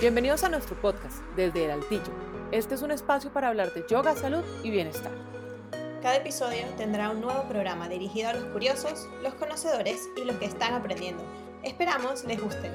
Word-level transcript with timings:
Bienvenidos 0.00 0.44
a 0.44 0.48
nuestro 0.48 0.80
podcast 0.80 1.24
desde 1.34 1.64
el 1.64 1.72
Altillo. 1.72 2.12
Este 2.52 2.76
es 2.76 2.82
un 2.82 2.92
espacio 2.92 3.32
para 3.32 3.48
hablar 3.48 3.74
de 3.74 3.84
yoga, 3.90 4.14
salud 4.14 4.44
y 4.62 4.70
bienestar. 4.70 5.10
Cada 6.00 6.18
episodio 6.18 6.66
tendrá 6.76 7.10
un 7.10 7.20
nuevo 7.20 7.48
programa 7.48 7.88
dirigido 7.88 8.28
a 8.28 8.34
los 8.34 8.44
curiosos, 8.44 9.08
los 9.24 9.34
conocedores 9.34 10.08
y 10.16 10.24
los 10.24 10.36
que 10.36 10.44
están 10.44 10.74
aprendiendo. 10.74 11.24
Esperamos 11.64 12.24
les 12.26 12.40
guste. 12.40 12.70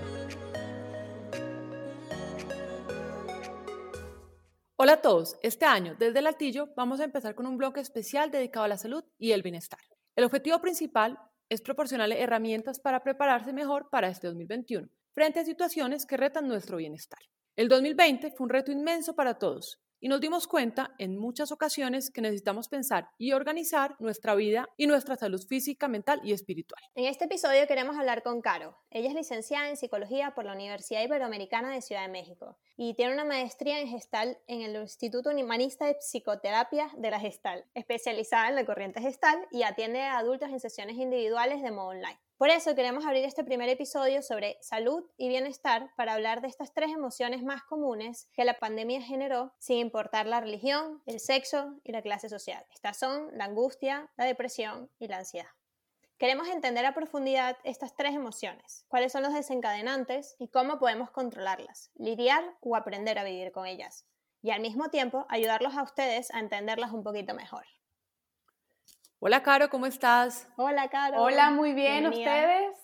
Hola 4.76 4.92
a 4.92 5.02
todos, 5.02 5.38
este 5.44 5.64
año 5.64 5.96
desde 5.98 6.20
el 6.20 6.28
Altillo 6.28 6.74
vamos 6.76 7.00
a 7.00 7.06
empezar 7.06 7.36
con 7.36 7.48
un 7.48 7.58
bloque 7.58 7.80
especial 7.80 8.32
dedicado 8.32 8.66
a 8.66 8.68
la 8.68 8.78
salud 8.78 9.06
y 9.18 9.32
el 9.32 9.44
bienestar. 9.44 9.80
El 10.18 10.26
objetivo 10.26 10.60
principal 10.60 11.18
es 11.48 11.62
proporcionarle 11.62 12.22
herramientas 12.22 12.82
para 12.82 13.02
prepararse 13.02 13.54
mejor 13.54 13.90
para 13.90 14.10
este 14.10 14.28
2021 14.28 14.90
frente 15.14 15.40
a 15.40 15.46
situaciones 15.46 16.06
que 16.06 16.18
retan 16.18 16.48
nuestro 16.48 16.78
bienestar. 16.78 17.20
El 17.56 17.68
2020 17.68 18.32
fue 18.32 18.46
un 18.46 18.50
reto 18.50 18.72
inmenso 18.72 19.16
para 19.16 19.38
todos 19.38 19.80
y 20.04 20.10
nos 20.10 20.20
dimos 20.20 20.48
cuenta 20.48 20.94
en 20.98 21.18
muchas 21.18 21.54
ocasiones 21.54 22.12
que 22.12 22.20
necesitamos 22.20 22.68
pensar 22.68 23.08
y 23.18 23.32
organizar 23.32 23.96
nuestra 24.00 24.36
vida 24.36 24.68
y 24.76 24.86
nuestra 24.86 25.16
salud 25.16 25.42
física, 25.48 25.88
mental 25.88 26.20
y 26.26 26.34
espiritual. 26.34 26.82
En 26.96 27.06
este 27.06 27.24
episodio 27.24 27.66
queremos 27.68 27.96
hablar 27.96 28.22
con 28.22 28.42
Caro. 28.42 28.76
Ella 28.92 29.08
es 29.08 29.16
licenciada 29.16 29.70
en 29.70 29.78
psicología 29.78 30.34
por 30.36 30.44
la 30.44 30.52
Universidad 30.52 31.04
Iberoamericana 31.04 31.72
de 31.72 31.82
Ciudad 31.82 32.02
de 32.02 32.12
México 32.12 32.58
y 32.76 32.96
tiene 32.96 33.14
una 33.14 33.24
maestría 33.24 33.80
en 33.80 33.88
gestal 33.88 34.38
en 34.48 34.64
el 34.64 34.76
Instituto 34.76 35.30
Humanista 35.30 35.86
de 35.86 35.96
Psicoterapia 35.96 36.90
de 36.98 37.10
la 37.10 37.22
Gestal, 37.22 37.64
especializada 37.74 38.50
en 38.50 38.56
la 38.56 38.66
corriente 38.66 39.00
gestal 39.00 39.48
y 39.52 39.64
atiende 39.64 40.02
a 40.02 40.18
adultos 40.18 40.50
en 40.50 40.60
sesiones 40.60 40.98
individuales 40.98 41.62
de 41.62 41.72
modo 41.72 41.92
online. 41.92 42.20
Por 42.44 42.50
eso 42.50 42.76
queremos 42.76 43.06
abrir 43.06 43.24
este 43.24 43.46
primer 43.46 43.70
episodio 43.70 44.22
sobre 44.22 44.58
salud 44.60 45.06
y 45.16 45.30
bienestar 45.30 45.92
para 45.96 46.14
hablar 46.14 46.42
de 46.42 46.50
estas 46.50 46.74
tres 46.74 46.92
emociones 46.92 47.42
más 47.42 47.64
comunes 47.64 48.28
que 48.34 48.44
la 48.44 48.60
pandemia 48.60 49.02
generó 49.02 49.54
sin 49.60 49.78
importar 49.78 50.26
la 50.26 50.42
religión, 50.42 51.02
el 51.06 51.22
sexo 51.22 51.80
y 51.86 51.94
la 51.94 52.02
clase 52.02 52.28
social. 52.28 52.66
Estas 52.74 53.00
son 53.00 53.30
la 53.38 53.46
angustia, 53.46 54.12
la 54.18 54.26
depresión 54.26 54.90
y 55.00 55.08
la 55.08 55.20
ansiedad. 55.20 55.48
Queremos 56.18 56.50
entender 56.50 56.86
a 56.86 56.94
profundidad 56.94 57.56
estas 57.64 57.96
tres 57.96 58.14
emociones, 58.14 58.84
cuáles 58.90 59.14
son 59.14 59.24
los 59.24 59.34
desencadenantes 59.34 60.36
y 60.38 60.50
cómo 60.50 60.80
podemos 60.80 61.12
controlarlas, 61.12 61.92
lidiar 61.96 62.44
o 62.60 62.76
aprender 62.76 63.18
a 63.20 63.24
vivir 63.24 63.54
con 63.54 63.68
ellas, 63.68 64.06
y 64.42 64.52
al 64.52 64.60
mismo 64.60 64.90
tiempo 64.90 65.26
ayudarlos 65.30 65.78
a 65.78 65.84
ustedes 65.84 66.30
a 66.34 66.42
entenderlas 66.42 66.92
un 66.92 67.04
poquito 67.04 67.34
mejor. 67.34 67.64
Hola, 69.26 69.42
Caro, 69.42 69.70
¿cómo 69.70 69.86
estás? 69.86 70.50
Hola, 70.58 70.90
Caro. 70.90 71.22
Hola, 71.22 71.50
muy 71.50 71.72
bien, 71.72 72.08
¿ustedes? 72.08 72.76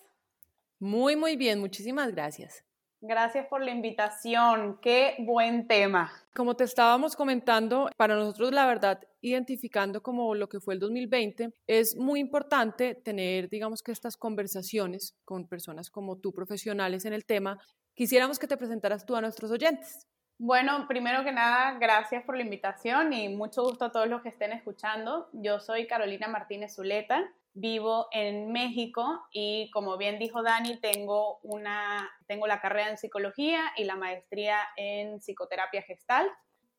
Muy, 0.80 1.18
muy 1.18 1.36
bien, 1.36 1.60
muchísimas 1.60 2.14
gracias. 2.14 2.64
Gracias 3.02 3.46
por 3.48 3.62
la 3.62 3.72
invitación, 3.72 4.80
qué 4.82 5.18
buen 5.20 5.68
tema. 5.68 6.10
Como 6.34 6.56
te 6.56 6.64
estábamos 6.64 7.18
comentando, 7.18 7.90
para 7.98 8.16
nosotros 8.16 8.54
la 8.54 8.66
verdad, 8.68 9.02
identificando 9.20 10.02
como 10.02 10.34
lo 10.34 10.48
que 10.48 10.62
fue 10.62 10.76
el 10.76 10.80
2020, 10.80 11.52
es 11.68 11.98
muy 11.98 12.22
importante 12.22 12.96
tener, 12.96 13.50
digamos 13.50 13.84
que 13.84 13.92
estas 13.92 14.16
conversaciones 14.16 15.18
con 15.26 15.46
personas 15.46 15.90
como 15.90 16.20
tú, 16.20 16.32
profesionales 16.32 17.04
en 17.04 17.12
el 17.12 17.26
tema. 17.26 17.60
Quisiéramos 17.94 18.40
que 18.40 18.48
te 18.48 18.56
presentaras 18.56 19.06
tú 19.06 19.14
a 19.18 19.20
nuestros 19.20 19.52
oyentes. 19.52 20.08
Bueno, 20.42 20.88
primero 20.88 21.26
que 21.26 21.34
nada, 21.34 21.78
gracias 21.80 22.24
por 22.24 22.38
la 22.38 22.44
invitación 22.44 23.12
y 23.12 23.28
mucho 23.28 23.62
gusto 23.62 23.84
a 23.84 23.92
todos 23.92 24.08
los 24.08 24.22
que 24.22 24.30
estén 24.30 24.54
escuchando. 24.54 25.28
Yo 25.34 25.60
soy 25.60 25.86
Carolina 25.86 26.30
Martínez 26.30 26.76
Zuleta, 26.76 27.30
vivo 27.54 28.08
en 28.14 28.50
México 28.54 29.22
y 29.34 29.70
como 29.72 29.98
bien 29.98 30.18
dijo 30.18 30.42
Dani, 30.42 30.78
tengo, 30.80 31.40
una, 31.44 32.10
tengo 32.26 32.48
la 32.48 32.62
carrera 32.62 32.90
en 32.90 32.98
psicología 32.98 33.74
y 33.76 33.84
la 33.84 33.98
maestría 33.98 34.60
en 34.78 35.20
psicoterapia 35.20 35.82
gestal. 35.82 36.32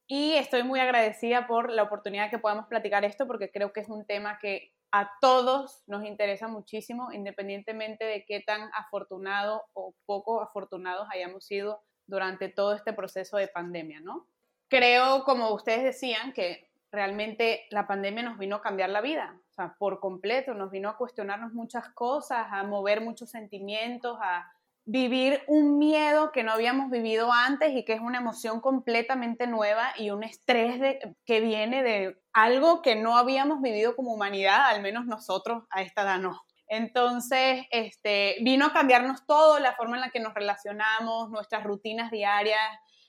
Y 0.07 0.33
estoy 0.37 0.63
muy 0.63 0.81
agradecida 0.81 1.47
por 1.47 1.71
la 1.71 1.83
oportunidad 1.83 2.31
que 2.31 2.39
podamos 2.39 2.65
platicar 2.67 3.05
esto 3.05 3.27
porque 3.27 3.51
creo 3.51 3.75
que 3.75 3.81
es 3.81 3.91
un 3.91 4.07
tema 4.07 4.39
que 4.39 4.73
a 4.91 5.13
todos 5.21 5.83
nos 5.87 6.07
interesa 6.07 6.49
muchísimo, 6.49 7.13
independientemente 7.13 8.07
de 8.07 8.25
qué 8.25 8.41
tan 8.41 8.71
afortunado 8.73 9.65
o 9.75 9.95
poco 10.07 10.41
afortunados 10.41 11.07
hayamos 11.13 11.45
sido 11.45 11.83
durante 12.11 12.49
todo 12.49 12.75
este 12.75 12.93
proceso 12.93 13.37
de 13.37 13.49
pandemia, 13.49 14.01
¿no? 14.01 14.27
Creo, 14.69 15.25
como 15.25 15.55
ustedes 15.55 15.83
decían, 15.83 16.33
que 16.33 16.71
realmente 16.93 17.67
la 17.71 17.87
pandemia 17.87 18.23
nos 18.23 18.39
vino 18.39 18.57
a 18.57 18.63
cambiar 18.63 18.91
la 18.91 19.01
vida, 19.01 19.37
o 19.51 19.53
sea, 19.53 19.75
por 19.79 20.01
completo, 20.01 20.55
nos 20.55 20.71
vino 20.71 20.89
a 20.89 20.97
cuestionarnos 20.97 21.53
muchas 21.53 21.89
cosas, 21.91 22.47
a 22.51 22.63
mover 22.65 23.01
muchos 23.01 23.31
sentimientos, 23.31 24.19
a 24.21 24.53
vivir 24.85 25.43
un 25.47 25.79
miedo 25.79 26.33
que 26.33 26.43
no 26.43 26.53
habíamos 26.53 26.91
vivido 26.91 27.31
antes 27.33 27.73
y 27.75 27.85
que 27.85 27.93
es 27.93 28.01
una 28.01 28.19
emoción 28.19 28.61
completamente 28.61 29.47
nueva 29.47 29.93
y 29.97 30.11
un 30.11 30.25
estrés 30.25 30.81
de, 30.81 31.15
que 31.25 31.41
viene 31.41 31.83
de 31.83 32.21
algo 32.33 32.83
que 32.83 32.97
no 32.97 33.17
habíamos 33.17 33.61
vivido 33.63 33.95
como 33.95 34.13
humanidad, 34.13 34.67
al 34.67 34.83
menos 34.83 35.07
nosotros 35.07 35.65
a 35.71 35.83
esta 35.83 36.03
edad 36.03 36.19
no. 36.19 36.43
Entonces, 36.71 37.67
este, 37.73 38.37
vino 38.43 38.67
a 38.67 38.73
cambiarnos 38.73 39.27
todo, 39.27 39.59
la 39.59 39.75
forma 39.75 39.97
en 39.97 40.03
la 40.03 40.11
que 40.11 40.21
nos 40.21 40.35
relacionamos, 40.35 41.29
nuestras 41.29 41.65
rutinas 41.65 42.13
diarias, 42.13 42.61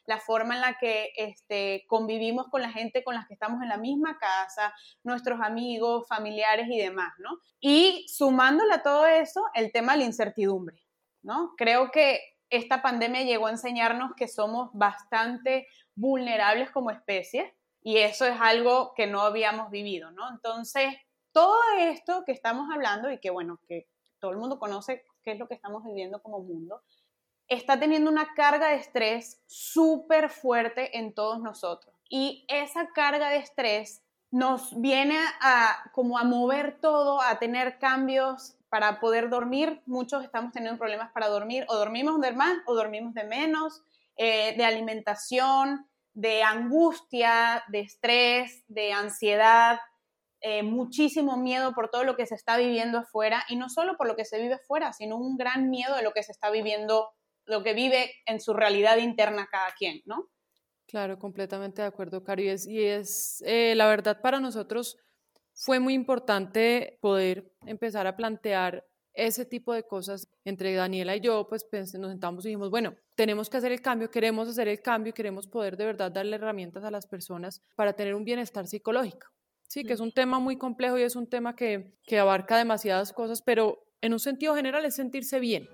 la 0.08 0.18
forma 0.18 0.56
en 0.56 0.62
la 0.62 0.80
que 0.80 1.14
este, 1.16 1.86
convivimos 1.88 2.48
con 2.48 2.64
la 2.64 2.72
gente 2.72 3.04
con 3.04 3.14
la 3.14 3.24
que 3.28 3.36
estamos 3.36 3.62
en 3.62 3.70
la 3.70 3.78
misma 3.78 4.18
casa, 4.18 4.74
nuestros 5.04 5.40
amigos, 5.42 6.08
familiares 6.08 6.66
y 6.72 6.80
demás, 6.80 7.14
¿no? 7.20 7.38
Y 7.60 8.08
sumándole 8.10 8.74
a 8.74 8.82
todo 8.82 9.06
eso, 9.06 9.46
el 9.54 9.72
tema 9.72 9.92
de 9.92 10.00
la 10.00 10.06
incertidumbre, 10.06 10.82
¿no? 11.22 11.54
Creo 11.56 11.92
que 11.92 12.20
esta 12.50 12.82
pandemia 12.82 13.22
llegó 13.22 13.46
a 13.46 13.52
enseñarnos 13.52 14.16
que 14.16 14.28
somos 14.28 14.72
bastante 14.74 15.68
vulnerables 15.94 16.72
como 16.72 16.90
especie 16.90 17.56
y 17.84 18.00
eso 18.00 18.26
es 18.26 18.42
algo 18.42 18.96
que 18.96 19.06
no 19.06 19.22
habíamos 19.22 19.70
vivido, 19.70 20.10
¿no? 20.10 20.28
Entonces, 20.32 20.96
todo 21.32 21.58
esto 21.80 22.24
que 22.26 22.32
estamos 22.32 22.70
hablando 22.72 23.12
y 23.12 23.20
que, 23.20 23.30
bueno, 23.30 23.60
que 23.68 23.88
todo 24.20 24.32
el 24.32 24.38
mundo 24.38 24.60
conoce 24.60 25.04
qué 25.24 25.32
es 25.32 25.40
lo 25.40 25.48
que 25.48 25.56
estamos 25.56 25.84
viviendo 25.84 26.22
como 26.22 26.40
mundo, 26.40 26.82
está 27.48 27.80
teniendo 27.80 28.10
una 28.10 28.34
carga 28.34 28.70
de 28.70 28.76
estrés 28.76 29.42
súper 29.48 30.30
fuerte 30.30 30.98
en 30.98 31.14
todos 31.14 31.42
nosotros. 31.42 31.94
Y 32.10 32.46
esa 32.48 32.88
carga 32.94 33.30
de 33.30 33.38
estrés 33.38 34.04
nos 34.32 34.80
viene 34.80 35.20
a 35.42 35.92
como 35.92 36.18
a 36.18 36.24
mover 36.24 36.80
todo, 36.80 37.22
a 37.22 37.40
tener 37.40 37.78
cambios 37.78 38.56
para 38.70 39.02
poder 39.02 39.30
dormir. 39.30 39.82
Muchos 39.86 40.24
estamos 40.24 40.54
teniendo 40.54 40.80
problemas 40.80 41.12
para 41.12 41.28
dormir, 41.28 41.66
o 41.68 41.76
dormimos 41.76 42.22
de 42.22 42.32
más 42.32 42.58
o 42.66 42.74
dormimos 42.74 43.14
de 43.14 43.26
menos, 43.26 43.84
eh, 44.16 44.56
de 44.56 44.64
alimentación, 44.64 45.86
de 46.14 46.44
angustia, 46.44 47.64
de 47.68 47.82
estrés, 47.82 48.64
de 48.68 48.94
ansiedad, 48.94 49.80
eh, 50.42 50.64
muchísimo 50.64 51.38
miedo 51.38 51.74
por 51.74 51.90
todo 51.90 52.04
lo 52.04 52.16
que 52.16 52.26
se 52.26 52.36
está 52.36 52.58
viviendo 52.58 52.98
afuera 52.98 53.44
y 53.48 53.56
no 53.56 53.70
solo 53.70 53.96
por 53.96 54.08
lo 54.08 54.16
que 54.16 54.26
se 54.26 54.42
vive 54.42 54.56
afuera, 54.56 54.92
sino 54.92 55.18
un 55.18 55.38
gran 55.38 55.70
miedo 55.70 55.96
de 55.96 56.04
lo 56.04 56.14
que 56.14 56.24
se 56.24 56.32
está 56.32 56.50
viviendo, 56.50 57.10
lo 57.46 57.64
que 57.64 57.74
vive 57.74 58.12
en 58.26 58.40
su 58.42 58.54
realidad 58.54 58.98
interna 58.98 59.48
cada 59.52 59.72
quien, 59.78 60.02
¿no? 60.06 60.30
Claro, 60.88 61.20
completamente 61.20 61.82
de 61.82 61.88
acuerdo, 61.88 62.24
Cari. 62.24 62.50
Y 62.68 62.82
es, 62.82 63.42
eh, 63.46 63.76
la 63.76 63.88
verdad 63.88 64.20
para 64.20 64.40
nosotros 64.40 64.98
fue 65.54 65.80
muy 65.80 65.94
importante 65.94 66.98
poder 67.02 67.54
empezar 67.66 68.08
a 68.08 68.16
plantear 68.16 68.86
ese 69.14 69.46
tipo 69.46 69.74
de 69.74 69.84
cosas 69.84 70.28
entre 70.44 70.74
Daniela 70.74 71.16
y 71.16 71.20
yo, 71.20 71.48
pues 71.48 71.68
nos 71.72 71.92
sentamos 71.92 72.46
y 72.46 72.50
dijimos, 72.50 72.70
bueno, 72.70 72.96
tenemos 73.16 73.50
que 73.50 73.58
hacer 73.58 73.72
el 73.72 73.82
cambio, 73.82 74.10
queremos 74.10 74.48
hacer 74.48 74.68
el 74.68 74.82
cambio, 74.82 75.14
queremos 75.14 75.48
poder 75.48 75.78
de 75.78 75.86
verdad 75.86 76.12
darle 76.12 76.38
herramientas 76.38 76.84
a 76.84 76.92
las 76.92 77.06
personas 77.06 77.62
para 77.76 77.94
tener 77.94 78.16
un 78.16 78.24
bienestar 78.24 78.68
psicológico. 78.68 79.28
Sí, 79.72 79.86
que 79.86 79.94
es 79.94 80.02
un 80.02 80.12
tema 80.12 80.38
muy 80.40 80.58
complejo 80.58 80.98
y 80.98 81.04
es 81.04 81.16
un 81.16 81.28
tema 81.28 81.56
que, 81.56 81.96
que 82.04 82.20
abarca 82.20 82.58
demasiadas 82.58 83.14
cosas, 83.14 83.42
pero 83.42 83.88
en 84.02 84.12
un 84.12 84.20
sentido 84.20 84.54
general 84.54 84.84
es 84.84 84.96
sentirse 84.96 85.40
bien. 85.40 85.70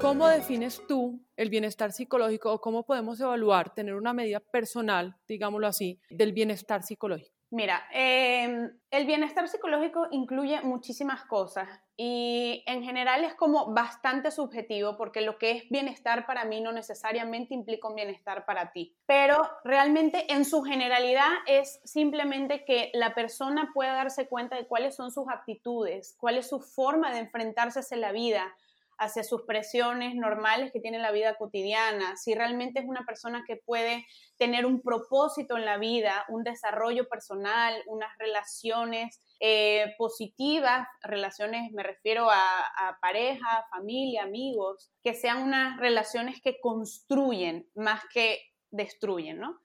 ¿Cómo 0.00 0.28
defines 0.28 0.80
tú 0.88 1.22
el 1.36 1.50
bienestar 1.50 1.92
psicológico 1.92 2.54
o 2.54 2.60
cómo 2.62 2.86
podemos 2.86 3.20
evaluar, 3.20 3.74
tener 3.74 3.96
una 3.96 4.14
medida 4.14 4.40
personal, 4.40 5.18
digámoslo 5.28 5.66
así, 5.66 6.00
del 6.08 6.32
bienestar 6.32 6.82
psicológico? 6.82 7.39
Mira, 7.52 7.82
em, 7.92 8.70
el 8.92 9.06
bienestar 9.06 9.48
psicológico 9.48 10.06
incluye 10.12 10.60
muchísimas 10.62 11.24
cosas 11.24 11.68
y 11.96 12.62
en 12.64 12.84
general 12.84 13.24
es 13.24 13.34
como 13.34 13.74
bastante 13.74 14.30
subjetivo 14.30 14.96
porque 14.96 15.20
lo 15.20 15.36
que 15.36 15.50
es 15.50 15.68
bienestar 15.68 16.26
para 16.26 16.44
mí 16.44 16.60
no 16.60 16.70
necesariamente 16.70 17.52
implica 17.52 17.88
un 17.88 17.96
bienestar 17.96 18.46
para 18.46 18.70
ti, 18.70 18.96
pero 19.04 19.50
realmente 19.64 20.32
en 20.32 20.44
su 20.44 20.62
generalidad 20.62 21.28
es 21.46 21.80
simplemente 21.84 22.64
que 22.64 22.92
la 22.94 23.16
persona 23.16 23.72
pueda 23.74 23.94
darse 23.94 24.28
cuenta 24.28 24.54
de 24.54 24.68
cuáles 24.68 24.94
son 24.94 25.10
sus 25.10 25.28
aptitudes, 25.28 26.14
cuál 26.20 26.38
es 26.38 26.48
su 26.48 26.60
forma 26.60 27.12
de 27.12 27.18
enfrentarse 27.18 27.80
a 27.80 27.96
la 27.96 28.12
vida, 28.12 28.54
hacia 29.00 29.24
sus 29.24 29.42
presiones 29.42 30.14
normales 30.14 30.70
que 30.72 30.80
tiene 30.80 30.98
la 30.98 31.10
vida 31.10 31.34
cotidiana, 31.36 32.16
si 32.16 32.34
realmente 32.34 32.80
es 32.80 32.86
una 32.86 33.06
persona 33.06 33.42
que 33.46 33.56
puede 33.56 34.06
tener 34.36 34.66
un 34.66 34.82
propósito 34.82 35.56
en 35.56 35.64
la 35.64 35.78
vida, 35.78 36.26
un 36.28 36.44
desarrollo 36.44 37.08
personal, 37.08 37.74
unas 37.86 38.10
relaciones 38.18 39.18
eh, 39.40 39.94
positivas, 39.96 40.86
relaciones, 41.02 41.72
me 41.72 41.82
refiero 41.82 42.30
a, 42.30 42.36
a, 42.36 42.98
pareja, 43.00 43.66
familia, 43.70 44.24
amigos, 44.24 44.90
que 45.02 45.14
sean 45.14 45.42
unas 45.42 45.80
relaciones 45.80 46.42
que 46.42 46.60
construyen 46.60 47.70
más 47.74 48.02
que 48.12 48.38
destruyen, 48.70 49.38
¿no? 49.38 49.58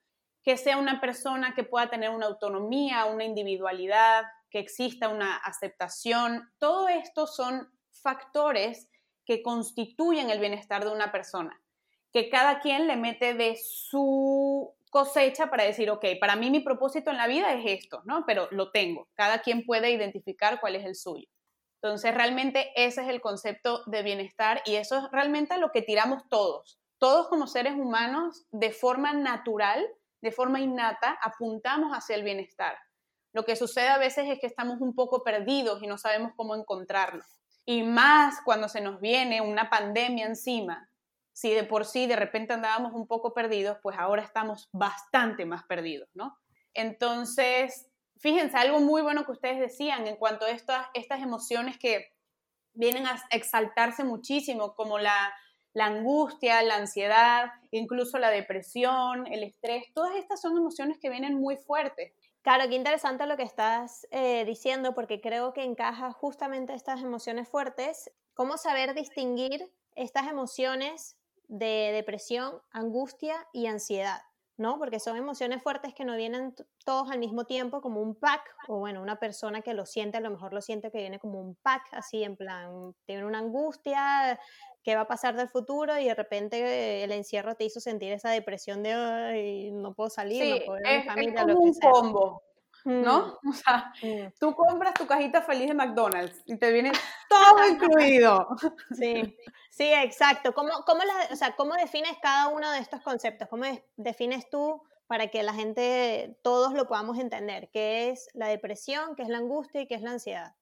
Que 0.44 0.56
sea 0.56 0.78
una 0.78 1.02
persona 1.02 1.54
que 1.56 1.66
pueda 1.66 1.90
tener 1.90 2.10
una 2.10 2.28
autonomía, 2.28 3.04
una 3.06 3.26
individualidad, 3.26 4.24
que 4.50 4.60
exista 4.60 5.10
una 5.10 5.36
aceptación. 5.36 6.50
Todo 6.58 6.88
esto 6.88 7.28
son 7.28 7.68
factores 7.92 8.90
que 9.26 9.42
constituyen 9.42 10.30
el 10.30 10.40
bienestar 10.40 10.86
de 10.86 10.92
una 10.92 11.12
persona, 11.12 11.62
que 12.12 12.30
cada 12.30 12.60
quien 12.60 12.88
le 12.88 12.96
mete 12.96 13.34
de 13.34 13.58
su 13.62 14.74
cosecha 14.90 15.48
para 15.48 15.66
decir, 15.66 15.90
ok, 15.90 16.06
para 16.20 16.36
mí 16.36 16.50
mi 16.50 16.62
propósito 16.62 17.12
en 17.12 17.18
la 17.18 17.28
vida 17.28 17.54
es 17.54 17.82
esto, 17.84 18.02
¿no? 18.06 18.24
Pero 18.26 18.48
lo 18.52 18.72
tengo. 18.72 19.10
Cada 19.14 19.40
quien 19.40 19.66
puede 19.66 19.92
identificar 19.92 20.62
cuál 20.62 20.78
es 20.78 20.86
el 20.86 20.96
suyo. 20.96 21.28
Entonces, 21.82 22.16
realmente 22.16 22.72
ese 22.76 23.02
es 23.02 23.10
el 23.10 23.22
concepto 23.22 23.84
de 23.88 24.04
bienestar 24.04 24.62
y 24.66 24.76
eso 24.76 24.98
es 24.98 25.12
realmente 25.12 25.58
lo 25.58 25.72
que 25.72 25.82
tiramos 25.82 26.24
todos. 26.30 26.80
Todos 26.98 27.28
como 27.28 27.46
seres 27.46 27.74
humanos, 27.74 28.46
de 28.52 28.72
forma 28.72 29.14
natural, 29.14 29.86
de 30.22 30.32
forma 30.32 30.62
innata, 30.62 31.20
apuntamos 31.22 31.92
hacia 31.92 32.16
el 32.16 32.24
bienestar. 32.24 32.78
Lo 33.34 33.44
que 33.44 33.58
sucede 33.58 33.90
a 33.90 33.98
veces 33.98 34.30
es 34.30 34.40
que 34.40 34.48
estamos 34.48 34.80
un 34.80 34.96
poco 34.96 35.24
perdidos 35.24 35.84
y 35.84 35.88
no 35.88 35.98
sabemos 35.98 36.32
cómo 36.38 36.56
encontrarlo. 36.56 37.22
Y 37.66 37.84
más 37.84 38.42
cuando 38.46 38.70
se 38.70 38.82
nos 38.82 39.02
viene 39.02 39.42
una 39.42 39.70
pandemia 39.70 40.26
encima, 40.26 40.90
si 41.34 41.52
de 41.52 41.64
por 41.64 41.86
sí 41.86 42.08
de 42.08 42.16
repente 42.16 42.54
andábamos 42.54 42.94
un 42.94 43.08
poco 43.08 43.34
perdidos, 43.34 43.78
pues 43.82 43.98
ahora 43.98 44.22
estamos 44.22 44.70
bastante 44.72 45.46
más 45.46 45.64
perdidos, 45.66 46.10
¿no? 46.14 46.38
Entonces, 46.74 47.90
fíjense, 48.18 48.56
algo 48.58 48.80
muy 48.80 49.02
bueno 49.02 49.26
que 49.26 49.32
ustedes 49.32 49.60
decían 49.60 50.08
en 50.08 50.16
cuanto 50.16 50.46
a 50.46 50.52
estas, 50.52 50.88
emociones 51.22 51.78
que 51.78 52.14
vienen 52.74 53.08
a 53.08 53.22
exaltarse 53.32 54.04
muchísimo, 54.04 54.76
como 54.76 55.00
la 55.00 55.34
angustia, 55.78 56.62
la 56.62 56.76
ansiedad, 56.76 57.52
incluso 57.72 58.18
la 58.18 58.30
depresión, 58.30 59.28
el 59.28 59.44
estrés, 59.44 59.86
todas 59.94 60.16
estas 60.16 60.40
son 60.40 60.58
emociones 60.58 60.98
que 61.00 61.10
vienen 61.10 61.36
muy 61.36 61.58
fuertes. 61.58 62.14
Claro, 62.46 62.70
qué 62.70 62.76
interesante 62.76 63.26
lo 63.26 63.38
que 63.38 63.42
estás 63.44 64.08
eh, 64.12 64.46
diciendo 64.46 64.94
porque 64.94 65.20
creo 65.20 65.52
que 65.52 65.64
encaja 65.64 66.12
justamente 66.12 66.76
estas 66.76 67.02
emociones 67.02 67.50
fuertes. 67.50 68.12
¿Cómo 68.36 68.58
saber 68.58 68.94
distinguir 68.94 69.74
estas 69.96 70.28
emociones 70.28 71.18
de 71.48 71.90
depresión, 71.92 72.62
angustia 72.70 73.48
y 73.52 73.66
ansiedad? 73.66 74.22
¿No? 74.58 74.80
Porque 74.80 75.00
son 75.00 75.18
emociones 75.18 75.62
fuertes 75.62 75.94
que 75.94 76.06
no 76.06 76.16
vienen 76.16 76.56
todos 76.86 77.12
al 77.12 77.20
mismo 77.20 77.46
tiempo 77.46 77.82
como 77.82 78.02
un 78.02 78.16
pack, 78.16 78.42
o 78.68 78.80
bueno, 78.80 79.02
una 79.02 79.18
persona 79.18 79.62
que 79.62 79.74
lo 79.74 79.86
siente, 79.86 80.18
a 80.18 80.22
lo 80.22 80.30
mejor 80.30 80.54
lo 80.54 80.62
siente 80.62 80.92
que 80.92 81.00
viene 81.00 81.20
como 81.20 81.42
un 81.42 81.56
pack, 81.56 81.90
así 81.92 82.24
en 82.24 82.36
plan, 82.36 82.94
tiene 83.06 83.26
una 83.26 83.40
angustia, 83.40 84.40
qué 84.84 84.96
va 84.96 85.02
a 85.02 85.08
pasar 85.08 85.36
del 85.36 85.50
futuro 85.50 85.98
y 85.98 86.06
de 86.06 86.16
repente 86.16 87.04
el 87.04 87.12
encierro 87.12 87.56
te 87.56 87.66
hizo 87.66 87.80
sentir 87.80 88.14
esa 88.14 88.30
depresión 88.30 88.84
de 88.84 88.94
Ay, 88.94 89.72
no 89.72 89.94
puedo 89.94 90.10
salir, 90.10 90.60
no 90.60 90.66
puedo 90.66 90.82
ver 90.82 90.88
a 90.88 90.98
mi 91.00 91.04
familia, 91.04 91.42
es 91.42 91.46
como 91.46 91.60
un 91.60 91.74
combo. 91.74 92.44
¿No? 92.86 93.40
Mm, 93.42 93.50
o 93.50 93.54
sea, 93.54 93.92
mm. 94.02 94.34
tú 94.40 94.56
compras 94.56 94.94
tu 94.94 95.08
cajita 95.08 95.42
feliz 95.42 95.68
de 95.68 95.74
McDonald's 95.74 96.40
y 96.46 96.56
te 96.58 96.72
viene 96.72 96.92
todo 97.28 97.68
incluido. 97.70 98.48
Sí, 98.92 99.36
sí, 99.72 99.92
exacto. 99.92 100.54
¿Cómo, 100.54 100.70
cómo, 100.86 101.02
o 101.32 101.36
sea, 101.36 101.56
¿Cómo 101.56 101.74
defines 101.74 102.16
cada 102.22 102.50
uno 102.50 102.72
de 102.72 102.80
estos 102.80 103.02
conceptos? 103.02 103.48
¿Cómo 103.50 103.66
defines 103.98 104.50
tú 104.52 104.84
para 105.08 105.28
que 105.28 105.42
la 105.42 105.54
gente, 105.54 106.38
todos 106.44 106.74
lo 106.74 106.88
podamos 106.88 107.18
entender? 107.18 107.70
¿Qué 107.74 108.10
es 108.10 108.30
la 108.34 108.48
depresión, 108.48 109.16
qué 109.16 109.24
es 109.24 109.30
la 109.30 109.40
angustia 109.40 109.82
y 109.82 109.88
qué 109.88 109.96
es 109.96 110.02
la 110.04 110.12
ansiedad? 110.12 110.56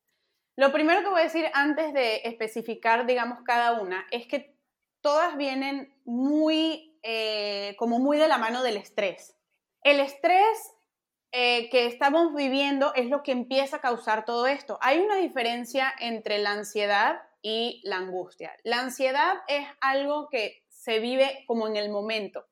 Lo 0.56 0.72
primero 0.72 1.02
que 1.02 1.10
voy 1.10 1.22
a 1.22 1.26
decir 1.26 1.50
antes 1.54 1.94
de 1.94 2.22
especificar, 2.24 3.06
digamos, 3.06 3.40
cada 3.44 3.82
una, 3.82 4.06
es 4.12 4.28
que 4.28 4.56
todas 5.02 5.36
vienen 5.36 5.94
muy, 6.06 6.98
eh, 7.04 7.76
como 7.78 8.00
muy 8.00 8.18
de 8.18 8.30
la 8.30 8.38
mano 8.38 8.64
del 8.64 8.78
estrés. 8.78 9.36
El 9.84 10.00
estrés 10.00 10.73
eh, 11.36 11.68
que 11.72 11.88
estamos 11.88 12.36
viviendo 12.36 12.94
es 12.94 13.08
lo 13.08 13.24
que 13.24 13.32
empieza 13.32 13.78
a 13.78 13.82
causar 13.82 14.24
todo 14.24 14.46
esto. 14.46 14.78
Hay 14.82 15.00
una 15.00 15.16
diferencia 15.16 15.92
entre 16.00 16.38
la 16.38 16.52
ansiedad 16.52 17.24
y 17.42 17.82
la 17.86 17.98
angustia. 17.98 18.52
La 18.64 18.80
ansiedad 18.80 19.38
es 19.48 19.66
algo 19.82 20.30
que 20.30 20.64
se 20.70 21.00
vive 21.00 21.44
como 21.48 21.68
en 21.68 21.76
el 21.76 21.90
momento. 21.90 22.46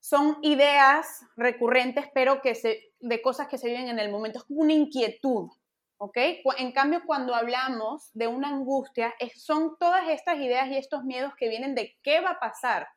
Son 0.00 0.38
ideas 0.42 1.24
recurrentes, 1.36 2.06
pero 2.14 2.42
que 2.42 2.56
se, 2.56 2.92
de 2.98 3.22
cosas 3.22 3.46
que 3.46 3.58
se 3.58 3.68
viven 3.68 3.86
en 3.86 4.00
el 4.00 4.10
momento. 4.10 4.40
Es 4.40 4.44
como 4.44 4.62
una 4.62 4.72
inquietud. 4.72 5.48
¿ok? 5.98 6.18
En 6.58 6.72
cambio, 6.72 7.02
cuando 7.06 7.32
hablamos 7.32 8.10
de 8.12 8.26
una 8.26 8.48
angustia, 8.48 9.14
son 9.36 9.76
todas 9.78 10.08
estas 10.08 10.38
ideas 10.38 10.66
y 10.66 10.76
estos 10.76 11.04
miedos 11.04 11.32
que 11.36 11.48
vienen 11.48 11.76
de 11.76 11.96
qué 12.02 12.20
va 12.20 12.30
a 12.30 12.40
pasar. 12.40 12.88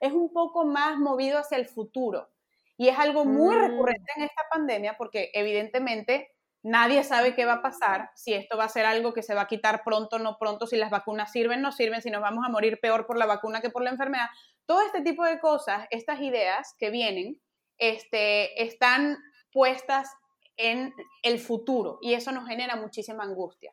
Es 0.00 0.14
un 0.14 0.32
poco 0.32 0.64
más 0.64 0.96
movido 0.96 1.38
hacia 1.38 1.58
el 1.58 1.66
futuro. 1.66 2.30
Y 2.78 2.88
es 2.88 2.98
algo 2.98 3.26
muy 3.26 3.54
mm. 3.56 3.60
recurrente 3.60 4.12
en 4.16 4.22
esta 4.22 4.42
pandemia 4.50 4.96
porque 4.96 5.30
evidentemente 5.34 6.30
nadie 6.62 7.04
sabe 7.04 7.34
qué 7.34 7.44
va 7.44 7.54
a 7.54 7.62
pasar, 7.62 8.10
si 8.14 8.34
esto 8.34 8.56
va 8.56 8.64
a 8.64 8.68
ser 8.68 8.86
algo 8.86 9.12
que 9.12 9.22
se 9.22 9.34
va 9.34 9.42
a 9.42 9.46
quitar 9.46 9.82
pronto, 9.84 10.18
no 10.18 10.38
pronto, 10.38 10.66
si 10.66 10.76
las 10.76 10.90
vacunas 10.90 11.32
sirven, 11.32 11.60
no 11.60 11.72
sirven, 11.72 12.02
si 12.02 12.10
nos 12.10 12.22
vamos 12.22 12.44
a 12.46 12.50
morir 12.50 12.78
peor 12.80 13.06
por 13.06 13.16
la 13.16 13.26
vacuna 13.26 13.60
que 13.60 13.70
por 13.70 13.82
la 13.82 13.90
enfermedad. 13.90 14.28
Todo 14.64 14.82
este 14.82 15.02
tipo 15.02 15.24
de 15.24 15.40
cosas, 15.40 15.86
estas 15.90 16.20
ideas 16.20 16.74
que 16.78 16.90
vienen, 16.90 17.40
este, 17.78 18.62
están 18.62 19.18
puestas 19.52 20.10
en 20.56 20.92
el 21.22 21.38
futuro 21.38 21.98
y 22.00 22.14
eso 22.14 22.32
nos 22.32 22.46
genera 22.46 22.76
muchísima 22.76 23.24
angustia. 23.24 23.72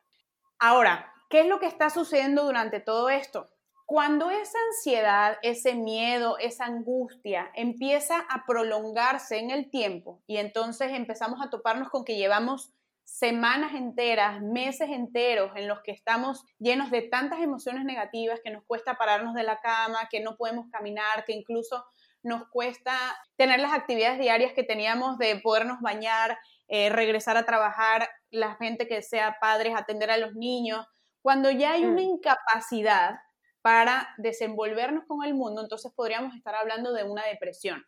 Ahora, 0.58 1.12
¿qué 1.28 1.40
es 1.40 1.46
lo 1.46 1.58
que 1.58 1.66
está 1.66 1.90
sucediendo 1.90 2.44
durante 2.44 2.80
todo 2.80 3.10
esto? 3.10 3.50
Cuando 3.86 4.30
esa 4.30 4.58
ansiedad, 4.72 5.38
ese 5.42 5.76
miedo, 5.76 6.38
esa 6.38 6.64
angustia 6.64 7.52
empieza 7.54 8.18
a 8.18 8.44
prolongarse 8.44 9.38
en 9.38 9.52
el 9.52 9.70
tiempo 9.70 10.20
y 10.26 10.38
entonces 10.38 10.92
empezamos 10.92 11.40
a 11.40 11.50
toparnos 11.50 11.88
con 11.90 12.04
que 12.04 12.16
llevamos 12.16 12.72
semanas 13.04 13.74
enteras, 13.74 14.42
meses 14.42 14.90
enteros 14.90 15.52
en 15.54 15.68
los 15.68 15.82
que 15.82 15.92
estamos 15.92 16.44
llenos 16.58 16.90
de 16.90 17.02
tantas 17.02 17.40
emociones 17.40 17.84
negativas 17.84 18.40
que 18.42 18.50
nos 18.50 18.64
cuesta 18.64 18.98
pararnos 18.98 19.34
de 19.34 19.44
la 19.44 19.60
cama, 19.60 20.08
que 20.10 20.18
no 20.18 20.36
podemos 20.36 20.66
caminar, 20.72 21.24
que 21.24 21.32
incluso 21.32 21.84
nos 22.24 22.48
cuesta 22.48 22.92
tener 23.36 23.60
las 23.60 23.72
actividades 23.72 24.18
diarias 24.18 24.52
que 24.52 24.64
teníamos 24.64 25.16
de 25.18 25.36
podernos 25.36 25.80
bañar, 25.80 26.36
eh, 26.66 26.88
regresar 26.88 27.36
a 27.36 27.46
trabajar, 27.46 28.08
la 28.30 28.56
gente 28.56 28.88
que 28.88 29.00
sea 29.02 29.36
padres, 29.40 29.74
atender 29.76 30.10
a 30.10 30.16
los 30.16 30.34
niños. 30.34 30.84
Cuando 31.22 31.52
ya 31.52 31.74
hay 31.74 31.84
una 31.84 32.02
mm. 32.02 32.16
incapacidad 32.16 33.20
para 33.66 34.14
desenvolvernos 34.16 35.06
con 35.06 35.24
el 35.24 35.34
mundo, 35.34 35.60
entonces 35.60 35.90
podríamos 35.92 36.36
estar 36.36 36.54
hablando 36.54 36.92
de 36.92 37.02
una 37.02 37.26
depresión. 37.26 37.84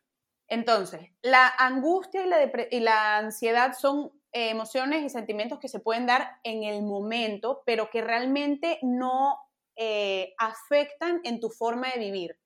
Entonces, 0.49 1.13
la 1.23 1.47
angustia 1.57 2.25
y 2.25 2.29
la, 2.29 2.51
y 2.69 2.81
la 2.81 3.19
ansiedad 3.19 3.75
son 3.79 4.11
eh, 4.33 4.51
emociones 4.51 5.05
y 5.05 5.09
sentimientos 5.09 5.61
que 5.61 5.69
se 5.69 5.79
pueden 5.79 6.07
dar 6.07 6.41
en 6.43 6.65
el 6.65 6.83
momento, 6.83 7.63
pero 7.65 7.91
que 7.91 8.01
realmente 8.01 8.81
no 8.83 9.39
eh, 9.77 10.35
afectan 10.39 11.21
en 11.23 11.39
tu 11.39 11.49
forma 11.49 11.93
de 11.93 12.01
vivir 12.01 12.41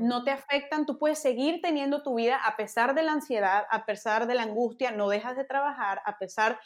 no 0.00 0.24
te 0.24 0.30
afectan, 0.30 0.86
tú 0.86 0.98
puedes 0.98 1.20
seguir 1.20 1.60
teniendo 1.62 2.02
tu 2.02 2.14
vida 2.14 2.36
a 2.36 2.56
pesar 2.56 2.94
de 2.94 3.02
la 3.02 3.12
ansiedad, 3.12 3.66
a 3.70 3.84
pesar 3.86 4.26
de 4.26 4.34
la 4.34 4.42
angustia, 4.42 4.90
no 4.90 5.08
dejas 5.08 5.36
de 5.36 5.44
trabajar, 5.44 6.00
a 6.04 6.18
pesar 6.18 6.60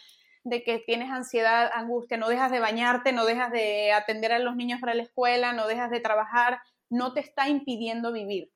de 0.45 0.63
que 0.63 0.79
tienes 0.79 1.11
ansiedad, 1.11 1.71
angustia, 1.73 2.17
no 2.17 2.29
dejas 2.29 2.51
de 2.51 2.61
bañarte, 2.61 3.13
no 3.13 3.25
dejas 3.25 3.53
de 3.53 3.93
atender 3.93 4.33
a 4.33 4.39
los 4.39 4.57
niños 4.57 4.81
para 4.81 4.95
la 4.95 5.03
escuela, 5.03 5.53
no 5.53 5.67
dejas 5.67 5.91
de 5.91 6.01
trabajar, 6.01 6.61
no 6.91 7.13
te 7.13 7.21
está 7.21 7.49
impidiendo 7.49 8.13
vivir. 8.13 8.53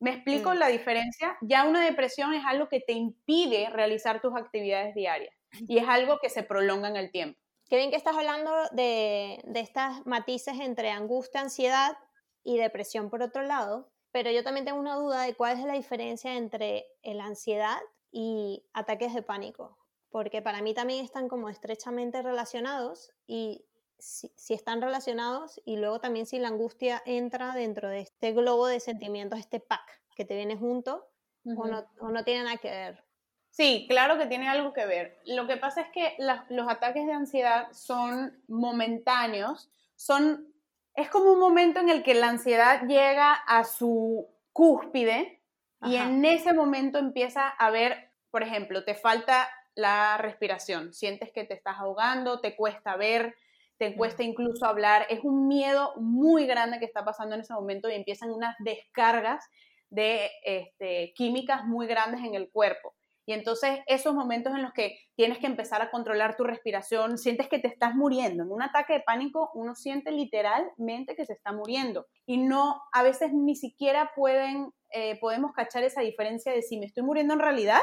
¿Me 0.00 0.10
explico 0.12 0.52
mm. 0.52 0.58
la 0.58 0.68
diferencia? 0.68 1.36
Ya 1.42 1.64
una 1.64 1.84
depresión 1.84 2.32
es 2.32 2.44
algo 2.46 2.68
que 2.68 2.80
te 2.80 2.92
impide 2.92 3.68
realizar 3.70 4.20
tus 4.20 4.34
actividades 4.34 4.94
diarias 4.94 5.34
y 5.68 5.78
es 5.78 5.88
algo 5.88 6.18
que 6.18 6.30
se 6.30 6.42
prolonga 6.42 6.88
en 6.88 6.96
el 6.96 7.10
tiempo. 7.10 7.38
Qué 7.68 7.76
bien 7.76 7.90
que 7.90 7.96
estás 7.96 8.16
hablando 8.16 8.52
de, 8.72 9.40
de 9.44 9.60
estas 9.60 10.04
matices 10.06 10.58
entre 10.58 10.90
angustia, 10.90 11.40
ansiedad 11.40 11.96
y 12.42 12.56
depresión 12.56 13.10
por 13.10 13.22
otro 13.22 13.42
lado, 13.42 13.92
pero 14.10 14.30
yo 14.30 14.42
también 14.42 14.64
tengo 14.64 14.80
una 14.80 14.96
duda 14.96 15.22
de 15.22 15.34
cuál 15.34 15.58
es 15.58 15.64
la 15.64 15.74
diferencia 15.74 16.34
entre 16.36 16.86
la 17.02 17.26
ansiedad 17.26 17.78
y 18.10 18.64
ataques 18.72 19.14
de 19.14 19.22
pánico, 19.22 19.78
porque 20.10 20.42
para 20.42 20.62
mí 20.62 20.74
también 20.74 21.04
están 21.04 21.28
como 21.28 21.48
estrechamente 21.48 22.22
relacionados 22.22 23.12
y 23.26 23.64
si, 23.98 24.54
están 24.54 24.80
relacionados 24.80 25.60
y 25.64 25.76
luego 25.76 26.00
también 26.00 26.26
si 26.26 26.38
la 26.38 26.48
angustia 26.48 27.02
entra 27.04 27.52
dentro 27.54 27.88
de 27.88 28.00
este 28.00 28.32
globo 28.32 28.66
de 28.66 28.80
sentimientos, 28.80 29.38
este 29.38 29.60
pack 29.60 30.00
que 30.16 30.24
te 30.24 30.36
viene 30.36 30.56
junto 30.56 31.06
o, 31.44 31.66
no, 31.66 31.86
o, 32.00 32.10
no, 32.10 32.24
tiene 32.24 32.44
nada 32.44 32.56
que 32.58 32.70
ver. 32.70 33.04
Sí, 33.50 33.86
claro 33.88 34.18
que 34.18 34.26
tiene 34.26 34.48
algo 34.48 34.72
que 34.72 34.84
ver. 34.84 35.18
Lo 35.24 35.46
que 35.46 35.56
pasa 35.56 35.80
es 35.82 35.88
que 35.92 36.16
los 36.18 36.68
ataques 36.68 37.06
de 37.06 37.12
ansiedad 37.12 37.68
son 37.72 38.42
momentáneos, 38.46 39.70
son 39.96 40.50
es 40.94 41.08
como 41.08 41.32
un 41.32 41.38
momento 41.38 41.80
en 41.80 41.88
el 41.88 42.02
que 42.02 42.14
la 42.14 42.28
ansiedad 42.28 42.82
llega 42.86 43.32
a 43.32 43.64
su 43.64 44.28
cúspide 44.52 45.40
y 45.82 45.96
en 45.96 46.24
ese 46.24 46.52
momento 46.52 46.98
empieza 46.98 47.48
a 47.48 47.70
ver, 47.70 48.10
por 48.30 48.42
ejemplo, 48.42 48.84
te 48.84 48.94
falta 48.94 49.48
la 49.74 50.16
respiración, 50.18 50.92
sientes 50.92 51.32
que 51.32 51.44
te 51.44 51.54
estás 51.54 51.76
ahogando, 51.78 52.40
te 52.40 52.56
cuesta 52.56 52.96
ver, 52.96 53.34
te 53.78 53.96
cuesta 53.96 54.22
incluso 54.22 54.66
hablar, 54.66 55.06
es 55.08 55.20
un 55.22 55.48
miedo 55.48 55.94
muy 55.96 56.46
grande 56.46 56.78
que 56.78 56.84
está 56.84 57.04
pasando 57.04 57.34
en 57.34 57.40
ese 57.40 57.54
momento 57.54 57.88
y 57.88 57.94
empiezan 57.94 58.30
unas 58.30 58.54
descargas 58.58 59.44
de 59.88 60.30
este, 60.44 61.12
químicas 61.14 61.64
muy 61.64 61.86
grandes 61.86 62.22
en 62.22 62.34
el 62.34 62.50
cuerpo. 62.50 62.94
Y 63.26 63.32
entonces 63.32 63.78
esos 63.86 64.14
momentos 64.14 64.52
en 64.54 64.62
los 64.62 64.72
que 64.72 64.98
tienes 65.14 65.38
que 65.38 65.46
empezar 65.46 65.80
a 65.82 65.90
controlar 65.90 66.36
tu 66.36 66.44
respiración, 66.44 67.16
sientes 67.16 67.48
que 67.48 67.58
te 67.58 67.68
estás 67.68 67.94
muriendo. 67.94 68.42
En 68.42 68.50
un 68.50 68.60
ataque 68.60 68.94
de 68.94 69.00
pánico 69.00 69.50
uno 69.54 69.74
siente 69.74 70.10
literalmente 70.10 71.14
que 71.14 71.24
se 71.24 71.34
está 71.34 71.52
muriendo. 71.52 72.06
Y 72.26 72.38
no, 72.38 72.82
a 72.92 73.02
veces 73.02 73.32
ni 73.32 73.54
siquiera 73.56 74.10
pueden, 74.16 74.72
eh, 74.92 75.18
podemos 75.20 75.52
cachar 75.52 75.84
esa 75.84 76.00
diferencia 76.00 76.52
de 76.52 76.62
si 76.62 76.78
me 76.78 76.86
estoy 76.86 77.04
muriendo 77.04 77.34
en 77.34 77.40
realidad 77.40 77.80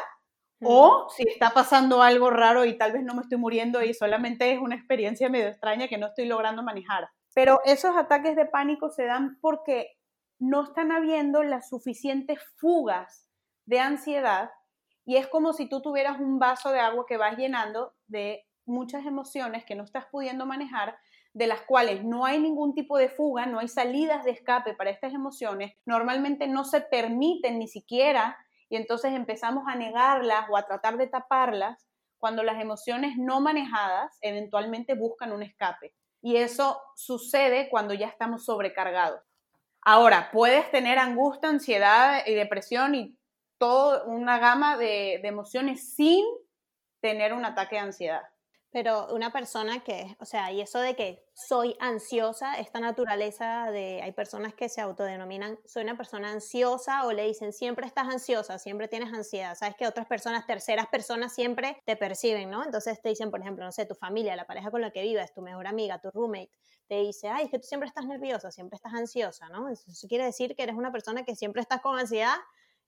o 0.64 1.08
si 1.16 1.24
está 1.28 1.52
pasando 1.52 2.02
algo 2.02 2.30
raro 2.30 2.66
y 2.66 2.78
tal 2.78 2.92
vez 2.92 3.04
no 3.04 3.14
me 3.14 3.22
estoy 3.22 3.38
muriendo 3.38 3.84
y 3.84 3.94
solamente 3.94 4.52
es 4.52 4.60
una 4.60 4.76
experiencia 4.76 5.30
medio 5.30 5.48
extraña 5.48 5.88
que 5.88 5.98
no 5.98 6.08
estoy 6.08 6.26
logrando 6.26 6.64
manejar. 6.64 7.10
Pero 7.34 7.62
esos 7.66 7.96
ataques 7.96 8.36
de 8.36 8.46
pánico 8.46 8.90
se 8.90 9.06
dan 9.06 9.38
porque 9.42 9.98
no 10.40 10.64
están 10.64 10.92
habiendo 10.92 11.44
las 11.44 11.70
suficientes 11.70 12.40
fugas 12.58 13.30
de 13.66 13.80
ansiedad 13.80 14.50
y 15.06 15.18
es 15.18 15.28
como 15.28 15.54
si 15.54 15.70
tú 15.70 15.82
tuvieras 15.82 16.20
un 16.20 16.40
vaso 16.40 16.72
de 16.72 16.80
agua 16.80 17.06
que 17.08 17.18
vas 17.18 17.38
llenando 17.38 17.94
de 18.08 18.46
muchas 18.66 19.06
emociones 19.06 19.64
que 19.66 19.76
no 19.76 19.84
estás 19.84 20.06
pudiendo 20.12 20.46
manejar, 20.46 20.98
de 21.34 21.48
las 21.48 21.62
cuales 21.62 22.04
no 22.04 22.26
hay 22.26 22.40
ningún 22.40 22.74
tipo 22.74 22.98
de 22.98 23.10
fuga, 23.10 23.46
no 23.46 23.60
hay 23.60 23.68
salidas 23.68 24.26
de 24.26 24.32
escape 24.32 24.74
para 24.74 24.90
estas 24.90 25.14
emociones, 25.14 25.74
normalmente 25.86 26.48
no 26.48 26.66
se 26.66 26.82
permiten 26.82 27.60
ni 27.60 27.68
siquiera 27.68 28.38
y 28.70 28.76
entonces 28.76 29.14
empezamos 29.14 29.66
a 29.68 29.76
negarlas 29.76 30.46
o 30.50 30.58
a 30.58 30.66
tratar 30.66 30.98
de 30.98 31.08
taparlas 31.08 31.88
cuando 32.18 32.44
las 32.44 32.60
emociones 32.60 33.18
no 33.18 33.40
manejadas 33.40 34.18
eventualmente 34.22 34.96
buscan 34.96 35.32
un 35.32 35.44
escape. 35.44 35.94
Y 36.22 36.38
eso 36.38 36.82
sucede 36.96 37.70
cuando 37.70 37.94
ya 37.94 38.08
estamos 38.08 38.46
sobrecargados. 38.46 39.22
Ahora, 39.82 40.32
puedes 40.32 40.70
tener 40.72 40.98
angustia, 40.98 41.50
ansiedad 41.50 42.24
y 42.26 42.34
depresión 42.34 42.96
y 42.96 43.18
toda 43.58 44.04
una 44.06 44.40
gama 44.40 44.78
de, 44.78 45.20
de 45.22 45.28
emociones 45.28 45.96
sin 45.96 46.26
tener 47.00 47.34
un 47.34 47.46
ataque 47.46 47.76
de 47.76 47.82
ansiedad. 47.82 48.24
Pero 48.72 49.08
una 49.14 49.32
persona 49.32 49.82
que, 49.82 50.16
o 50.20 50.26
sea, 50.26 50.52
y 50.52 50.60
eso 50.60 50.80
de 50.80 50.96
que 50.96 51.26
soy 51.34 51.76
ansiosa, 51.80 52.60
esta 52.60 52.80
naturaleza 52.82 53.72
de, 53.72 54.02
hay 54.04 54.12
personas 54.12 54.54
que 54.54 54.68
se 54.68 54.82
autodenominan, 54.82 55.58
soy 55.66 55.84
una 55.84 55.96
persona 55.96 56.32
ansiosa 56.32 57.06
o 57.06 57.14
le 57.14 57.26
dicen, 57.26 57.54
siempre 57.54 57.88
estás 57.88 58.08
ansiosa, 58.10 58.60
siempre 58.60 58.90
tienes 58.90 59.14
ansiedad. 59.14 59.56
Sabes 59.56 59.76
que 59.78 59.88
otras 59.88 60.06
personas, 60.06 60.46
terceras 60.46 60.88
personas 60.88 61.34
siempre 61.34 61.82
te 61.86 61.96
perciben, 61.96 62.50
¿no? 62.50 62.64
Entonces 62.64 63.02
te 63.02 63.10
dicen, 63.10 63.32
por 63.32 63.40
ejemplo, 63.40 63.64
no 63.64 63.72
sé, 63.72 63.86
tu 63.86 63.96
familia, 63.96 64.36
la 64.36 64.46
pareja 64.46 64.70
con 64.70 64.82
la 64.82 64.92
que 64.92 65.02
vives, 65.02 65.34
tu 65.34 65.42
mejor 65.42 65.66
amiga, 65.66 66.02
tu 66.02 66.12
roommate, 66.12 66.52
te 66.88 66.96
dice, 67.00 67.30
ay, 67.30 67.46
es 67.46 67.52
que 67.52 67.60
tú 67.60 67.68
siempre 67.68 67.88
estás 67.88 68.06
nerviosa, 68.06 68.52
siempre 68.52 68.76
estás 68.76 68.94
ansiosa, 68.94 69.48
¿no? 69.50 69.70
Eso 69.70 70.08
quiere 70.10 70.26
decir 70.26 70.56
que 70.56 70.64
eres 70.64 70.76
una 70.76 70.92
persona 70.92 71.24
que 71.24 71.36
siempre 71.36 71.62
estás 71.62 71.82
con 71.82 71.98
ansiedad 71.98 72.36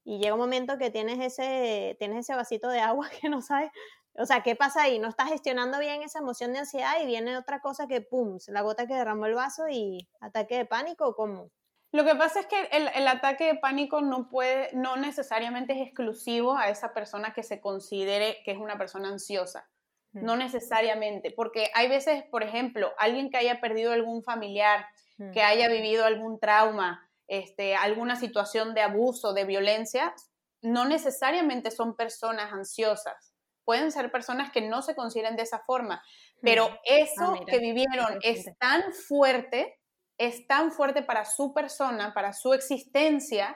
y 0.03 0.19
llega 0.19 0.33
un 0.33 0.39
momento 0.39 0.77
que 0.77 0.89
tienes 0.89 1.19
ese, 1.19 1.95
tienes 2.00 2.19
ese 2.19 2.36
vasito 2.36 2.67
de 2.69 2.79
agua 2.79 3.09
que 3.21 3.29
no 3.29 3.41
sabes 3.41 3.71
o 4.19 4.25
sea, 4.25 4.43
¿qué 4.43 4.55
pasa 4.55 4.83
ahí? 4.83 4.99
No 4.99 5.07
estás 5.07 5.29
gestionando 5.29 5.79
bien 5.79 6.03
esa 6.03 6.19
emoción 6.19 6.51
de 6.51 6.59
ansiedad 6.59 7.01
y 7.01 7.05
viene 7.05 7.38
otra 7.38 7.61
cosa 7.61 7.88
que, 7.88 8.01
¡pum!, 8.01 8.38
la 8.47 8.61
gota 8.61 8.85
que 8.85 8.93
derramó 8.93 9.25
el 9.27 9.33
vaso 9.33 9.69
y 9.69 10.09
ataque 10.19 10.57
de 10.57 10.65
pánico 10.65 11.07
o 11.07 11.15
cómo. 11.15 11.51
Lo 11.93 12.03
que 12.03 12.15
pasa 12.15 12.41
es 12.41 12.45
que 12.47 12.61
el, 12.71 12.89
el, 12.93 13.07
ataque 13.07 13.45
de 13.45 13.55
pánico 13.55 14.01
no 14.01 14.29
puede, 14.29 14.69
no 14.73 14.97
necesariamente 14.97 15.73
es 15.73 15.88
exclusivo 15.88 16.57
a 16.57 16.69
esa 16.69 16.93
persona 16.93 17.33
que 17.33 17.43
se 17.43 17.61
considere 17.61 18.43
que 18.43 18.51
es 18.51 18.57
una 18.57 18.77
persona 18.77 19.07
ansiosa. 19.07 19.69
No 20.11 20.35
necesariamente, 20.35 21.31
porque 21.31 21.69
hay 21.75 21.88
veces, 21.88 22.23
por 22.31 22.41
ejemplo, 22.41 22.91
alguien 22.97 23.29
que 23.29 23.38
haya 23.38 23.61
perdido 23.61 23.93
algún 23.93 24.23
familiar, 24.23 24.88
que 25.33 25.43
haya 25.43 25.69
vivido 25.69 26.03
algún 26.03 26.39
trauma, 26.39 27.07
este, 27.27 27.75
alguna 27.75 28.15
situación 28.15 28.73
de 28.73 28.81
abuso, 28.81 29.33
de 29.33 29.45
violencia, 29.45 30.15
no 30.61 30.85
necesariamente 30.85 31.69
son 31.69 31.95
personas 31.95 32.51
ansiosas 32.51 33.28
pueden 33.69 33.91
ser 33.91 34.11
personas 34.11 34.49
que 34.49 34.61
no 34.61 34.81
se 34.81 34.95
consideren 34.95 35.35
de 35.35 35.43
esa 35.43 35.59
forma, 35.59 36.01
pero 36.41 36.69
ah, 36.71 36.79
eso 36.85 37.35
que 37.45 37.59
vivieron 37.59 38.17
es 38.23 38.47
tan 38.57 38.81
fuerte, 38.93 39.79
es 40.17 40.47
tan 40.47 40.71
fuerte 40.71 41.03
para 41.03 41.23
su 41.23 41.53
persona, 41.53 42.11
para 42.15 42.33
su 42.33 42.55
existencia, 42.55 43.55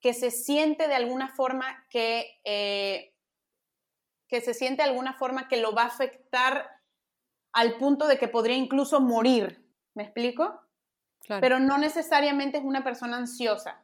que 0.00 0.12
se 0.12 0.30
siente 0.30 0.86
de 0.86 0.94
alguna 0.94 1.34
forma 1.34 1.86
que, 1.88 2.42
eh, 2.44 3.14
que 4.28 4.42
se 4.42 4.52
siente 4.52 4.82
de 4.82 4.90
alguna 4.90 5.14
forma 5.14 5.48
que 5.48 5.56
lo 5.56 5.74
va 5.74 5.84
a 5.84 5.86
afectar 5.86 6.68
al 7.54 7.78
punto 7.78 8.06
de 8.06 8.18
que 8.18 8.28
podría 8.28 8.56
incluso 8.56 9.00
morir. 9.00 9.66
¿Me 9.94 10.02
explico? 10.02 10.60
Pero 11.26 11.58
no 11.58 11.78
necesariamente 11.78 12.58
es 12.58 12.64
una 12.64 12.84
persona 12.84 13.16
ansiosa. 13.16 13.82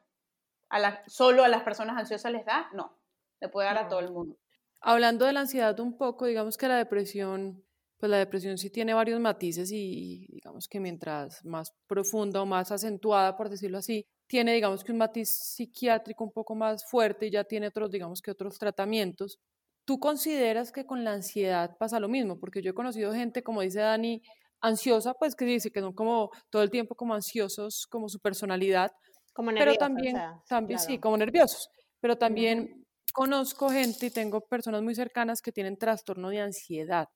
A 0.68 0.78
la, 0.78 1.02
solo 1.06 1.42
a 1.42 1.49
las 1.49 1.62
personas 1.62 1.96
ansiosas 1.96 2.32
les 2.32 2.44
da, 2.44 2.68
no, 2.75 2.99
le 3.40 3.49
puede 3.49 3.66
dar 3.66 3.78
a 3.78 3.88
todo 3.88 4.00
el 4.00 4.10
mundo. 4.10 4.37
Hablando 4.80 5.26
de 5.26 5.32
la 5.32 5.40
ansiedad 5.40 5.78
un 5.80 5.96
poco, 5.96 6.26
digamos 6.26 6.56
que 6.56 6.68
la 6.68 6.78
depresión, 6.78 7.64
pues 7.99 8.08
la 8.08 8.16
depresión 8.16 8.56
sí 8.56 8.70
tiene 8.70 8.94
varios 8.94 9.20
matices 9.20 9.70
y 9.72 10.26
digamos 10.30 10.68
que 10.68 10.80
mientras 10.80 11.44
más 11.44 11.72
profunda 11.87 12.40
o 12.40 12.46
más 12.46 12.72
acentuada, 12.72 13.37
por 13.37 13.50
decirlo 13.50 13.78
así, 13.78 14.06
tiene 14.26 14.54
digamos 14.54 14.84
que 14.84 14.92
un 14.92 14.99
matiz 14.99 15.28
psiquiátrico 15.28 16.25
un 16.25 16.32
poco 16.32 16.54
más 16.54 16.84
fuerte 16.88 17.26
y 17.26 17.30
ya 17.30 17.44
tiene 17.44 17.66
otros, 17.66 17.90
digamos 17.90 18.22
que 18.22 18.30
otros 18.30 18.58
tratamientos. 18.58 19.38
¿Tú 19.84 19.99
consideras 19.99 20.72
que 20.72 20.87
con 20.87 21.04
la 21.04 21.12
ansiedad 21.12 21.76
pasa 21.78 22.00
lo 22.00 22.08
mismo? 22.08 22.38
Porque 22.38 22.62
yo 22.62 22.70
he 22.70 22.75
conocido 22.75 23.12
gente, 23.12 23.42
como 23.42 23.60
dice 23.60 23.80
Dani, 23.80 24.22
ansiosa, 24.60 25.14
pues 25.14 25.34
que 25.34 25.44
dice 25.44 25.70
que 25.70 25.80
son 25.80 25.92
como 25.92 26.30
todo 26.49 26.62
el 26.62 26.70
tiempo 26.70 26.94
como 26.94 27.14
ansiosos, 27.14 27.87
como 27.88 28.08
su 28.08 28.20
personalidad, 28.20 28.92
como 29.32 29.50
nerviosos, 29.52 29.78
pero 29.78 29.87
también, 29.87 30.16
también 30.49 30.78
sí, 30.78 30.99
como 30.99 31.16
nerviosos, 31.16 31.68
pero 32.00 32.16
también 32.16 32.79
conozco 33.12 33.70
gente 33.70 34.06
y 34.06 34.10
tengo 34.10 34.40
personas 34.42 34.82
muy 34.82 34.94
cercanas 34.94 35.42
que 35.42 35.52
tienen 35.52 35.78
trastorno 35.78 36.30
de 36.30 36.40
ansiedad, 36.40 37.08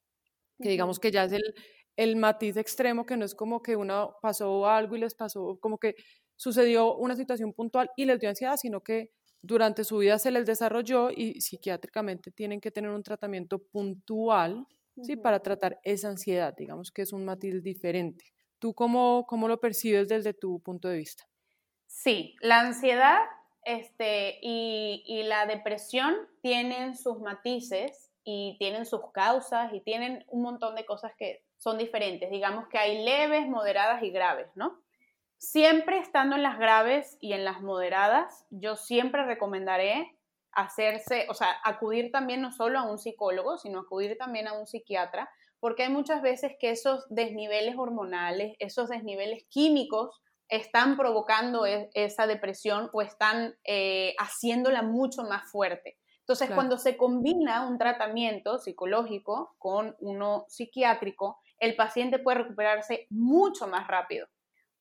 que 0.60 0.70
digamos 0.70 0.98
que 1.00 1.10
ya 1.10 1.24
es 1.24 1.32
el, 1.32 1.54
el 1.96 2.16
matiz 2.16 2.56
extremo, 2.56 3.06
que 3.06 3.16
no 3.16 3.24
es 3.24 3.34
como 3.34 3.62
que 3.62 3.76
uno 3.76 4.16
pasó 4.22 4.66
algo 4.68 4.96
y 4.96 5.00
les 5.00 5.14
pasó, 5.14 5.58
como 5.60 5.78
que 5.78 5.96
sucedió 6.36 6.96
una 6.96 7.16
situación 7.16 7.52
puntual 7.52 7.90
y 7.96 8.04
les 8.06 8.20
dio 8.20 8.28
ansiedad, 8.28 8.56
sino 8.56 8.82
que 8.82 9.12
durante 9.42 9.84
su 9.84 9.98
vida 9.98 10.18
se 10.18 10.30
les 10.30 10.46
desarrolló 10.46 11.10
y 11.10 11.40
psiquiátricamente 11.40 12.30
tienen 12.32 12.60
que 12.60 12.70
tener 12.70 12.90
un 12.90 13.02
tratamiento 13.02 13.58
puntual 13.58 14.66
¿sí? 15.02 15.16
para 15.16 15.40
tratar 15.40 15.80
esa 15.84 16.08
ansiedad, 16.08 16.54
digamos 16.56 16.90
que 16.90 17.02
es 17.02 17.12
un 17.12 17.24
matiz 17.24 17.62
diferente. 17.62 18.24
¿Tú 18.58 18.74
cómo, 18.74 19.26
cómo 19.28 19.48
lo 19.48 19.60
percibes 19.60 20.08
desde 20.08 20.32
tu 20.32 20.60
punto 20.60 20.88
de 20.88 20.96
vista? 20.98 21.24
Sí, 21.86 22.34
la 22.40 22.60
ansiedad 22.60 23.20
este, 23.64 24.38
y, 24.42 25.23
la 25.25 25.47
depresión 25.47 26.14
tienen 26.42 26.97
sus 26.97 27.21
matices 27.21 28.12
y 28.25 28.56
tienen 28.59 28.87
sus 28.87 29.11
causas 29.12 29.73
y 29.73 29.80
tienen 29.80 30.25
un 30.28 30.42
montón 30.42 30.75
de 30.75 30.85
cosas 30.85 31.12
que 31.18 31.44
son 31.56 31.78
diferentes. 31.78 32.30
Digamos 32.30 32.68
que 32.68 32.78
hay 32.78 33.04
leves, 33.04 33.47
moderadas 33.49 34.02
y 34.02 34.11
graves, 34.11 34.49
¿no? 34.54 34.80
Siempre 35.38 35.99
estando 35.99 36.37
en 36.37 36.42
las 36.42 36.59
graves 36.59 37.16
y 37.21 37.33
en 37.33 37.44
las 37.44 37.61
moderadas, 37.61 38.47
yo 38.50 38.76
siempre 38.76 39.25
recomendaré 39.25 40.16
hacerse, 40.52 41.26
o 41.28 41.35
sea, 41.35 41.56
acudir 41.64 42.12
también 42.12 42.40
no 42.40 42.52
solo 42.52 42.78
a 42.78 42.90
un 42.90 42.99
psicólogo, 42.99 43.59
sino 43.59 43.80
acudir 43.80 44.16
también 44.16 44.47
a 44.47 44.52
un 44.52 44.66
psiquiatra, 44.66 45.28
porque 45.59 45.85
hay 45.85 45.90
muchas 45.90 46.23
veces 46.23 46.52
que 46.61 46.71
esos 46.71 47.06
desniveles 47.09 47.76
hormonales, 47.76 48.54
esos 48.59 48.88
desniveles 48.88 49.44
químicos 49.49 50.21
están 50.48 50.96
provocando 50.96 51.66
e, 51.66 51.90
esa 51.94 52.26
depresión 52.26 52.90
o 52.92 53.02
están 53.02 53.54
eh, 53.64 54.14
haciéndola 54.18 54.82
mucho 54.82 55.22
más 55.24 55.50
fuerte. 55.50 55.98
Entonces, 56.20 56.50
cuando 56.54 56.78
se 56.78 56.96
combina 56.96 57.66
un 57.66 57.76
tratamiento 57.76 58.58
psicológico 58.58 59.56
con 59.58 59.94
uno 60.00 60.46
psiquiátrico, 60.48 61.38
el 61.58 61.76
paciente 61.76 62.18
puede 62.18 62.38
recuperarse 62.38 63.06
mucho 63.10 63.66
más 63.66 63.86
rápido, 63.88 64.26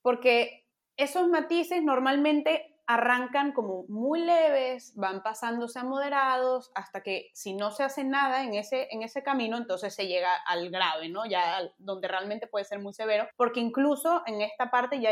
porque 0.01 0.65
esos 0.95 1.27
matices 1.27 1.83
normalmente 1.83 2.73
arrancan 2.85 3.53
como 3.53 3.85
muy 3.87 4.21
leves, 4.21 4.93
van 4.95 5.23
pasándose 5.23 5.79
a 5.79 5.83
moderados, 5.83 6.71
hasta 6.75 7.01
que 7.01 7.29
si 7.33 7.53
no 7.53 7.71
se 7.71 7.83
hace 7.83 8.03
nada 8.03 8.43
en 8.43 8.55
ese, 8.55 8.87
en 8.91 9.03
ese 9.03 9.23
camino, 9.23 9.57
entonces 9.57 9.95
se 9.95 10.07
llega 10.07 10.33
al 10.47 10.69
grave, 10.69 11.09
¿no? 11.09 11.25
Ya 11.25 11.59
donde 11.77 12.07
realmente 12.07 12.47
puede 12.47 12.65
ser 12.65 12.79
muy 12.79 12.93
severo, 12.93 13.27
porque 13.37 13.61
incluso 13.61 14.21
en 14.25 14.41
esta 14.41 14.69
parte 14.69 14.99
ya 14.99 15.11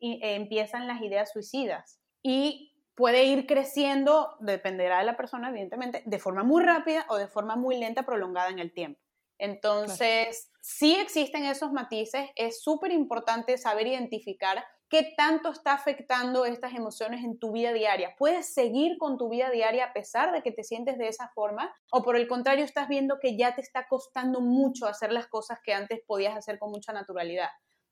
y, 0.00 0.14
eh, 0.22 0.34
empiezan 0.34 0.86
las 0.86 1.02
ideas 1.02 1.30
suicidas. 1.32 2.00
Y 2.22 2.74
puede 2.94 3.24
ir 3.24 3.46
creciendo, 3.46 4.36
dependerá 4.40 4.98
de 4.98 5.04
la 5.04 5.16
persona, 5.16 5.50
evidentemente, 5.50 6.02
de 6.04 6.18
forma 6.18 6.42
muy 6.42 6.62
rápida 6.62 7.06
o 7.08 7.16
de 7.16 7.28
forma 7.28 7.56
muy 7.56 7.78
lenta, 7.78 8.04
prolongada 8.04 8.48
en 8.50 8.58
el 8.58 8.72
tiempo. 8.72 9.00
Entonces, 9.38 10.50
sí 10.60 10.96
existen 10.96 11.46
esos 11.46 11.72
matices, 11.72 12.28
es 12.36 12.62
súper 12.62 12.92
importante 12.92 13.56
saber 13.56 13.86
identificar 13.86 14.62
qué 14.90 15.14
tanto 15.16 15.50
está 15.50 15.72
afectando 15.72 16.44
estas 16.44 16.74
emociones 16.74 17.24
en 17.24 17.38
tu 17.38 17.52
vida 17.52 17.72
diaria. 17.72 18.14
¿Puedes 18.18 18.52
seguir 18.52 18.98
con 18.98 19.16
tu 19.16 19.30
vida 19.30 19.48
diaria 19.48 19.86
a 19.86 19.92
pesar 19.94 20.32
de 20.32 20.42
que 20.42 20.52
te 20.52 20.64
sientes 20.64 20.98
de 20.98 21.08
esa 21.08 21.28
forma? 21.28 21.72
¿O 21.90 22.02
por 22.02 22.16
el 22.16 22.28
contrario 22.28 22.64
estás 22.64 22.88
viendo 22.88 23.18
que 23.18 23.38
ya 23.38 23.54
te 23.54 23.62
está 23.62 23.86
costando 23.88 24.40
mucho 24.40 24.86
hacer 24.86 25.12
las 25.12 25.28
cosas 25.28 25.60
que 25.64 25.72
antes 25.72 26.00
podías 26.06 26.36
hacer 26.36 26.58
con 26.58 26.70
mucha 26.70 26.92
naturalidad? 26.92 27.48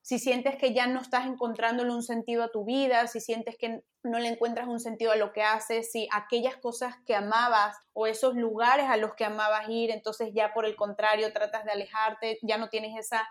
Si 0.08 0.18
sientes 0.18 0.56
que 0.56 0.72
ya 0.72 0.86
no 0.86 1.02
estás 1.02 1.26
encontrándole 1.26 1.92
un 1.92 2.02
sentido 2.02 2.42
a 2.42 2.50
tu 2.50 2.64
vida, 2.64 3.06
si 3.08 3.20
sientes 3.20 3.58
que 3.58 3.84
no 4.02 4.18
le 4.18 4.28
encuentras 4.28 4.66
un 4.66 4.80
sentido 4.80 5.12
a 5.12 5.16
lo 5.16 5.34
que 5.34 5.42
haces, 5.42 5.92
si 5.92 6.08
aquellas 6.10 6.56
cosas 6.56 6.94
que 7.04 7.14
amabas 7.14 7.76
o 7.92 8.06
esos 8.06 8.34
lugares 8.34 8.86
a 8.88 8.96
los 8.96 9.12
que 9.12 9.26
amabas 9.26 9.68
ir, 9.68 9.90
entonces 9.90 10.30
ya 10.32 10.54
por 10.54 10.64
el 10.64 10.76
contrario 10.76 11.30
tratas 11.34 11.62
de 11.66 11.72
alejarte, 11.72 12.38
ya 12.40 12.56
no 12.56 12.70
tienes 12.70 12.98
esa, 12.98 13.28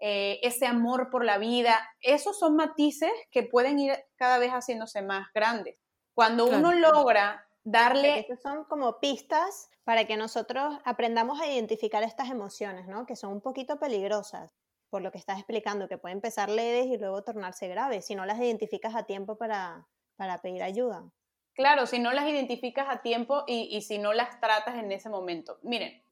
eh, 0.00 0.40
ese 0.42 0.66
amor 0.66 1.10
por 1.10 1.24
la 1.24 1.38
vida. 1.38 1.88
Esos 2.00 2.36
son 2.36 2.56
matices 2.56 3.12
que 3.30 3.44
pueden 3.44 3.78
ir 3.78 3.96
cada 4.16 4.38
vez 4.38 4.50
haciéndose 4.50 5.02
más 5.02 5.28
grandes. 5.32 5.76
Cuando 6.12 6.46
uno 6.46 6.72
logra 6.72 7.46
darle... 7.62 8.18
Esas 8.18 8.42
son 8.42 8.64
como 8.64 8.98
pistas 8.98 9.70
para 9.84 10.06
que 10.06 10.16
nosotros 10.16 10.76
aprendamos 10.84 11.40
a 11.40 11.46
identificar 11.46 12.02
estas 12.02 12.30
emociones, 12.30 12.88
¿no? 12.88 13.06
Que 13.06 13.14
son 13.14 13.30
un 13.30 13.40
poquito 13.40 13.78
peligrosas 13.78 14.56
por 14.96 15.02
lo 15.02 15.12
que 15.12 15.18
estás 15.18 15.36
explicando, 15.36 15.88
que 15.88 15.98
pueden 15.98 16.16
empezar 16.16 16.48
leves 16.48 16.86
y 16.86 16.96
luego 16.96 17.22
tornarse 17.22 17.68
graves, 17.68 18.06
si 18.06 18.14
no 18.14 18.24
las 18.24 18.38
identificas 18.38 18.94
a 18.94 19.02
tiempo 19.02 19.36
para, 19.36 19.86
para 20.16 20.40
pedir 20.40 20.62
ayuda. 20.62 21.04
Claro, 21.52 21.84
si 21.84 21.98
no 21.98 22.14
las 22.14 22.26
identificas 22.26 22.86
a 22.88 23.02
tiempo 23.02 23.44
y, 23.46 23.68
y, 23.76 23.82
si 23.82 23.98
no 23.98 24.14
las 24.14 24.40
tratas 24.40 24.76
en 24.76 24.90
ese 24.90 25.10
momento. 25.10 25.58
Miren, 25.62 26.02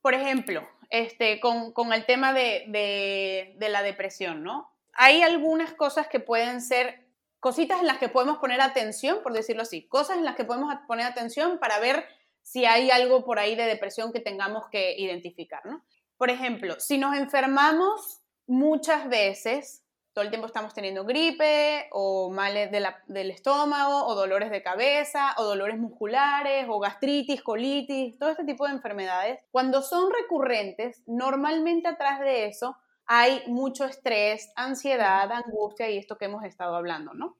por 0.00 0.14
ejemplo, 0.14 0.66
este, 0.88 1.38
con, 1.38 1.72
con 1.72 1.92
el 1.92 2.06
tema 2.06 2.32
de, 2.32 2.64
de, 2.68 3.56
de 3.58 3.68
la 3.68 3.82
depresión, 3.82 4.42
¿no? 4.42 4.72
Hay 4.94 5.20
algunas 5.20 5.74
cosas 5.74 6.08
que 6.08 6.18
pueden 6.18 6.62
ser 6.62 7.04
cositas 7.40 7.80
en 7.80 7.88
las 7.88 7.98
que 7.98 8.08
podemos 8.08 8.38
poner 8.38 8.62
atención, 8.62 9.18
por 9.22 9.34
decirlo 9.34 9.64
así, 9.64 9.86
cosas 9.86 10.16
en 10.16 10.24
las 10.24 10.34
que 10.34 10.46
podemos 10.46 10.74
poner 10.88 11.04
atención 11.04 11.58
para 11.58 11.78
ver 11.78 12.06
si 12.40 12.64
hay 12.64 12.90
algo 12.90 13.22
por 13.22 13.38
ahí 13.38 13.54
de 13.54 13.64
depresión 13.64 14.14
que 14.14 14.20
tengamos 14.20 14.66
que 14.70 14.98
identificar, 14.98 15.60
¿no? 15.66 15.84
Por 16.16 16.28
ejemplo, 16.28 16.78
si 16.78 16.98
nos 16.98 17.16
enfermamos 17.16 18.19
muchas 18.50 19.08
veces, 19.08 19.84
todo 20.12 20.24
el 20.24 20.30
tiempo 20.30 20.48
estamos 20.48 20.74
teniendo 20.74 21.04
gripe 21.04 21.86
o 21.92 22.30
males 22.30 22.70
del 22.72 23.30
estómago 23.30 24.06
o 24.06 24.16
dolores 24.16 24.50
de 24.50 24.62
cabeza 24.62 25.34
o 25.38 25.44
dolores 25.44 25.78
musculares 25.78 26.66
o 26.68 26.80
gastritis, 26.80 27.42
colitis, 27.42 28.18
todo 28.18 28.30
este 28.30 28.44
tipo 28.44 28.66
de 28.66 28.72
enfermedades. 28.72 29.38
Cuando 29.52 29.82
son 29.82 30.12
recurrentes, 30.12 31.04
normalmente 31.06 31.88
atrás 31.88 32.18
de 32.18 32.46
eso 32.46 32.76
hay 33.06 33.42
mucho 33.46 33.84
estrés, 33.84 34.52
ansiedad, 34.56 35.30
angustia 35.30 35.88
y 35.88 35.96
esto 35.96 36.18
que 36.18 36.24
hemos 36.24 36.42
estado 36.42 36.74
hablando, 36.74 37.14
¿no? 37.14 37.36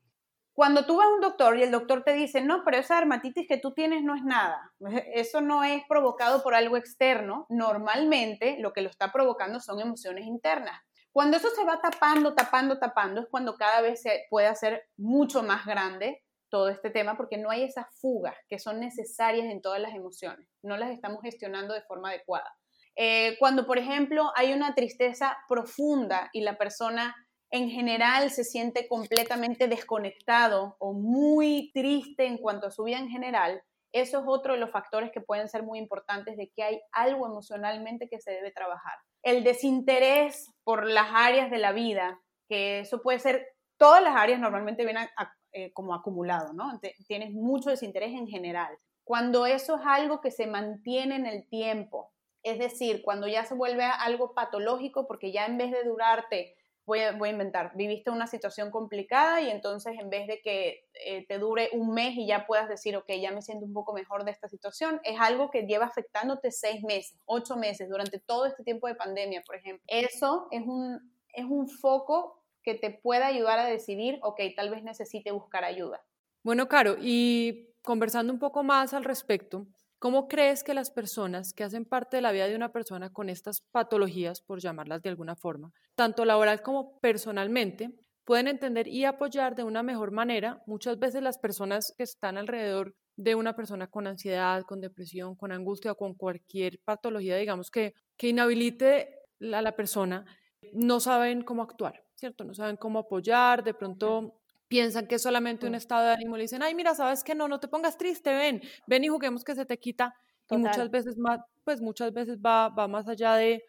Cuando 0.53 0.85
tú 0.85 0.97
vas 0.97 1.07
a 1.07 1.15
un 1.15 1.21
doctor 1.21 1.57
y 1.59 1.63
el 1.63 1.71
doctor 1.71 2.05
te 2.05 2.13
dice, 2.13 2.41
no, 2.41 2.63
pero 2.65 2.77
esa 2.77 2.97
dermatitis 2.97 3.49
que 3.49 3.57
tú 3.57 3.73
tienes 3.73 4.05
no 4.05 4.15
es 4.15 4.23
nada, 4.23 4.73
eso 5.15 5.41
no 5.41 5.65
es 5.65 5.83
provocado 5.89 6.43
por 6.43 6.55
algo 6.55 6.77
externo, 6.77 7.47
normalmente 7.49 8.59
lo 8.61 8.73
que 8.73 8.83
lo 8.83 8.91
está 8.91 9.11
provocando 9.11 9.59
son 9.59 9.81
emociones 9.81 10.27
internas. 10.27 10.81
Cuando 11.13 11.37
eso 11.37 11.51
se 11.51 11.65
va 11.65 11.81
tapando, 11.81 12.35
tapando, 12.35 12.79
tapando, 12.79 13.23
es 13.23 13.29
cuando 13.31 13.57
cada 13.57 13.81
vez 13.81 14.01
se 14.03 14.27
puede 14.31 14.47
hacer 14.47 14.85
mucho 14.97 15.43
más 15.43 15.67
grande 15.67 16.23
todo 16.51 16.69
este 16.69 16.91
tema 16.91 17.17
porque 17.17 17.39
no 17.39 17.51
hay 17.51 17.65
esas 17.65 17.87
fugas 18.01 18.37
que 18.49 18.59
son 18.59 18.81
necesarias 18.81 19.47
en 19.47 19.63
todas 19.63 19.81
las 19.81 19.95
emociones, 19.95 20.49
no 20.63 20.77
las 20.77 20.91
estamos 20.91 21.21
gestionando 21.23 21.75
de 21.75 21.83
forma 21.83 22.11
adecuada. 22.11 22.53
Eh, 22.97 23.37
cuando, 23.39 23.67
por 23.67 23.79
ejemplo, 23.79 24.31
hay 24.37 24.53
una 24.53 24.75
tristeza 24.75 25.37
profunda 25.49 26.29
y 26.33 26.43
la 26.43 26.59
persona 26.59 27.15
en 27.51 27.71
general 27.71 28.31
se 28.31 28.45
siente 28.45 28.87
completamente 28.89 29.69
desconectado 29.69 30.77
o 30.79 30.93
muy 30.93 31.71
triste 31.73 32.27
en 32.27 32.39
cuanto 32.39 32.69
a 32.69 32.71
su 32.71 32.85
vida 32.85 32.99
en 32.99 33.09
general, 33.09 33.63
eso 33.93 34.21
es 34.21 34.25
otro 34.27 34.55
de 34.55 34.61
los 34.61 34.71
factores 34.71 35.11
que 35.13 35.21
pueden 35.21 35.49
ser 35.49 35.63
muy 35.63 35.79
importantes 35.79 36.37
de 36.37 36.51
que 36.51 36.63
hay 36.63 36.81
algo 36.93 37.27
emocionalmente 37.27 38.09
que 38.09 38.21
se 38.21 38.33
debe 38.33 38.53
trabajar. 38.53 38.95
El 39.23 39.45
desinterés 39.45 40.53
por 40.65 40.87
las 40.87 41.09
áreas 41.13 41.51
de 41.51 41.59
la 41.59 41.73
vida, 41.73 42.21
que 42.49 42.81
eso 42.81 43.03
puede 43.03 43.19
ser, 43.19 43.47
todas 43.77 44.03
las 44.03 44.17
áreas 44.17 44.41
normalmente 44.41 44.85
vienen 44.85 45.09
eh, 45.53 45.73
como 45.73 45.95
acumulado, 45.95 46.53
¿no? 46.53 46.79
tienes 47.07 47.33
mucho 47.33 47.71
desinterés 47.71 48.13
en 48.13 48.29
general. 48.29 48.77
Cuando 49.05 49.47
eso 49.47 49.77
es 49.77 49.83
algo 49.85 50.21
que 50.21 50.31
se 50.31 50.47
mantiene 50.47 51.17
en 51.17 51.27
el 51.27 51.49
tiempo, 51.49 52.13
es 52.43 52.59
decir, 52.59 53.03
cuando 53.03 53.27
ya 53.27 53.45
se 53.45 53.55
vuelve 53.55 53.85
algo 53.85 54.35
patológico, 54.35 55.07
porque 55.07 55.33
ya 55.33 55.47
en 55.47 55.59
vez 55.59 55.73
de 55.73 55.85
durarte 55.85 56.57
voy 56.87 57.01
a, 57.01 57.13
inventar, 57.29 57.73
viviste 57.77 58.11
una 58.11 58.27
situación 58.27 58.71
complicada 58.71 59.41
y 59.41 59.51
entonces 59.51 59.95
en 59.99 60.11
vez 60.11 60.27
de 60.27 60.41
que 60.43 60.85
eh, 61.05 61.25
te 61.27 61.39
dure 61.39 61.71
un 61.73 61.93
mes 61.95 62.17
y 62.17 62.27
ya 62.27 62.47
puedas 62.47 62.69
decir, 62.69 62.97
ok, 62.97 63.07
ya 63.21 63.31
me 63.31 63.43
siento 63.43 63.65
un 63.65 63.73
poco 63.73 63.93
mejor 63.93 64.25
de 64.25 64.33
esta 64.33 64.49
situación, 64.49 65.01
es 65.05 65.21
algo 65.21 65.51
que 65.51 65.63
lleva 65.63 65.87
afectándote 65.87 66.51
seis 66.51 66.83
meses, 66.83 67.19
ocho 67.27 67.57
meses, 67.57 67.89
durante 67.89 68.19
todo 68.19 68.47
este 68.47 68.65
tiempo 68.65 68.89
de 68.89 68.95
pandemia, 68.95 69.43
por 69.47 69.57
ejemplo. 69.57 69.85
Eso 69.87 70.49
es 70.51 70.63
un, 70.67 70.99
es 71.33 71.45
un 71.45 71.69
foco 71.69 72.43
que 72.63 72.75
te 72.75 72.91
pueda 72.91 73.27
ayudar 73.27 73.59
a 73.59 73.67
decidir, 73.67 74.19
ok, 74.23 74.41
tal 74.57 74.71
vez 74.71 74.83
necesite 74.83 75.31
buscar 75.31 75.65
ayuda. 75.65 76.03
Bueno, 76.43 76.69
Caro, 76.69 76.97
y 77.01 77.69
conversando 77.83 78.33
un 78.33 78.39
poco 78.39 78.63
más 78.63 78.95
al 78.95 79.05
respecto, 79.05 79.67
¿Cómo 80.01 80.29
crees 80.29 80.65
que 80.65 80.73
las 80.73 80.91
personas 80.91 81.53
que 81.53 81.63
hacen 81.63 81.85
parte 81.85 82.17
de 82.17 82.23
la 82.23 82.33
vida 82.33 82.49
de 82.49 82.57
una 82.57 82.73
persona 82.73 83.13
con 83.13 83.29
estas 83.29 83.61
patologías, 83.71 84.41
por 84.41 84.59
llamarlas 84.59 85.03
de 85.03 85.11
alguna 85.11 85.37
forma, 85.37 85.73
tanto 85.95 86.25
laboral 86.25 86.63
como 86.63 86.99
personalmente, 87.01 87.91
pueden 88.25 88.49
entender 88.49 88.89
y 88.89 89.05
apoyar 89.05 89.55
de 89.55 89.63
una 89.63 89.83
mejor 89.83 90.11
manera 90.11 90.63
muchas 90.67 90.99
veces 90.99 91.23
las 91.23 91.37
personas 91.37 91.93
que 91.99 92.05
están 92.05 92.39
alrededor 92.39 92.95
de 93.17 93.35
una 93.35 93.55
persona 93.55 93.89
con 93.89 94.07
ansiedad, 94.07 94.63
con 94.63 94.81
depresión, 94.81 95.37
con 95.37 95.53
angustia 95.53 95.93
o 95.93 95.97
con 95.97 96.15
cualquier 96.15 96.81
patología, 96.83 97.37
digamos, 97.37 97.71
que, 97.71 97.93
que 98.17 98.29
inhabilite 98.29 99.19
a 99.53 99.61
la 99.61 99.77
persona, 99.77 100.25
no 100.73 101.01
saben 101.01 101.43
cómo 101.43 101.63
actuar, 101.63 102.03
¿cierto? 102.15 102.45
No 102.45 102.55
saben 102.55 102.79
cómo 102.79 103.01
apoyar, 103.01 103.63
de 103.63 103.75
pronto 103.75 104.40
piensan 104.71 105.09
que 105.09 105.17
es 105.17 105.23
solamente 105.23 105.67
un 105.67 105.75
estado 105.75 106.07
de 106.07 106.13
ánimo, 106.13 106.37
le 106.37 106.43
dicen, 106.43 106.63
ay, 106.63 106.77
mira, 106.77 106.95
sabes 106.95 107.25
que 107.25 107.35
no, 107.35 107.49
no 107.49 107.59
te 107.59 107.67
pongas 107.67 107.99
triste, 107.99 108.33
ven, 108.33 108.63
ven 108.87 109.05
y 109.05 109.09
juguemos 109.09 109.43
que 109.43 109.57
se 109.57 109.67
te 109.67 109.79
quita. 109.79 110.15
Y 110.49 110.57
muchas 110.57 110.91
veces 110.91 111.19
más, 111.19 111.41
pues 111.65 111.81
muchas 111.81 112.13
veces 112.13 112.39
va, 112.39 112.69
va 112.69 112.87
más 112.87 113.09
allá 113.09 113.35
de, 113.35 113.65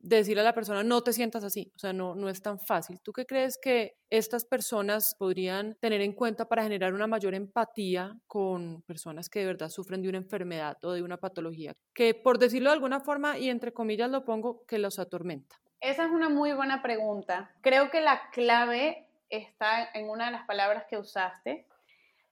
decirle 0.00 0.40
a 0.40 0.44
la 0.44 0.54
persona, 0.54 0.82
no 0.82 1.02
te 1.02 1.12
sientas 1.12 1.44
así, 1.44 1.70
o 1.76 1.78
sea, 1.78 1.92
no, 1.92 2.14
no 2.14 2.28
es 2.28 2.40
tan 2.40 2.58
fácil. 2.58 3.00
¿Tú 3.02 3.12
qué 3.12 3.26
crees 3.26 3.58
que 3.60 3.98
estas 4.08 4.46
personas 4.46 5.14
podrían 5.18 5.76
tener 5.80 6.00
en 6.00 6.14
cuenta 6.14 6.48
para 6.48 6.62
generar 6.62 6.94
una 6.94 7.06
mayor 7.06 7.34
empatía 7.34 8.16
con 8.26 8.82
personas 8.82 9.28
que 9.28 9.40
de 9.40 9.46
verdad 9.46 9.68
sufren 9.68 10.00
de 10.00 10.08
una 10.08 10.18
enfermedad 10.18 10.78
o 10.84 10.92
de 10.92 11.02
una 11.02 11.18
patología? 11.18 11.74
Que 11.92 12.14
por 12.14 12.38
decirlo 12.38 12.70
de 12.70 12.74
alguna 12.74 13.00
forma, 13.00 13.38
y 13.38 13.50
entre 13.50 13.72
comillas 13.72 14.10
lo 14.10 14.24
pongo, 14.24 14.64
que 14.66 14.78
los 14.78 14.98
atormenta. 14.98 15.56
Esa 15.80 16.06
es 16.06 16.10
una 16.10 16.30
muy 16.30 16.54
buena 16.54 16.82
pregunta. 16.82 17.54
Creo 17.60 17.90
que 17.90 18.00
la 18.00 18.30
clave 18.32 19.09
está 19.30 19.90
en 19.94 20.10
una 20.10 20.26
de 20.26 20.32
las 20.32 20.46
palabras 20.46 20.84
que 20.88 20.98
usaste. 20.98 21.66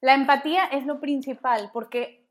La 0.01 0.15
empatía 0.15 0.67
es 0.67 0.85
lo 0.85 1.01
principal, 1.01 1.71
porque 1.73 2.29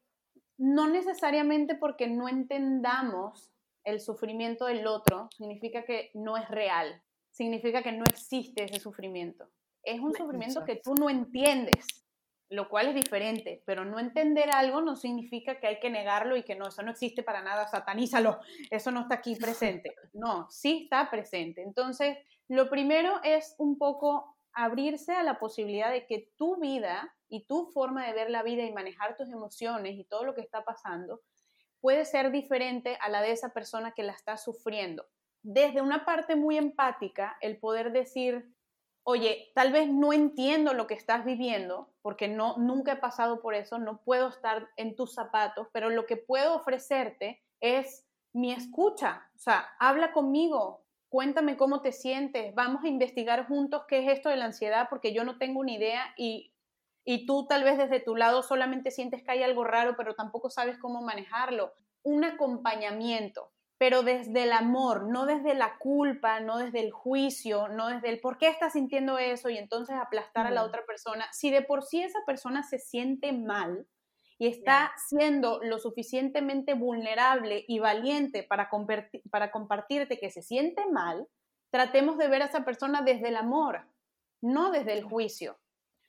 no 0.57 0.87
necesariamente 0.87 1.75
porque 1.75 2.07
no 2.07 2.27
entendamos 2.27 3.51
el 3.83 3.99
sufrimiento 4.01 4.65
del 4.65 4.85
otro, 4.87 5.29
significa 5.37 5.83
que 5.83 6.11
no 6.13 6.35
es 6.35 6.47
real, 6.49 7.01
significa 7.31 7.81
que 7.81 7.91
no 7.91 8.03
existe 8.03 8.63
ese 8.63 8.79
sufrimiento. 8.79 9.49
Es 9.83 10.01
un 10.01 10.13
sufrimiento 10.13 10.65
que 10.65 10.75
tú 10.75 10.95
no 10.95 11.09
entiendes, 11.09 12.05
lo 12.49 12.69
cual 12.69 12.87
es 12.87 12.95
diferente, 12.95 13.63
pero 13.65 13.85
no 13.85 13.99
entender 13.99 14.49
algo 14.49 14.81
no 14.81 14.95
significa 14.95 15.59
que 15.59 15.67
hay 15.67 15.79
que 15.79 15.89
negarlo 15.89 16.35
y 16.35 16.43
que 16.43 16.55
no, 16.55 16.67
eso 16.67 16.81
no 16.81 16.91
existe 16.91 17.23
para 17.23 17.41
nada, 17.41 17.67
satanízalo, 17.67 18.39
eso 18.69 18.91
no 18.91 19.01
está 19.01 19.15
aquí 19.15 19.35
presente. 19.35 19.93
No, 20.13 20.49
sí 20.49 20.83
está 20.83 21.11
presente. 21.11 21.61
Entonces, 21.61 22.17
lo 22.47 22.69
primero 22.69 23.19
es 23.23 23.53
un 23.59 23.77
poco 23.77 24.36
abrirse 24.57 25.13
a 25.13 25.21
la 25.21 25.37
posibilidad 25.37 25.91
de 25.91 26.07
que 26.07 26.31
tu 26.35 26.59
vida 26.59 27.15
y 27.29 27.45
tu 27.45 27.67
forma 27.67 28.07
de 28.07 28.13
ver 28.13 28.31
la 28.31 28.41
vida 28.41 28.63
y 28.63 28.73
manejar 28.73 29.15
tus 29.15 29.29
emociones 29.29 29.95
y 29.95 30.03
todo 30.03 30.23
lo 30.23 30.33
que 30.33 30.41
está 30.41 30.65
pasando 30.65 31.21
puede 31.79 32.05
ser 32.05 32.31
diferente 32.31 32.97
a 33.01 33.09
la 33.09 33.21
de 33.21 33.31
esa 33.31 33.53
persona 33.53 33.91
que 33.91 34.01
la 34.01 34.13
está 34.13 34.35
sufriendo. 34.35 35.05
Desde 35.43 35.81
una 35.81 36.05
parte 36.05 36.35
muy 36.35 36.57
empática, 36.57 37.37
el 37.41 37.59
poder 37.59 37.91
decir, 37.91 38.51
oye, 39.03 39.51
tal 39.53 39.71
vez 39.71 39.87
no 39.89 40.11
entiendo 40.11 40.73
lo 40.73 40.87
que 40.87 40.95
estás 40.95 41.23
viviendo, 41.23 41.93
porque 42.01 42.27
no, 42.27 42.57
nunca 42.57 42.93
he 42.93 42.97
pasado 42.97 43.41
por 43.41 43.53
eso, 43.53 43.77
no 43.77 44.01
puedo 44.01 44.29
estar 44.29 44.69
en 44.75 44.95
tus 44.95 45.13
zapatos, 45.13 45.67
pero 45.71 45.91
lo 45.91 46.07
que 46.07 46.17
puedo 46.17 46.55
ofrecerte 46.55 47.43
es 47.61 48.07
mi 48.33 48.51
escucha, 48.51 49.29
o 49.35 49.39
sea, 49.39 49.69
habla 49.79 50.13
conmigo, 50.13 50.86
cuéntame 51.09 51.57
cómo 51.57 51.81
te 51.81 51.91
sientes, 51.91 52.53
vamos 52.55 52.83
a 52.83 52.87
investigar 52.87 53.47
juntos 53.47 53.83
qué 53.87 53.99
es 53.99 54.17
esto 54.17 54.29
de 54.29 54.35
la 54.37 54.45
ansiedad, 54.45 54.87
porque 54.89 55.13
yo 55.13 55.23
no 55.23 55.37
tengo 55.37 55.63
ni 55.63 55.75
idea 55.75 56.13
y, 56.17 56.53
y 57.05 57.25
tú 57.25 57.47
tal 57.47 57.63
vez 57.63 57.77
desde 57.77 57.99
tu 57.99 58.15
lado 58.15 58.43
solamente 58.43 58.91
sientes 58.91 59.23
que 59.23 59.31
hay 59.31 59.43
algo 59.43 59.63
raro, 59.63 59.95
pero 59.97 60.15
tampoco 60.15 60.49
sabes 60.49 60.77
cómo 60.77 61.01
manejarlo. 61.01 61.73
Un 62.03 62.23
acompañamiento. 62.23 63.51
pero 63.79 64.01
desde 64.01 64.43
el 64.43 64.53
amor, 64.53 65.07
no 65.07 65.25
desde 65.27 65.53
la 65.53 65.77
culpa, 65.77 66.39
no 66.39 66.57
desde 66.57 66.79
el 66.79 66.91
juicio, 66.91 67.67
no 67.67 67.89
desde 67.89 68.09
el 68.09 68.19
por 68.19 68.37
qué 68.39 68.47
estás 68.49 68.73
sintiendo 68.73 69.19
eso 69.19 69.49
y 69.49 69.57
entonces 69.57 69.95
aplastar 69.95 70.47
a 70.47 70.51
la 70.51 70.63
otra 70.63 70.83
persona. 70.85 71.27
Si 71.31 71.51
de 71.51 71.61
por 71.61 71.83
sí 71.83 72.01
esa 72.01 72.19
persona 72.25 72.63
se 72.63 72.79
siente 72.79 73.33
mal 73.33 73.87
y 74.39 74.47
está 74.47 74.91
siendo 75.09 75.59
lo 75.63 75.79
suficientemente 75.79 76.75
vulnerable 76.75 77.65
y 77.67 77.79
valiente 77.79 78.43
para, 78.43 78.69
para 79.31 79.51
compartirte 79.51 80.19
que 80.19 80.29
se 80.29 80.41
siente 80.41 80.85
mal, 80.91 81.27
tratemos 81.71 82.17
de 82.17 82.27
ver 82.27 82.43
a 82.43 82.45
esa 82.45 82.63
persona 82.63 83.01
desde 83.01 83.29
el 83.29 83.35
amor, 83.35 83.87
no 84.41 84.71
desde 84.71 84.93
el 84.93 85.03
juicio. 85.03 85.57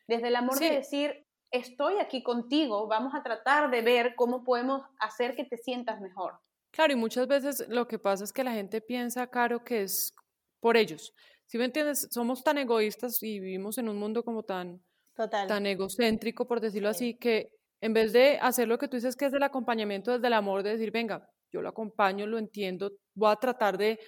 Desde 0.06 0.28
el 0.28 0.36
amor 0.36 0.58
de 0.58 0.70
decir, 0.70 1.26
estoy 1.50 1.98
aquí 1.98 2.22
contigo, 2.22 2.86
vamos 2.86 3.14
a 3.14 3.22
tratar 3.22 3.70
de 3.70 3.82
ver 3.82 4.14
cómo 4.14 4.44
podemos 4.44 4.82
hacer 5.00 5.34
que 5.34 5.44
te 5.44 5.56
sientas 5.56 6.00
mejor. 6.00 6.38
Claro, 6.70 6.92
y 6.92 6.96
muchas 6.96 7.26
veces 7.26 7.66
lo 7.68 7.88
que 7.88 7.98
pasa 7.98 8.24
es 8.24 8.32
que 8.32 8.44
la 8.44 8.52
gente 8.52 8.80
piensa, 8.80 9.26
Caro, 9.26 9.64
que 9.64 9.82
es 9.82 10.14
por 10.60 10.76
ellos. 10.76 11.14
Si 11.46 11.56
me 11.56 11.64
entiendes, 11.64 12.08
somos 12.10 12.44
tan 12.44 12.58
egoístas 12.58 13.22
y 13.22 13.40
vivimos 13.40 13.78
en 13.78 13.88
un 13.88 13.96
mundo 13.96 14.22
como 14.22 14.42
tan, 14.42 14.82
tan 15.14 15.66
egocéntrico, 15.66 16.46
por 16.46 16.60
decirlo 16.60 16.90
así, 16.90 17.14
que 17.14 17.57
en 17.80 17.92
vez 17.92 18.12
de 18.12 18.38
hacer 18.40 18.68
lo 18.68 18.78
que 18.78 18.88
tú 18.88 18.96
dices 18.96 19.16
que 19.16 19.26
es 19.26 19.32
el 19.32 19.42
acompañamiento 19.42 20.12
desde 20.12 20.26
el 20.26 20.32
amor, 20.32 20.62
de 20.62 20.70
decir, 20.70 20.90
venga, 20.90 21.28
yo 21.50 21.62
lo 21.62 21.68
acompaño, 21.68 22.26
lo 22.26 22.38
entiendo, 22.38 22.92
voy 23.14 23.32
a 23.32 23.36
tratar 23.36 23.78
de, 23.78 23.98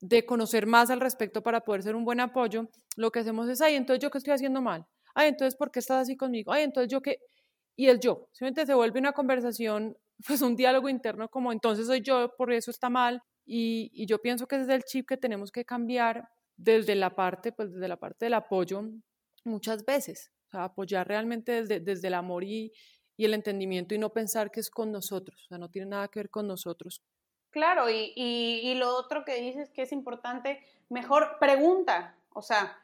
de 0.00 0.24
conocer 0.24 0.66
más 0.66 0.90
al 0.90 1.00
respecto 1.00 1.42
para 1.42 1.60
poder 1.60 1.82
ser 1.82 1.96
un 1.96 2.04
buen 2.04 2.20
apoyo, 2.20 2.68
lo 2.96 3.10
que 3.10 3.20
hacemos 3.20 3.48
es, 3.48 3.60
ay, 3.60 3.74
entonces 3.74 4.02
yo 4.02 4.10
qué 4.10 4.18
estoy 4.18 4.34
haciendo 4.34 4.60
mal, 4.60 4.84
ay, 5.14 5.28
entonces 5.28 5.56
¿por 5.56 5.70
qué 5.70 5.80
estás 5.80 6.02
así 6.02 6.16
conmigo? 6.16 6.52
Ay, 6.52 6.64
entonces 6.64 6.90
yo 6.90 7.00
qué, 7.00 7.18
y 7.76 7.88
el 7.88 7.98
yo, 8.00 8.28
simplemente 8.32 8.66
se 8.66 8.74
vuelve 8.74 9.00
una 9.00 9.12
conversación 9.12 9.96
pues 10.26 10.42
un 10.42 10.56
diálogo 10.56 10.88
interno 10.88 11.28
como 11.28 11.52
entonces 11.52 11.86
soy 11.86 12.00
yo, 12.00 12.34
por 12.36 12.52
eso 12.52 12.70
está 12.70 12.90
mal. 12.90 13.20
Y, 13.46 14.06
yo 14.06 14.20
pienso 14.20 14.46
que 14.46 14.56
ese 14.56 14.64
es 14.64 14.70
el 14.70 14.84
chip 14.84 15.06
que 15.08 15.16
tenemos 15.16 15.50
que 15.52 15.64
cambiar 15.64 16.28
desde 16.56 16.94
la 16.94 17.14
parte, 17.14 17.52
pues 17.52 17.72
desde 17.72 17.88
la 17.88 17.98
parte 17.98 18.26
del 18.26 18.34
apoyo 18.34 18.82
muchas 19.44 19.84
veces. 19.84 20.30
O 20.52 20.58
apoyar 20.58 21.06
realmente 21.06 21.52
desde, 21.52 21.80
desde 21.80 22.08
el 22.08 22.14
amor 22.14 22.44
y, 22.44 22.72
y 23.16 23.24
el 23.24 23.34
entendimiento 23.34 23.94
y 23.94 23.98
no 23.98 24.10
pensar 24.10 24.50
que 24.50 24.60
es 24.60 24.70
con 24.70 24.90
nosotros. 24.90 25.44
O 25.44 25.48
sea, 25.48 25.58
no 25.58 25.68
tiene 25.68 25.88
nada 25.88 26.08
que 26.08 26.20
ver 26.20 26.30
con 26.30 26.46
nosotros. 26.46 27.02
Claro, 27.50 27.88
y, 27.88 28.12
y, 28.16 28.74
lo 28.74 28.96
otro 28.96 29.24
que 29.24 29.40
dices 29.40 29.70
que 29.70 29.82
es 29.82 29.92
importante, 29.92 30.60
mejor 30.88 31.38
pregunta, 31.38 32.16
o 32.30 32.42
sea, 32.42 32.76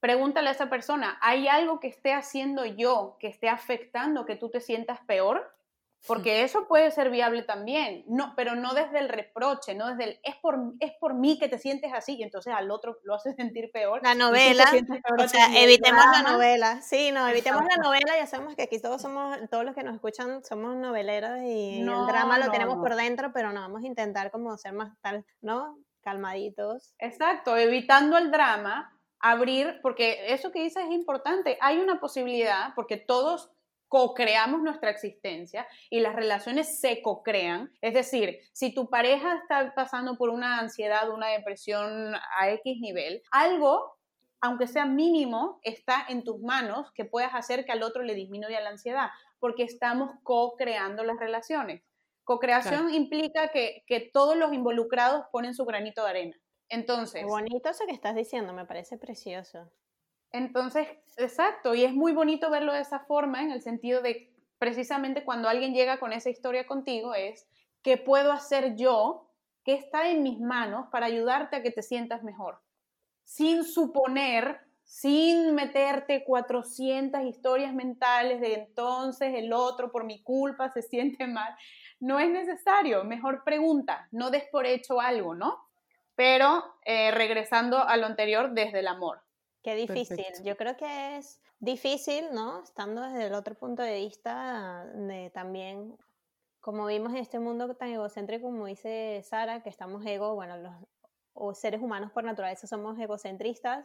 pregúntale 0.00 0.48
a 0.48 0.52
esa 0.52 0.68
persona, 0.68 1.16
¿hay 1.22 1.46
algo 1.46 1.78
que 1.78 1.86
esté 1.86 2.12
haciendo 2.12 2.64
yo 2.64 3.16
que 3.20 3.28
esté 3.28 3.48
afectando 3.48 4.26
que 4.26 4.34
tú 4.34 4.48
te 4.48 4.60
sientas 4.60 4.98
peor? 5.06 5.55
Porque 6.06 6.42
eso 6.42 6.68
puede 6.68 6.90
ser 6.92 7.10
viable 7.10 7.42
también, 7.42 8.04
no, 8.06 8.34
pero 8.36 8.54
no 8.54 8.74
desde 8.74 9.00
el 9.00 9.08
reproche, 9.08 9.74
no 9.74 9.88
desde 9.88 10.04
el 10.04 10.20
es 10.22 10.36
por, 10.36 10.56
es 10.78 10.92
por 11.00 11.14
mí 11.14 11.38
que 11.38 11.48
te 11.48 11.58
sientes 11.58 11.92
así 11.92 12.16
y 12.16 12.22
entonces 12.22 12.54
al 12.54 12.70
otro 12.70 12.98
lo 13.02 13.14
hace 13.14 13.32
sentir 13.36 13.70
peor. 13.72 14.00
La 14.02 14.14
novela, 14.14 14.64
o 15.18 15.28
sea, 15.28 15.46
evitemos 15.58 16.04
la 16.12 16.22
novela, 16.22 16.80
sí, 16.82 17.10
no, 17.10 17.26
evitemos 17.28 17.62
la 17.64 17.82
novela, 17.82 18.16
ya 18.16 18.26
sabemos 18.26 18.54
que 18.54 18.62
aquí 18.62 18.80
todos 18.80 19.02
somos, 19.02 19.36
todos 19.50 19.64
los 19.64 19.74
que 19.74 19.82
nos 19.82 19.94
escuchan 19.94 20.44
somos 20.44 20.76
noveleros 20.76 21.40
y 21.44 21.80
el 21.80 22.06
drama 22.06 22.38
lo 22.38 22.50
tenemos 22.50 22.76
por 22.76 22.94
dentro, 22.94 23.32
pero 23.32 23.52
no, 23.52 23.60
vamos 23.60 23.82
a 23.82 23.86
intentar 23.86 24.30
como 24.30 24.56
ser 24.58 24.72
más 24.72 24.96
tal, 25.00 25.24
¿no? 25.40 25.78
Calmaditos. 26.02 26.94
Exacto, 26.98 27.56
evitando 27.56 28.16
el 28.16 28.30
drama, 28.30 28.96
abrir, 29.18 29.80
porque 29.82 30.32
eso 30.32 30.52
que 30.52 30.62
dices 30.62 30.84
es 30.84 30.92
importante, 30.92 31.58
hay 31.60 31.78
una 31.78 31.98
posibilidad, 31.98 32.74
porque 32.76 32.96
todos 32.96 33.50
co-creamos 33.88 34.62
nuestra 34.62 34.90
existencia 34.90 35.66
y 35.90 36.00
las 36.00 36.14
relaciones 36.14 36.80
se 36.80 37.02
co-crean. 37.02 37.72
Es 37.80 37.94
decir, 37.94 38.38
si 38.52 38.74
tu 38.74 38.88
pareja 38.90 39.36
está 39.36 39.74
pasando 39.74 40.16
por 40.16 40.30
una 40.30 40.58
ansiedad, 40.58 41.10
una 41.10 41.28
depresión 41.28 42.14
a 42.14 42.50
X 42.50 42.80
nivel, 42.80 43.22
algo, 43.30 43.96
aunque 44.40 44.66
sea 44.66 44.86
mínimo, 44.86 45.60
está 45.62 46.04
en 46.08 46.24
tus 46.24 46.40
manos 46.40 46.92
que 46.92 47.04
puedas 47.04 47.34
hacer 47.34 47.64
que 47.64 47.72
al 47.72 47.82
otro 47.82 48.02
le 48.02 48.14
disminuya 48.14 48.60
la 48.60 48.70
ansiedad, 48.70 49.10
porque 49.38 49.62
estamos 49.62 50.10
co-creando 50.22 51.04
las 51.04 51.18
relaciones. 51.18 51.82
Co-creación 52.24 52.92
implica 52.92 53.48
que, 53.48 53.84
que 53.86 54.00
todos 54.00 54.36
los 54.36 54.52
involucrados 54.52 55.26
ponen 55.30 55.54
su 55.54 55.64
granito 55.64 56.02
de 56.02 56.10
arena. 56.10 56.36
Entonces. 56.68 57.22
Qué 57.22 57.26
bonito 57.26 57.70
eso 57.70 57.86
que 57.86 57.92
estás 57.92 58.16
diciendo, 58.16 58.52
me 58.52 58.66
parece 58.66 58.98
precioso. 58.98 59.70
Entonces, 60.36 60.86
exacto, 61.16 61.74
y 61.74 61.84
es 61.84 61.94
muy 61.94 62.12
bonito 62.12 62.50
verlo 62.50 62.74
de 62.74 62.80
esa 62.80 63.00
forma, 63.00 63.42
en 63.42 63.52
el 63.52 63.62
sentido 63.62 64.02
de 64.02 64.30
precisamente 64.58 65.24
cuando 65.24 65.48
alguien 65.48 65.72
llega 65.72 65.98
con 65.98 66.12
esa 66.12 66.28
historia 66.28 66.66
contigo, 66.66 67.14
es, 67.14 67.48
¿qué 67.82 67.96
puedo 67.96 68.32
hacer 68.32 68.76
yo? 68.76 69.30
¿Qué 69.64 69.72
está 69.72 70.10
en 70.10 70.22
mis 70.22 70.38
manos 70.38 70.88
para 70.92 71.06
ayudarte 71.06 71.56
a 71.56 71.62
que 71.62 71.70
te 71.70 71.82
sientas 71.82 72.22
mejor? 72.22 72.60
Sin 73.24 73.64
suponer, 73.64 74.60
sin 74.84 75.54
meterte 75.54 76.22
400 76.22 77.22
historias 77.22 77.72
mentales 77.72 78.38
de 78.42 78.56
entonces 78.56 79.32
el 79.34 79.54
otro 79.54 79.90
por 79.90 80.04
mi 80.04 80.22
culpa 80.22 80.68
se 80.70 80.82
siente 80.82 81.26
mal. 81.26 81.56
No 81.98 82.20
es 82.20 82.28
necesario, 82.28 83.04
mejor 83.04 83.42
pregunta, 83.42 84.06
no 84.12 84.30
des 84.30 84.44
por 84.52 84.66
hecho 84.66 85.00
algo, 85.00 85.34
¿no? 85.34 85.56
Pero 86.14 86.62
eh, 86.84 87.10
regresando 87.10 87.78
a 87.78 87.96
lo 87.96 88.04
anterior 88.04 88.50
desde 88.52 88.80
el 88.80 88.88
amor. 88.88 89.25
Qué 89.66 89.74
difícil. 89.74 90.24
Yo 90.44 90.56
creo 90.56 90.76
que 90.76 91.16
es 91.16 91.40
difícil, 91.58 92.26
¿no? 92.32 92.62
Estando 92.62 93.02
desde 93.02 93.26
el 93.26 93.34
otro 93.34 93.56
punto 93.56 93.82
de 93.82 93.96
vista 93.96 94.84
de 94.94 95.28
también, 95.30 95.98
como 96.60 96.86
vimos 96.86 97.10
en 97.10 97.18
este 97.18 97.40
mundo 97.40 97.74
tan 97.74 97.88
egocéntrico, 97.88 98.46
como 98.46 98.66
dice 98.66 99.20
Sara, 99.24 99.64
que 99.64 99.68
estamos 99.68 100.06
ego, 100.06 100.36
bueno, 100.36 100.56
los 101.34 101.58
seres 101.58 101.82
humanos 101.82 102.12
por 102.12 102.22
naturaleza 102.22 102.68
somos 102.68 102.96
egocentristas. 103.00 103.84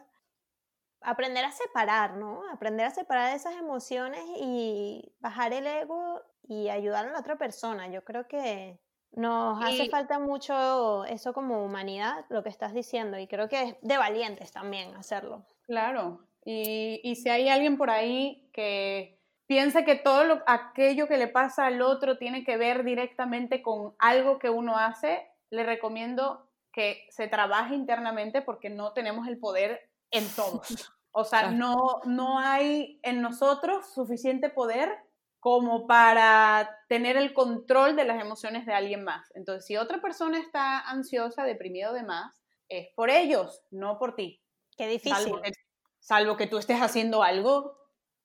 Aprender 1.00 1.44
a 1.44 1.50
separar, 1.50 2.16
¿no? 2.16 2.48
Aprender 2.52 2.86
a 2.86 2.90
separar 2.92 3.34
esas 3.34 3.56
emociones 3.56 4.22
y 4.36 5.12
bajar 5.18 5.52
el 5.52 5.66
ego 5.66 6.22
y 6.44 6.68
ayudar 6.68 7.08
a 7.08 7.10
la 7.10 7.18
otra 7.18 7.34
persona. 7.34 7.88
Yo 7.88 8.04
creo 8.04 8.28
que 8.28 8.78
nos 9.10 9.60
hace 9.60 9.90
falta 9.90 10.20
mucho 10.20 11.04
eso 11.06 11.32
como 11.32 11.64
humanidad, 11.64 12.24
lo 12.28 12.44
que 12.44 12.50
estás 12.50 12.72
diciendo, 12.72 13.18
y 13.18 13.26
creo 13.26 13.48
que 13.48 13.62
es 13.62 13.76
de 13.82 13.98
valientes 13.98 14.52
también 14.52 14.94
hacerlo. 14.94 15.44
Claro, 15.66 16.26
y, 16.44 17.14
si 17.16 17.28
hay 17.28 17.48
alguien 17.48 17.76
por 17.76 17.90
ahí 17.90 18.48
que 18.52 19.20
piensa 19.46 19.84
que 19.84 19.96
todo 19.96 20.42
aquello 20.46 21.06
que 21.06 21.18
le 21.18 21.28
pasa 21.28 21.66
al 21.66 21.82
otro 21.82 22.18
tiene 22.18 22.44
que 22.44 22.56
ver 22.56 22.84
directamente 22.84 23.62
con 23.62 23.94
algo 23.98 24.38
que 24.38 24.50
uno 24.50 24.76
hace, 24.76 25.28
le 25.50 25.64
recomiendo 25.64 26.48
que 26.72 27.06
se 27.10 27.28
trabaje 27.28 27.74
internamente 27.74 28.42
porque 28.42 28.70
no 28.70 28.92
tenemos 28.92 29.28
el 29.28 29.38
poder 29.38 29.90
en 30.10 30.28
todos. 30.34 30.62
O 31.14 31.24
sea, 31.24 31.50
no, 31.50 32.00
no 32.06 32.38
hay 32.38 32.98
en 33.02 33.20
nosotros 33.20 33.92
suficiente 33.92 34.48
poder 34.48 34.88
como 35.40 35.86
para 35.86 36.78
tener 36.88 37.18
el 37.18 37.34
control 37.34 37.96
de 37.96 38.06
las 38.06 38.18
emociones 38.18 38.64
de 38.64 38.72
alguien 38.72 39.04
más. 39.04 39.30
Entonces, 39.34 39.66
si 39.66 39.76
otra 39.76 40.00
persona 40.00 40.38
está 40.38 40.80
ansiosa, 40.80 41.44
deprimida 41.44 41.90
o 41.90 41.92
demás, 41.92 42.42
es 42.70 42.88
por 42.94 43.10
ellos, 43.10 43.62
no 43.70 43.98
por 43.98 44.14
ti. 44.14 44.41
Qué 44.76 44.88
difícil. 44.88 45.34
Salvo 45.98 46.36
que, 46.36 46.46
tú 46.48 46.58
estés 46.58 46.78
haciendo 46.80 47.22
algo, 47.22 47.78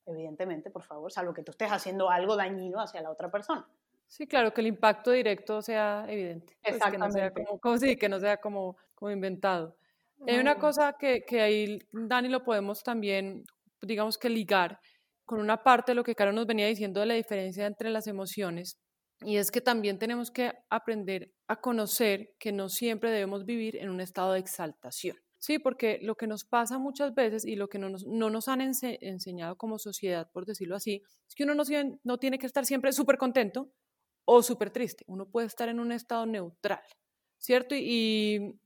evidentemente, 0.06 0.72
por 0.72 0.84
favor, 0.84 1.12
salvo 1.12 1.34
que 1.34 1.44
tú 1.44 1.52
estés 1.52 1.72
haciendo 1.72 2.10
algo 2.10 2.36
dañino 2.36 2.80
hacia 2.80 3.02
la 3.02 3.12
otra 3.12 3.30
persona. 3.30 3.68
Sí, 4.08 4.26
claro, 4.26 4.52
que 4.54 4.62
el 4.62 4.68
impacto 4.68 5.12
directo 5.12 5.62
sea 5.62 6.06
evidente. 6.08 6.58
Pues, 6.64 6.82
que 6.84 6.98
no 6.98 7.12
sea 7.12 7.32
como, 7.32 7.78
sí, 7.78 7.96
que 7.96 8.10
no 8.10 8.20
sea 8.20 8.38
como, 8.38 8.78
como 8.96 9.12
inventado. 9.12 9.78
Hay 10.26 10.40
una 10.40 10.58
cosa 10.58 10.94
que, 10.94 11.24
que 11.24 11.42
ahí, 11.42 11.80
Dani, 11.92 12.30
lo 12.30 12.44
podemos 12.44 12.82
también, 12.82 13.44
digamos 13.82 14.18
que 14.18 14.30
ligar 14.30 14.80
con 15.24 15.40
una 15.40 15.62
parte 15.62 15.92
de 15.92 15.96
lo 15.96 16.04
que 16.04 16.16
Caro 16.16 16.32
nos 16.32 16.48
venía 16.48 16.66
diciendo 16.66 17.02
de 17.02 17.06
la 17.06 17.14
diferencia 17.14 17.68
entre 17.68 17.92
las 17.92 18.08
emociones, 18.08 18.80
y 19.22 19.38
es 19.38 19.52
que 19.52 19.62
también 19.62 20.00
tenemos 20.00 20.32
que 20.32 20.54
aprender 20.70 21.32
a 21.48 21.60
conocer 21.60 22.34
que 22.40 22.52
no 22.52 22.70
siempre 22.70 23.12
debemos 23.12 23.46
vivir 23.46 23.76
en 23.76 23.90
un 23.90 24.00
estado 24.00 24.34
de 24.34 24.40
exaltación. 24.40 25.18
Sí, 25.40 25.60
porque 25.60 26.00
lo 26.02 26.16
que 26.16 26.26
nos 26.26 26.46
pasa 26.46 26.80
muchas 26.80 27.14
veces 27.14 27.46
y 27.46 27.56
lo 27.56 27.70
que 27.70 27.78
no 27.78 27.90
nos, 27.90 28.06
no 28.08 28.30
nos 28.30 28.48
han 28.48 28.62
enseñado 28.62 29.56
como 29.56 29.78
sociedad, 29.78 30.30
por 30.32 30.46
decirlo 30.46 30.76
así, 30.76 31.04
es 31.28 31.36
que 31.36 31.44
uno 31.44 31.54
no, 31.54 31.64
no 32.04 32.18
tiene 32.18 32.40
que 32.40 32.48
estar 32.48 32.66
siempre 32.66 32.92
súper 32.92 33.18
contento 33.18 33.72
o 34.26 34.42
súper 34.42 34.72
triste. 34.72 35.06
Uno 35.08 35.30
puede 35.30 35.48
estar 35.48 35.70
en 35.70 35.80
un 35.80 35.92
estado 35.92 36.26
neutral, 36.26 36.82
¿cierto? 37.38 37.76
Y, 37.76 38.60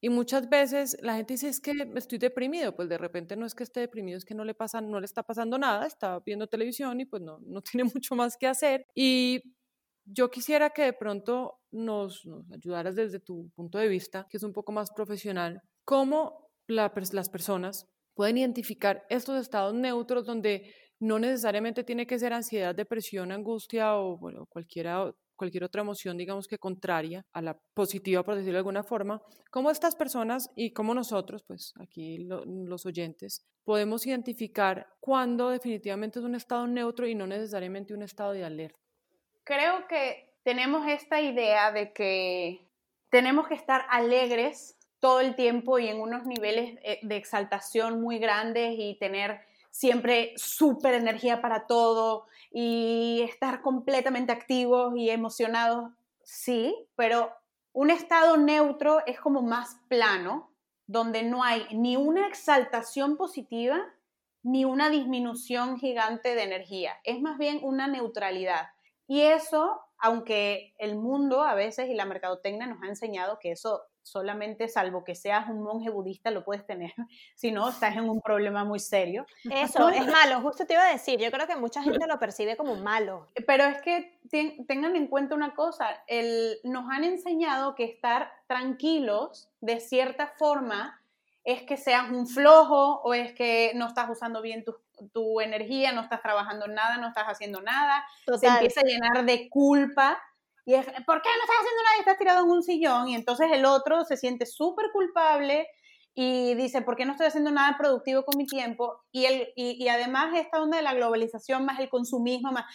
y, 0.00 0.08
muchas 0.08 0.48
veces 0.48 0.96
la 1.02 1.16
gente 1.16 1.34
dice, 1.34 1.48
es 1.48 1.60
que 1.60 1.72
estoy 1.96 2.18
deprimido. 2.18 2.76
Pues 2.76 2.88
de 2.88 2.96
repente 2.96 3.36
no 3.36 3.44
es 3.44 3.54
que 3.54 3.64
esté 3.64 3.80
deprimido, 3.80 4.18
es 4.18 4.24
que 4.24 4.34
no 4.34 4.44
le, 4.44 4.54
pasa, 4.54 4.80
no 4.80 5.00
le 5.00 5.06
está 5.06 5.24
pasando 5.24 5.58
nada, 5.58 5.84
está 5.86 6.20
viendo 6.20 6.46
televisión 6.46 7.00
y 7.00 7.06
pues 7.06 7.22
no, 7.22 7.38
no 7.40 7.60
tiene 7.62 7.84
mucho 7.92 8.14
más 8.14 8.36
que 8.36 8.46
hacer. 8.46 8.86
Y 8.94 9.42
yo 10.04 10.30
quisiera 10.30 10.70
que 10.70 10.84
de 10.84 10.92
pronto 10.92 11.60
nos, 11.70 12.24
nos 12.24 12.50
ayudaras 12.52 12.94
desde 12.94 13.20
tu 13.20 13.50
punto 13.50 13.78
de 13.78 13.88
vista, 13.88 14.26
que 14.30 14.38
es 14.38 14.42
un 14.42 14.52
poco 14.52 14.72
más 14.72 14.90
profesional, 14.90 15.60
cómo 15.88 16.50
las 16.66 17.30
personas 17.30 17.88
pueden 18.12 18.36
identificar 18.36 19.06
estos 19.08 19.40
estados 19.40 19.72
neutros 19.72 20.26
donde 20.26 20.74
no 21.00 21.18
necesariamente 21.18 21.82
tiene 21.82 22.06
que 22.06 22.18
ser 22.18 22.34
ansiedad, 22.34 22.74
depresión, 22.74 23.32
angustia 23.32 23.96
o 23.96 24.18
cualquier 24.50 25.64
otra 25.64 25.80
emoción, 25.80 26.18
digamos 26.18 26.46
que 26.46 26.58
contraria 26.58 27.24
a 27.32 27.40
la 27.40 27.58
positiva, 27.72 28.22
por 28.22 28.34
decirlo 28.34 28.56
de 28.56 28.58
alguna 28.58 28.82
forma, 28.82 29.22
cómo 29.50 29.70
estas 29.70 29.96
personas 29.96 30.50
y 30.54 30.74
cómo 30.74 30.92
nosotros, 30.92 31.42
pues 31.46 31.72
aquí 31.80 32.18
los 32.18 32.84
oyentes, 32.84 33.46
podemos 33.64 34.06
identificar 34.06 34.88
cuándo 35.00 35.48
definitivamente 35.48 36.18
es 36.18 36.24
un 36.26 36.34
estado 36.34 36.66
neutro 36.66 37.08
y 37.08 37.14
no 37.14 37.26
necesariamente 37.26 37.94
un 37.94 38.02
estado 38.02 38.32
de 38.32 38.44
alerta. 38.44 38.78
Creo 39.42 39.88
que 39.88 40.34
tenemos 40.42 40.86
esta 40.86 41.22
idea 41.22 41.72
de 41.72 41.94
que 41.94 42.68
tenemos 43.08 43.48
que 43.48 43.54
estar 43.54 43.86
alegres 43.88 44.77
todo 45.00 45.20
el 45.20 45.36
tiempo 45.36 45.78
y 45.78 45.88
en 45.88 46.00
unos 46.00 46.26
niveles 46.26 46.78
eh, 46.82 46.98
de 47.02 47.16
exaltación 47.16 48.00
muy 48.00 48.18
grandes 48.18 48.74
y 48.78 48.96
tener 48.98 49.40
siempre 49.70 50.32
súper 50.36 50.94
energía 50.94 51.40
para 51.40 51.66
todo 51.66 52.26
y 52.50 53.22
estar 53.22 53.62
completamente 53.62 54.32
activos 54.32 54.94
y 54.96 55.10
emocionados, 55.10 55.92
sí, 56.24 56.74
pero 56.96 57.32
un 57.72 57.90
estado 57.90 58.36
neutro 58.36 59.04
es 59.06 59.20
como 59.20 59.42
más 59.42 59.76
plano, 59.88 60.50
donde 60.86 61.22
no 61.22 61.44
hay 61.44 61.66
ni 61.72 61.96
una 61.96 62.26
exaltación 62.26 63.16
positiva 63.16 63.78
ni 64.42 64.64
una 64.64 64.88
disminución 64.88 65.78
gigante 65.78 66.34
de 66.34 66.42
energía, 66.42 66.96
es 67.04 67.20
más 67.20 67.38
bien 67.38 67.60
una 67.62 67.86
neutralidad. 67.86 68.68
Y 69.06 69.20
eso, 69.22 69.80
aunque 69.98 70.74
el 70.78 70.96
mundo 70.96 71.42
a 71.42 71.54
veces 71.54 71.88
y 71.88 71.94
la 71.94 72.04
mercadotecnia 72.04 72.66
nos 72.66 72.82
ha 72.82 72.86
enseñado 72.86 73.38
que 73.38 73.52
eso 73.52 73.82
solamente 74.10 74.68
salvo 74.68 75.04
que 75.04 75.14
seas 75.14 75.48
un 75.48 75.62
monje 75.62 75.90
budista 75.90 76.30
lo 76.30 76.44
puedes 76.44 76.66
tener, 76.66 76.92
si 77.34 77.50
no 77.50 77.68
estás 77.68 77.96
en 77.96 78.08
un 78.08 78.20
problema 78.20 78.64
muy 78.64 78.78
serio. 78.78 79.26
Eso 79.50 79.88
es 79.88 80.06
malo, 80.06 80.40
justo 80.40 80.66
te 80.66 80.74
iba 80.74 80.86
a 80.86 80.92
decir, 80.92 81.20
yo 81.20 81.30
creo 81.30 81.46
que 81.46 81.56
mucha 81.56 81.82
gente 81.82 82.06
lo 82.06 82.18
percibe 82.18 82.56
como 82.56 82.76
malo. 82.76 83.26
Pero 83.46 83.64
es 83.64 83.80
que 83.82 84.18
tengan 84.66 84.96
en 84.96 85.06
cuenta 85.06 85.34
una 85.34 85.54
cosa, 85.54 86.02
el, 86.06 86.58
nos 86.64 86.90
han 86.90 87.04
enseñado 87.04 87.74
que 87.74 87.84
estar 87.84 88.32
tranquilos 88.46 89.48
de 89.60 89.80
cierta 89.80 90.28
forma 90.38 91.00
es 91.44 91.62
que 91.62 91.76
seas 91.76 92.10
un 92.10 92.26
flojo 92.26 93.00
o 93.02 93.14
es 93.14 93.32
que 93.32 93.72
no 93.74 93.86
estás 93.86 94.10
usando 94.10 94.42
bien 94.42 94.64
tu, 94.64 94.76
tu 95.12 95.40
energía, 95.40 95.92
no 95.92 96.02
estás 96.02 96.20
trabajando 96.20 96.66
nada, 96.66 96.98
no 96.98 97.08
estás 97.08 97.24
haciendo 97.24 97.62
nada, 97.62 98.04
se 98.38 98.46
empieza 98.46 98.80
a 98.80 98.84
llenar 98.84 99.24
de 99.24 99.48
culpa 99.48 100.18
y 100.68 100.74
es, 100.74 100.84
¿por 100.84 101.22
qué 101.22 101.30
no 101.30 101.44
estás 101.44 101.56
haciendo 101.60 101.82
nada 101.82 101.96
y 101.96 102.00
estás 102.00 102.18
tirado 102.18 102.44
en 102.44 102.50
un 102.50 102.62
sillón? 102.62 103.08
Y 103.08 103.14
entonces 103.14 103.48
el 103.52 103.64
otro 103.64 104.04
se 104.04 104.18
siente 104.18 104.44
súper 104.44 104.90
culpable 104.92 105.66
y 106.14 106.54
dice, 106.56 106.82
¿por 106.82 106.94
qué 106.94 107.06
no 107.06 107.12
estoy 107.12 107.28
haciendo 107.28 107.50
nada 107.50 107.78
productivo 107.78 108.22
con 108.22 108.36
mi 108.36 108.44
tiempo? 108.44 109.00
Y, 109.10 109.24
el, 109.24 109.48
y, 109.56 109.88
además 109.88 110.36
esta 110.36 110.60
onda 110.60 110.76
de 110.76 110.82
la 110.82 110.92
globalización 110.92 111.64
más 111.64 111.80
el 111.80 111.88
consumismo, 111.88 112.52
más... 112.52 112.66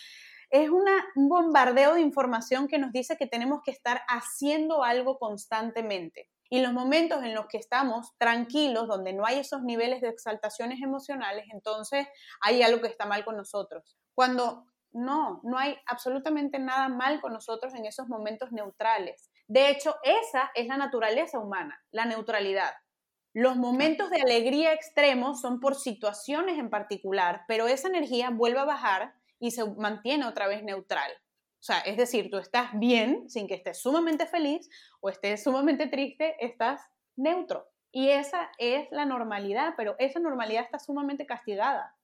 Es 0.50 0.72
una, 0.72 1.06
un 1.16 1.30
bombardeo 1.30 1.94
de 1.94 2.02
información 2.02 2.68
que 2.68 2.80
nos 2.80 2.92
dice 2.92 3.16
que 3.16 3.28
tenemos 3.28 3.62
que 3.64 3.70
estar 3.70 4.02
haciendo 4.08 4.84
algo 4.84 5.20
constantemente. 5.20 6.32
Y 6.50 6.62
los 6.62 6.74
momentos 6.74 7.24
en 7.24 7.36
los 7.36 7.46
que 7.46 7.60
estamos 7.60 8.10
tranquilos, 8.18 8.88
donde 8.88 9.14
no 9.14 9.24
hay 9.24 9.38
esos 9.38 9.62
niveles 9.62 10.02
de 10.02 10.10
exaltaciones 10.10 10.82
emocionales, 10.82 11.46
entonces 11.54 12.08
hay 12.42 12.64
algo 12.64 12.82
que 12.82 12.88
está 12.88 13.06
mal 13.06 13.24
con 13.24 13.38
nosotros. 13.38 13.96
Cuando 14.16 14.66
no, 14.94 15.42
no 15.44 15.58
hay 15.58 15.76
absolutamente 15.88 16.60
nada 16.60 16.88
mal 16.88 17.20
con 17.20 17.34
nosotros 17.34 17.74
en 17.74 17.86
esos 17.86 18.08
momentos 18.08 18.52
neutrales. 18.52 19.30
De 19.48 19.70
hecho, 19.70 19.96
esa 20.04 20.52
es 20.56 20.68
la 20.68 20.78
naturaleza 20.78 21.40
humana, 21.40 21.84
la 21.92 22.06
neutralidad. 22.06 22.74
Los 23.34 23.58
momentos 23.58 24.12
de 24.12 24.22
alegría 24.22 24.74
extremos 24.74 25.42
son 25.42 25.60
por 25.60 25.76
situaciones 25.76 26.60
en 26.60 26.70
particular, 26.70 27.42
pero 27.48 27.68
esa 27.68 27.88
energía 27.88 28.30
vuelve 28.30 28.60
a 28.60 28.66
bajar 28.66 29.16
y 29.40 29.52
se 29.52 29.68
mantiene 29.72 30.26
otra 30.26 30.48
vez 30.48 30.64
neutral. 30.64 31.12
O 31.60 31.66
sea, 31.66 31.80
es 31.80 31.98
decir, 31.98 32.30
tú 32.30 32.38
estás 32.38 32.70
bien 32.74 33.30
sin 33.30 33.48
que 33.48 33.56
estés 33.56 33.82
sumamente 33.82 34.28
feliz 34.28 34.70
o 35.02 35.10
estés 35.10 35.44
sumamente 35.44 35.88
triste, 35.88 36.36
estás 36.46 36.82
neutro. 37.16 37.68
Y 37.92 38.10
esa 38.10 38.52
es 38.58 38.88
la 38.92 39.06
normalidad, 39.06 39.74
pero 39.78 39.96
esa 39.98 40.20
normalidad 40.20 40.64
está 40.64 40.78
sumamente 40.78 41.26
castigada. 41.26 41.96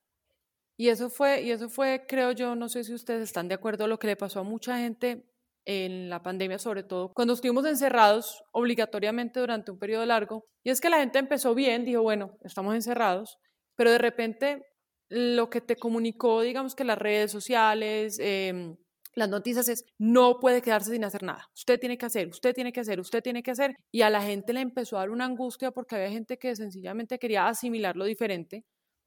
Y 0.80 0.88
eso 0.88 1.10
fue, 1.10 1.42
y 1.42 1.52
eso 1.52 1.68
fue, 1.68 2.06
creo 2.08 2.32
yo, 2.32 2.56
no 2.56 2.70
sé 2.70 2.86
si 2.86 2.94
ustedes 2.94 3.22
están 3.24 3.50
de 3.50 3.56
acuerdo, 3.56 3.86
lo 3.86 4.00
que 4.00 4.08
le 4.08 4.16
pasó 4.16 4.40
a 4.40 4.44
mucha 4.44 4.78
gente 4.78 5.26
en 5.66 6.10
la 6.10 6.24
pandemia, 6.24 6.58
sobre 6.58 6.84
todo 6.84 7.12
cuando 7.14 7.34
estuvimos 7.34 7.66
encerrados 7.66 8.42
obligatoriamente 8.54 9.42
durante 9.42 9.72
un 9.72 9.78
periodo 9.78 10.06
largo. 10.06 10.46
Y 10.64 10.70
es 10.70 10.80
que 10.80 10.90
la 10.90 11.00
gente 11.00 11.20
empezó 11.20 11.54
bien, 11.54 11.84
dijo, 11.84 12.02
bueno, 12.02 12.32
estamos 12.46 12.76
encerrados, 12.76 13.38
pero 13.76 13.92
de 13.92 13.98
repente 13.98 14.68
lo 15.10 15.50
que 15.50 15.60
te 15.60 15.76
comunicó, 15.76 16.44
digamos 16.44 16.76
que 16.76 16.86
las 16.86 16.98
redes 16.98 17.30
sociales, 17.30 18.18
em, 18.22 18.78
las 19.16 19.28
noticias 19.28 19.68
es, 19.68 19.84
no 19.98 20.40
puede 20.40 20.62
quedarse 20.62 20.92
sin 20.92 21.04
hacer 21.04 21.24
nada. 21.24 21.50
Usted 21.54 21.78
tiene 21.78 21.98
que 21.98 22.06
hacer, 22.06 22.30
usted 22.30 22.54
tiene 22.56 22.72
que 22.72 22.80
hacer, 22.80 23.02
usted 23.02 23.22
tiene 23.22 23.44
que 23.44 23.52
hacer. 23.52 23.76
Y 23.92 24.04
a 24.04 24.10
la 24.10 24.22
gente 24.22 24.54
le 24.54 24.62
empezó 24.62 24.96
a 24.96 25.02
dar 25.02 25.10
una 25.10 25.26
angustia 25.26 25.72
porque 25.72 25.98
había 25.98 26.10
gente 26.10 26.38
que 26.38 26.56
sencillamente 26.56 27.20
quería 27.20 27.50
asimilar 27.50 27.98
lo 27.98 28.06
diferente, 28.06 28.64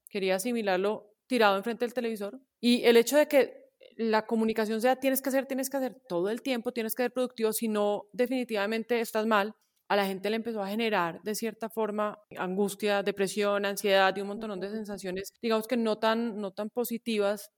quería 0.07 0.35
asimilarlo 0.35 1.12
tirado 1.27 1.57
enfrente 1.57 1.85
del 1.85 1.93
televisor. 1.93 2.39
Y 2.59 2.83
el 2.83 2.97
hecho 2.97 3.17
de 3.17 3.27
que 3.27 3.63
la 3.97 4.25
comunicación 4.25 4.81
sea 4.81 4.95
tienes 4.95 5.21
que 5.21 5.29
hacer, 5.29 5.45
tienes 5.45 5.69
que 5.69 5.77
hacer 5.77 6.01
todo 6.07 6.29
el 6.29 6.41
tiempo, 6.41 6.71
tienes 6.71 6.95
que 6.95 7.03
ser 7.03 7.11
productivo, 7.11 7.53
si 7.53 7.67
no, 7.67 8.05
definitivamente 8.11 8.99
estás 8.99 9.25
mal, 9.25 9.55
a 9.89 9.95
la 9.95 10.05
gente 10.05 10.29
le 10.29 10.37
empezó 10.37 10.61
a 10.63 10.67
generar 10.67 11.21
de 11.21 11.35
cierta 11.35 11.69
forma 11.69 12.17
angustia, 12.37 13.03
depresión, 13.03 13.65
ansiedad 13.65 14.15
y 14.15 14.21
un 14.21 14.27
montón 14.27 14.59
de 14.59 14.69
sensaciones, 14.69 15.33
digamos 15.41 15.67
que 15.67 15.77
no 15.77 15.97
tan, 15.99 16.39
no 16.39 16.51
tan 16.51 16.69
positivas 16.69 17.51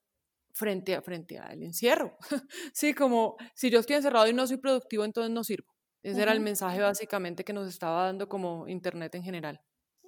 frente 0.53 0.95
a 0.95 1.01
frente 1.01 1.37
al 1.37 1.63
encierro. 1.63 2.17
sí, 2.73 2.93
como 2.93 3.37
si 3.53 3.69
yo 3.69 3.79
estoy 3.79 3.97
encerrado 3.97 4.27
y 4.27 4.33
no 4.33 4.47
soy 4.47 4.57
productivo, 4.57 5.05
entonces 5.05 5.31
no 5.31 5.43
sirvo. 5.43 5.73
Ese 6.01 6.21
era 6.21 6.33
el 6.33 6.39
mensaje 6.39 6.81
básicamente 6.81 7.43
que 7.43 7.53
nos 7.53 7.67
estaba 7.67 8.05
dando 8.05 8.29
como 8.29 8.67
Internet 8.67 9.15
en 9.15 9.23
general. 9.23 9.61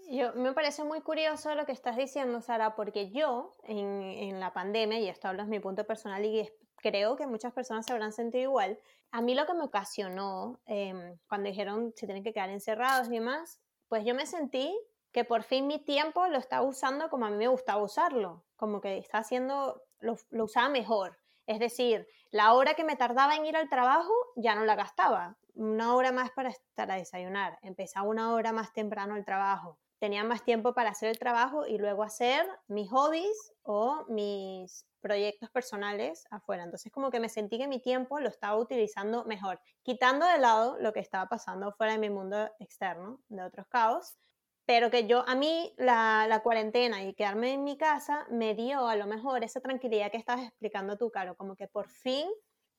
Yo, 0.10 0.32
me 0.36 0.54
parece 0.54 0.86
muy 0.86 1.02
curioso 1.02 1.54
lo 1.54 1.66
que 1.66 1.74
estás 1.74 1.98
diciendo, 1.98 2.40
Sara, 2.40 2.76
porque 2.76 3.12
yo 3.12 3.58
en, 3.64 4.40
la 4.40 4.54
pandemia, 4.54 5.00
y 5.00 5.10
esto 5.10 5.28
hablo 5.28 5.44
es 5.44 5.50
mi 5.50 5.60
punto 5.60 5.86
personal 5.86 6.24
y 6.24 6.50
creo 6.78 7.18
que 7.18 7.28
muchas 7.28 7.52
personas 7.52 7.86
se 7.86 7.92
habrán 7.92 8.14
sentido 8.14 8.44
igual, 8.44 8.80
a 9.12 9.22
mí 9.22 9.36
lo 9.36 9.46
que 9.46 9.54
me 9.54 9.64
ocasionó 9.64 10.62
em, 10.66 11.18
cuando 11.28 11.50
dijeron 11.50 11.92
se 11.98 12.06
tienen 12.06 12.24
que 12.24 12.32
quedar 12.32 12.50
encerrados 12.50 13.08
y 13.08 13.16
demás, 13.16 13.60
pues 13.90 14.06
yo 14.06 14.16
me 14.16 14.26
sentí 14.26 14.74
que 15.12 15.26
por 15.26 15.44
fin 15.44 15.68
mi 15.68 15.78
tiempo 15.84 16.26
lo 16.28 16.38
estaba 16.38 16.66
usando 16.66 17.10
como 17.10 17.26
a 17.26 17.30
mí 17.30 17.36
me 17.36 17.50
gustaba 17.50 17.84
usarlo, 17.84 18.46
como 18.56 18.80
que 18.80 18.98
está 19.00 19.18
haciendo, 19.18 19.82
lo, 20.00 20.16
lo 20.30 20.46
usaba 20.46 20.70
mejor. 20.70 21.18
Es 21.48 21.60
decir, 21.60 22.08
la 22.32 22.54
hora 22.54 22.76
que 22.76 22.86
me 22.86 22.96
tardaba 22.96 23.36
en 23.36 23.46
ir 23.46 23.58
al 23.58 23.70
trabajo 23.70 24.14
ya 24.38 24.56
no 24.56 24.64
la 24.64 24.76
gastaba. 24.76 25.38
Una 25.54 25.96
hora 25.96 26.14
más 26.14 26.32
para 26.32 26.50
estar 26.50 26.90
a 26.92 26.96
desayunar. 26.96 27.58
Empezaba 27.62 28.08
una 28.08 28.34
hora 28.34 28.54
más 28.54 28.72
temprano 28.74 29.18
el 29.18 29.26
trabajo 29.26 29.78
tenía 30.00 30.24
más 30.24 30.44
tiempo 30.44 30.74
para 30.74 30.92
hacer 30.92 31.10
el 31.10 31.20
trabajo 31.20 31.66
y 31.66 31.78
luego 31.78 32.04
hacer 32.04 32.46
mis 32.68 32.90
hobbies 32.92 33.54
o 33.64 34.06
mis 34.10 34.86
proyectos 35.02 35.50
personales 35.50 36.26
afuera. 36.30 36.64
Entonces 36.64 36.92
como 36.92 37.10
que 37.10 37.20
me 37.20 37.30
sentí 37.30 37.58
que 37.58 37.68
mi 37.68 37.82
tiempo 37.82 38.20
lo 38.20 38.30
estaba 38.30 38.58
utilizando 38.58 39.26
mejor, 39.26 39.60
quitando 39.84 40.26
de 40.26 40.38
lado 40.38 40.78
lo 40.80 40.94
que 40.94 41.00
estaba 41.00 41.28
pasando 41.28 41.72
fuera 41.72 41.94
de 41.94 42.00
mi 42.00 42.10
mundo 42.10 42.50
externo, 42.60 43.22
de 43.30 43.44
otros 43.44 43.68
caos, 43.68 44.18
pero 44.66 44.92
que 44.92 45.08
yo, 45.08 45.24
a 45.28 45.36
mí 45.36 45.74
la, 45.78 46.26
la 46.28 46.44
cuarentena 46.44 47.04
y 47.04 47.14
quedarme 47.14 47.54
en 47.54 47.64
mi 47.64 47.78
casa 47.78 48.28
me 48.30 48.54
dio 48.54 48.88
a 48.88 48.98
lo 48.98 49.08
mejor 49.08 49.44
esa 49.44 49.62
tranquilidad 49.62 50.12
que 50.12 50.18
estabas 50.18 50.46
explicando 50.46 50.98
tú, 50.98 51.10
Caro, 51.10 51.36
como 51.38 51.56
que 51.56 51.68
por 51.68 51.88
fin 51.88 52.28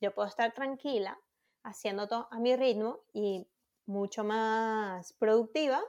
yo 0.00 0.14
puedo 0.14 0.28
estar 0.28 0.52
tranquila 0.52 1.18
haciendo 1.62 2.06
todo 2.06 2.28
a 2.30 2.38
mi 2.38 2.54
ritmo 2.56 3.00
y 3.12 3.48
mucho 3.86 4.22
más 4.22 5.14
productiva 5.14 5.82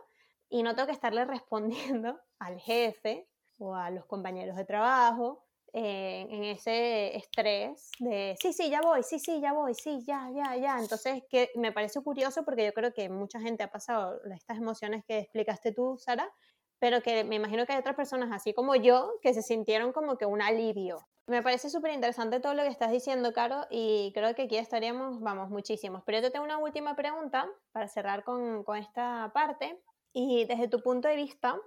y 0.49 0.63
no 0.63 0.75
tengo 0.75 0.87
que 0.87 0.93
estarle 0.93 1.25
respondiendo 1.25 2.19
al 2.39 2.59
jefe 2.59 3.27
o 3.59 3.75
a 3.75 3.89
los 3.89 4.05
compañeros 4.05 4.55
de 4.55 4.65
trabajo 4.65 5.45
eh, 5.73 6.25
en 6.29 6.43
ese 6.45 7.15
estrés 7.15 7.91
de, 7.99 8.35
sí, 8.41 8.53
sí, 8.53 8.69
ya 8.69 8.81
voy, 8.81 9.03
sí, 9.03 9.19
sí, 9.19 9.39
ya 9.39 9.53
voy, 9.53 9.75
sí, 9.75 10.03
ya, 10.05 10.29
ya, 10.33 10.55
ya. 10.55 10.79
Entonces, 10.79 11.23
que 11.29 11.51
me 11.55 11.71
parece 11.71 12.01
curioso 12.01 12.43
porque 12.43 12.65
yo 12.65 12.73
creo 12.73 12.91
que 12.93 13.07
mucha 13.09 13.39
gente 13.39 13.63
ha 13.63 13.71
pasado 13.71 14.19
estas 14.33 14.57
emociones 14.57 15.03
que 15.05 15.19
explicaste 15.19 15.71
tú, 15.71 15.97
Sara, 15.99 16.31
pero 16.79 17.01
que 17.01 17.23
me 17.23 17.35
imagino 17.35 17.65
que 17.65 17.73
hay 17.73 17.79
otras 17.79 17.95
personas, 17.95 18.29
así 18.31 18.53
como 18.53 18.75
yo, 18.75 19.11
que 19.21 19.33
se 19.33 19.43
sintieron 19.43 19.91
como 19.91 20.17
que 20.17 20.25
un 20.25 20.41
alivio. 20.41 21.07
Me 21.27 21.43
parece 21.43 21.69
súper 21.69 21.91
interesante 21.91 22.39
todo 22.39 22.55
lo 22.55 22.63
que 22.63 22.69
estás 22.69 22.91
diciendo, 22.91 23.31
Caro, 23.33 23.67
y 23.69 24.11
creo 24.15 24.33
que 24.33 24.43
aquí 24.43 24.57
estaríamos, 24.57 25.21
vamos, 25.21 25.49
muchísimos. 25.49 26.01
Pero 26.03 26.17
yo 26.17 26.21
te 26.23 26.31
tengo 26.31 26.45
una 26.45 26.57
última 26.57 26.95
pregunta 26.95 27.47
para 27.71 27.87
cerrar 27.87 28.23
con, 28.23 28.63
con 28.63 28.77
esta 28.77 29.29
parte, 29.35 29.79
y 30.13 30.45
desde 30.45 30.67
tu 30.67 30.81
punto 30.81 31.07
de 31.07 31.15
vista, 31.15 31.59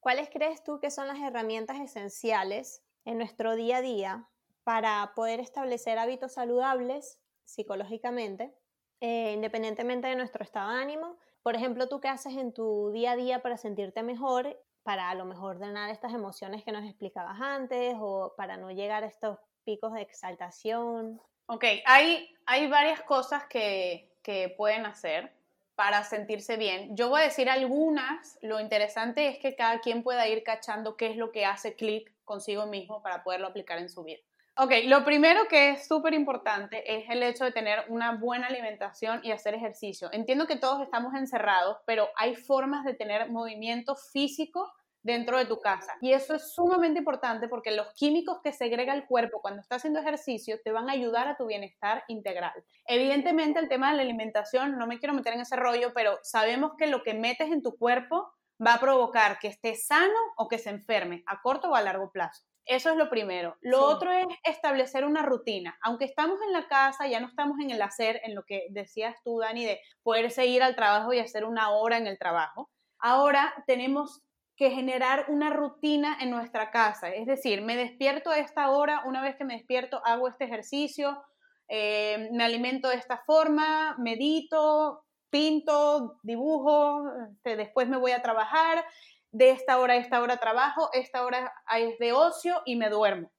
¿cuáles 0.00 0.28
crees 0.30 0.62
tú 0.62 0.80
que 0.80 0.90
son 0.90 1.06
las 1.08 1.18
herramientas 1.18 1.78
esenciales 1.80 2.82
en 3.04 3.18
nuestro 3.18 3.56
día 3.56 3.78
a 3.78 3.82
día 3.82 4.28
para 4.64 5.12
poder 5.14 5.40
establecer 5.40 5.98
hábitos 5.98 6.34
saludables 6.34 7.20
psicológicamente, 7.44 8.54
eh, 9.00 9.32
independientemente 9.32 10.08
de 10.08 10.16
nuestro 10.16 10.44
estado 10.44 10.72
de 10.72 10.82
ánimo? 10.82 11.16
Por 11.42 11.54
ejemplo, 11.54 11.88
¿tú 11.88 12.00
qué 12.00 12.08
haces 12.08 12.36
en 12.36 12.52
tu 12.52 12.90
día 12.90 13.12
a 13.12 13.16
día 13.16 13.40
para 13.40 13.56
sentirte 13.56 14.02
mejor, 14.02 14.60
para 14.82 15.10
a 15.10 15.14
lo 15.14 15.24
mejor 15.24 15.58
drenar 15.58 15.90
estas 15.90 16.12
emociones 16.12 16.64
que 16.64 16.72
nos 16.72 16.84
explicabas 16.84 17.40
antes 17.40 17.94
o 17.98 18.34
para 18.36 18.56
no 18.56 18.70
llegar 18.70 19.04
a 19.04 19.06
estos 19.06 19.38
picos 19.64 19.92
de 19.92 20.02
exaltación? 20.02 21.20
Ok, 21.46 21.64
hay, 21.84 22.34
hay 22.46 22.68
varias 22.68 23.02
cosas 23.02 23.44
que, 23.46 24.16
que 24.22 24.54
pueden 24.56 24.86
hacer 24.86 25.32
para 25.76 26.02
sentirse 26.04 26.56
bien. 26.56 26.96
Yo 26.96 27.10
voy 27.10 27.20
a 27.20 27.24
decir 27.24 27.48
algunas. 27.48 28.38
Lo 28.42 28.58
interesante 28.58 29.28
es 29.28 29.38
que 29.38 29.54
cada 29.54 29.80
quien 29.80 30.02
pueda 30.02 30.26
ir 30.26 30.42
cachando 30.42 30.96
qué 30.96 31.08
es 31.08 31.16
lo 31.16 31.30
que 31.30 31.44
hace 31.44 31.74
clic 31.74 32.12
consigo 32.24 32.66
mismo 32.66 33.02
para 33.02 33.22
poderlo 33.22 33.46
aplicar 33.46 33.78
en 33.78 33.88
su 33.88 34.02
vida. 34.02 34.20
Ok, 34.58 34.72
lo 34.86 35.04
primero 35.04 35.48
que 35.48 35.72
es 35.72 35.86
súper 35.86 36.14
importante 36.14 36.96
es 36.96 37.04
el 37.10 37.22
hecho 37.22 37.44
de 37.44 37.52
tener 37.52 37.84
una 37.88 38.12
buena 38.12 38.46
alimentación 38.46 39.20
y 39.22 39.30
hacer 39.30 39.52
ejercicio. 39.52 40.08
Entiendo 40.12 40.46
que 40.46 40.56
todos 40.56 40.82
estamos 40.82 41.14
encerrados, 41.14 41.76
pero 41.84 42.08
hay 42.16 42.34
formas 42.34 42.82
de 42.86 42.94
tener 42.94 43.28
movimiento 43.28 43.96
físico 43.96 44.72
dentro 45.06 45.38
de 45.38 45.46
tu 45.46 45.60
casa. 45.60 45.94
Y 46.00 46.12
eso 46.12 46.34
es 46.34 46.52
sumamente 46.52 46.98
importante 46.98 47.46
porque 47.48 47.70
los 47.70 47.86
químicos 47.94 48.40
que 48.42 48.52
segrega 48.52 48.92
el 48.92 49.06
cuerpo 49.06 49.40
cuando 49.40 49.60
estás 49.60 49.78
haciendo 49.78 50.00
ejercicio 50.00 50.60
te 50.64 50.72
van 50.72 50.90
a 50.90 50.92
ayudar 50.92 51.28
a 51.28 51.36
tu 51.36 51.46
bienestar 51.46 52.02
integral. 52.08 52.52
Evidentemente 52.86 53.60
el 53.60 53.68
tema 53.68 53.90
de 53.90 53.98
la 53.98 54.02
alimentación, 54.02 54.76
no 54.76 54.88
me 54.88 54.98
quiero 54.98 55.14
meter 55.14 55.34
en 55.34 55.42
ese 55.42 55.54
rollo, 55.54 55.92
pero 55.94 56.18
sabemos 56.22 56.72
que 56.76 56.88
lo 56.88 57.04
que 57.04 57.14
metes 57.14 57.52
en 57.52 57.62
tu 57.62 57.76
cuerpo 57.76 58.32
va 58.64 58.74
a 58.74 58.80
provocar 58.80 59.38
que 59.38 59.46
esté 59.46 59.76
sano 59.76 60.18
o 60.36 60.48
que 60.48 60.58
se 60.58 60.70
enferme, 60.70 61.22
a 61.26 61.40
corto 61.40 61.70
o 61.70 61.76
a 61.76 61.82
largo 61.82 62.10
plazo. 62.10 62.44
Eso 62.64 62.90
es 62.90 62.96
lo 62.96 63.08
primero. 63.08 63.56
Lo 63.60 63.84
otro 63.84 64.10
es 64.10 64.26
establecer 64.42 65.04
una 65.04 65.22
rutina. 65.22 65.78
Aunque 65.82 66.04
estamos 66.04 66.40
en 66.42 66.52
la 66.52 66.66
casa, 66.66 67.06
ya 67.06 67.20
no 67.20 67.28
estamos 67.28 67.60
en 67.60 67.70
el 67.70 67.80
hacer, 67.80 68.20
en 68.24 68.34
lo 68.34 68.42
que 68.42 68.66
decías 68.70 69.14
tú, 69.22 69.38
Dani, 69.38 69.64
de 69.64 69.80
poder 70.02 70.32
seguir 70.32 70.64
al 70.64 70.74
trabajo 70.74 71.12
y 71.12 71.20
hacer 71.20 71.44
una 71.44 71.70
hora 71.70 71.96
en 71.96 72.08
el 72.08 72.18
trabajo. 72.18 72.68
Ahora 72.98 73.54
tenemos 73.68 74.26
que 74.56 74.70
generar 74.70 75.26
una 75.28 75.50
rutina 75.50 76.16
en 76.20 76.30
nuestra 76.30 76.70
casa. 76.70 77.10
Es 77.10 77.26
decir, 77.26 77.62
me 77.62 77.76
despierto 77.76 78.30
a 78.30 78.38
esta 78.38 78.70
hora, 78.70 79.02
una 79.04 79.22
vez 79.22 79.36
que 79.36 79.44
me 79.44 79.54
despierto 79.54 80.00
hago 80.04 80.28
este 80.28 80.44
ejercicio, 80.44 81.22
eh, 81.68 82.30
me 82.32 82.44
alimento 82.44 82.88
de 82.88 82.96
esta 82.96 83.18
forma, 83.18 83.96
medito, 83.98 85.04
pinto, 85.30 86.18
dibujo, 86.22 87.04
este, 87.32 87.56
después 87.56 87.88
me 87.88 87.98
voy 87.98 88.12
a 88.12 88.22
trabajar, 88.22 88.84
de 89.32 89.50
esta 89.50 89.78
hora 89.78 89.94
a 89.94 89.96
esta 89.96 90.22
hora 90.22 90.38
trabajo, 90.38 90.88
esta 90.94 91.24
hora 91.24 91.52
es 91.76 91.98
de 91.98 92.12
ocio 92.12 92.62
y 92.64 92.76
me 92.76 92.88
duermo. 92.88 93.30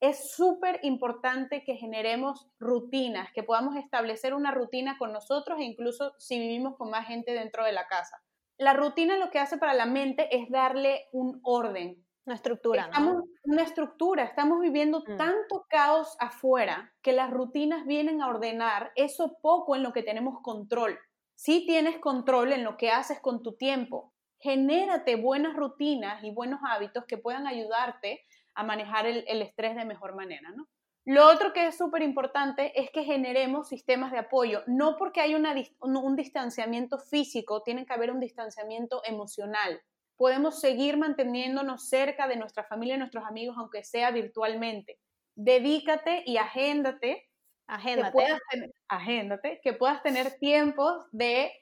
Es 0.00 0.32
súper 0.32 0.78
importante 0.82 1.64
que 1.64 1.76
generemos 1.76 2.46
rutinas, 2.60 3.32
que 3.32 3.42
podamos 3.42 3.76
establecer 3.76 4.34
una 4.34 4.50
rutina 4.50 4.98
con 4.98 5.12
nosotros 5.12 5.58
e 5.58 5.64
incluso 5.64 6.14
si 6.18 6.38
vivimos 6.38 6.76
con 6.76 6.90
más 6.90 7.06
gente 7.06 7.32
dentro 7.32 7.64
de 7.64 7.72
la 7.72 7.86
casa. 7.86 8.22
La 8.58 8.72
rutina 8.72 9.16
lo 9.16 9.30
que 9.30 9.38
hace 9.38 9.56
para 9.56 9.72
la 9.72 9.86
mente 9.86 10.28
es 10.36 10.50
darle 10.50 11.08
un 11.12 11.40
orden. 11.44 12.04
Una 12.26 12.34
estructura. 12.34 12.82
Estamos, 12.82 13.22
Una 13.44 13.62
estructura. 13.62 14.24
Estamos 14.24 14.60
viviendo 14.60 15.00
mm. 15.00 15.16
tanto 15.16 15.64
caos 15.70 16.16
afuera 16.20 16.92
que 17.00 17.12
las 17.12 17.30
rutinas 17.30 17.86
vienen 17.86 18.20
a 18.20 18.28
ordenar 18.28 18.92
eso 18.96 19.38
poco 19.40 19.76
en 19.76 19.82
lo 19.82 19.92
que 19.92 20.02
tenemos 20.02 20.42
control. 20.42 20.98
Si 21.34 21.64
tienes 21.66 21.98
control 21.98 22.52
en 22.52 22.64
lo 22.64 22.76
que 22.76 22.90
haces 22.90 23.20
con 23.20 23.42
tu 23.42 23.56
tiempo, 23.56 24.12
genérate 24.40 25.16
buenas 25.16 25.54
rutinas 25.54 26.22
y 26.24 26.32
buenos 26.32 26.60
hábitos 26.68 27.04
que 27.06 27.16
puedan 27.16 27.46
ayudarte 27.46 28.24
a 28.54 28.64
manejar 28.64 29.06
el, 29.06 29.24
estrés 29.42 29.76
de 29.76 29.84
mejor 29.84 30.16
manera, 30.16 30.50
¿no? 30.50 30.66
Lo 31.08 31.26
otro 31.26 31.54
que 31.54 31.66
es 31.66 31.78
súper 31.78 32.02
importante 32.02 32.78
es 32.78 32.90
que 32.90 33.02
generemos 33.02 33.68
sistemas 33.68 34.12
de 34.12 34.18
apoyo. 34.18 34.62
No 34.66 34.98
porque 34.98 35.22
hay 35.22 35.34
un 35.34 36.16
distanciamiento 36.16 36.98
físico, 36.98 37.62
tiene 37.62 37.86
que 37.86 37.94
haber 37.94 38.10
un 38.10 38.20
distanciamiento 38.20 39.00
emocional. 39.06 39.80
Podemos 40.18 40.60
seguir 40.60 40.98
manteniéndonos 40.98 41.88
cerca 41.88 42.28
de 42.28 42.36
nuestra 42.36 42.62
familia 42.64 42.96
y 42.96 42.98
nuestros 42.98 43.24
amigos, 43.24 43.56
aunque 43.56 43.84
sea 43.84 44.10
virtualmente. 44.10 44.98
Dedícate 45.34 46.24
y 46.26 46.36
agéndate. 46.36 47.30
Agéndate. 47.66 48.10
Que 48.10 48.12
puedas 48.12 48.40
tener, 48.50 48.70
agéndate, 48.88 49.60
que 49.62 49.72
puedas 49.72 50.02
tener 50.02 50.38
tiempos 50.38 51.06
de 51.12 51.52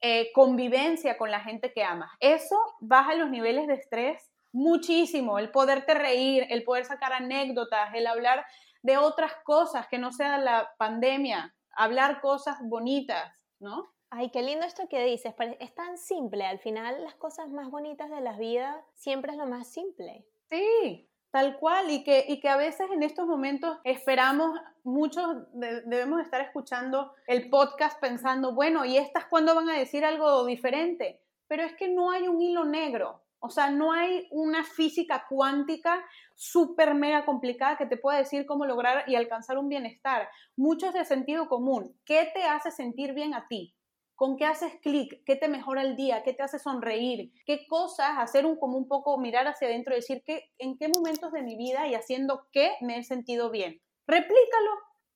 eh, 0.00 0.32
convivencia 0.32 1.18
con 1.18 1.30
la 1.30 1.40
gente 1.40 1.70
que 1.70 1.84
amas. 1.84 2.12
Eso 2.18 2.56
baja 2.80 3.14
los 3.14 3.28
niveles 3.28 3.66
de 3.66 3.74
estrés 3.74 4.32
muchísimo, 4.52 5.38
el 5.38 5.50
poderte 5.50 5.92
reír, 5.92 6.46
el 6.48 6.64
poder 6.64 6.86
sacar 6.86 7.12
anécdotas, 7.12 7.92
el 7.92 8.06
hablar 8.06 8.46
de 8.86 8.96
otras 8.96 9.32
cosas 9.44 9.88
que 9.88 9.98
no 9.98 10.12
sea 10.12 10.38
la 10.38 10.70
pandemia, 10.78 11.54
hablar 11.72 12.20
cosas 12.20 12.56
bonitas, 12.62 13.32
¿no? 13.58 13.92
Ay, 14.10 14.30
qué 14.30 14.42
lindo 14.42 14.64
esto 14.64 14.88
que 14.88 15.04
dices, 15.04 15.34
es 15.58 15.74
tan 15.74 15.98
simple, 15.98 16.46
al 16.46 16.60
final 16.60 17.02
las 17.02 17.16
cosas 17.16 17.50
más 17.50 17.68
bonitas 17.68 18.08
de 18.08 18.20
la 18.20 18.38
vida 18.38 18.84
siempre 18.94 19.32
es 19.32 19.38
lo 19.38 19.46
más 19.46 19.66
simple. 19.66 20.24
Sí, 20.48 21.10
Tal 21.32 21.58
cual, 21.58 21.90
y 21.90 22.02
que, 22.02 22.24
y 22.26 22.40
que 22.40 22.48
a 22.48 22.56
veces 22.56 22.90
en 22.90 23.02
estos 23.02 23.26
momentos 23.26 23.76
esperamos, 23.84 24.58
muchos 24.84 25.26
debemos 25.52 26.22
estar 26.22 26.40
escuchando 26.40 27.12
el 27.26 27.50
podcast 27.50 28.00
pensando, 28.00 28.54
bueno, 28.54 28.86
¿y 28.86 28.96
estas 28.96 29.26
cuándo 29.26 29.54
van 29.54 29.68
a 29.68 29.76
decir 29.76 30.02
algo 30.06 30.46
diferente? 30.46 31.20
Pero 31.46 31.64
es 31.64 31.74
que 31.74 31.88
no 31.88 32.10
hay 32.10 32.26
un 32.26 32.40
hilo 32.40 32.64
negro, 32.64 33.20
o 33.38 33.50
sea, 33.50 33.70
no 33.70 33.92
hay 33.92 34.26
una 34.30 34.64
física 34.64 35.26
cuántica 35.28 36.04
súper 36.34 36.94
mega 36.94 37.24
complicada 37.24 37.76
que 37.76 37.86
te 37.86 37.96
pueda 37.96 38.18
decir 38.18 38.46
cómo 38.46 38.66
lograr 38.66 39.04
y 39.08 39.14
alcanzar 39.14 39.58
un 39.58 39.68
bienestar. 39.68 40.28
Mucho 40.56 40.88
es 40.88 40.94
de 40.94 41.04
sentido 41.04 41.48
común. 41.48 41.98
¿Qué 42.04 42.30
te 42.34 42.44
hace 42.44 42.70
sentir 42.70 43.14
bien 43.14 43.34
a 43.34 43.46
ti? 43.48 43.74
¿Con 44.14 44.36
qué 44.36 44.46
haces 44.46 44.72
clic? 44.80 45.22
¿Qué 45.26 45.36
te 45.36 45.48
mejora 45.48 45.82
el 45.82 45.94
día? 45.94 46.22
¿Qué 46.22 46.32
te 46.32 46.42
hace 46.42 46.58
sonreír? 46.58 47.32
¿Qué 47.44 47.66
cosas 47.68 48.12
hacer 48.16 48.46
un 48.46 48.56
como 48.56 48.78
un 48.78 48.88
poco 48.88 49.18
mirar 49.18 49.46
hacia 49.46 49.68
adentro 49.68 49.92
y 49.92 49.96
decir 49.96 50.22
que 50.24 50.50
en 50.58 50.78
qué 50.78 50.88
momentos 50.88 51.32
de 51.32 51.42
mi 51.42 51.56
vida 51.56 51.86
y 51.86 51.94
haciendo 51.94 52.48
qué 52.50 52.72
me 52.80 52.98
he 52.98 53.04
sentido 53.04 53.50
bien? 53.50 53.82
Replícalo. 54.06 54.70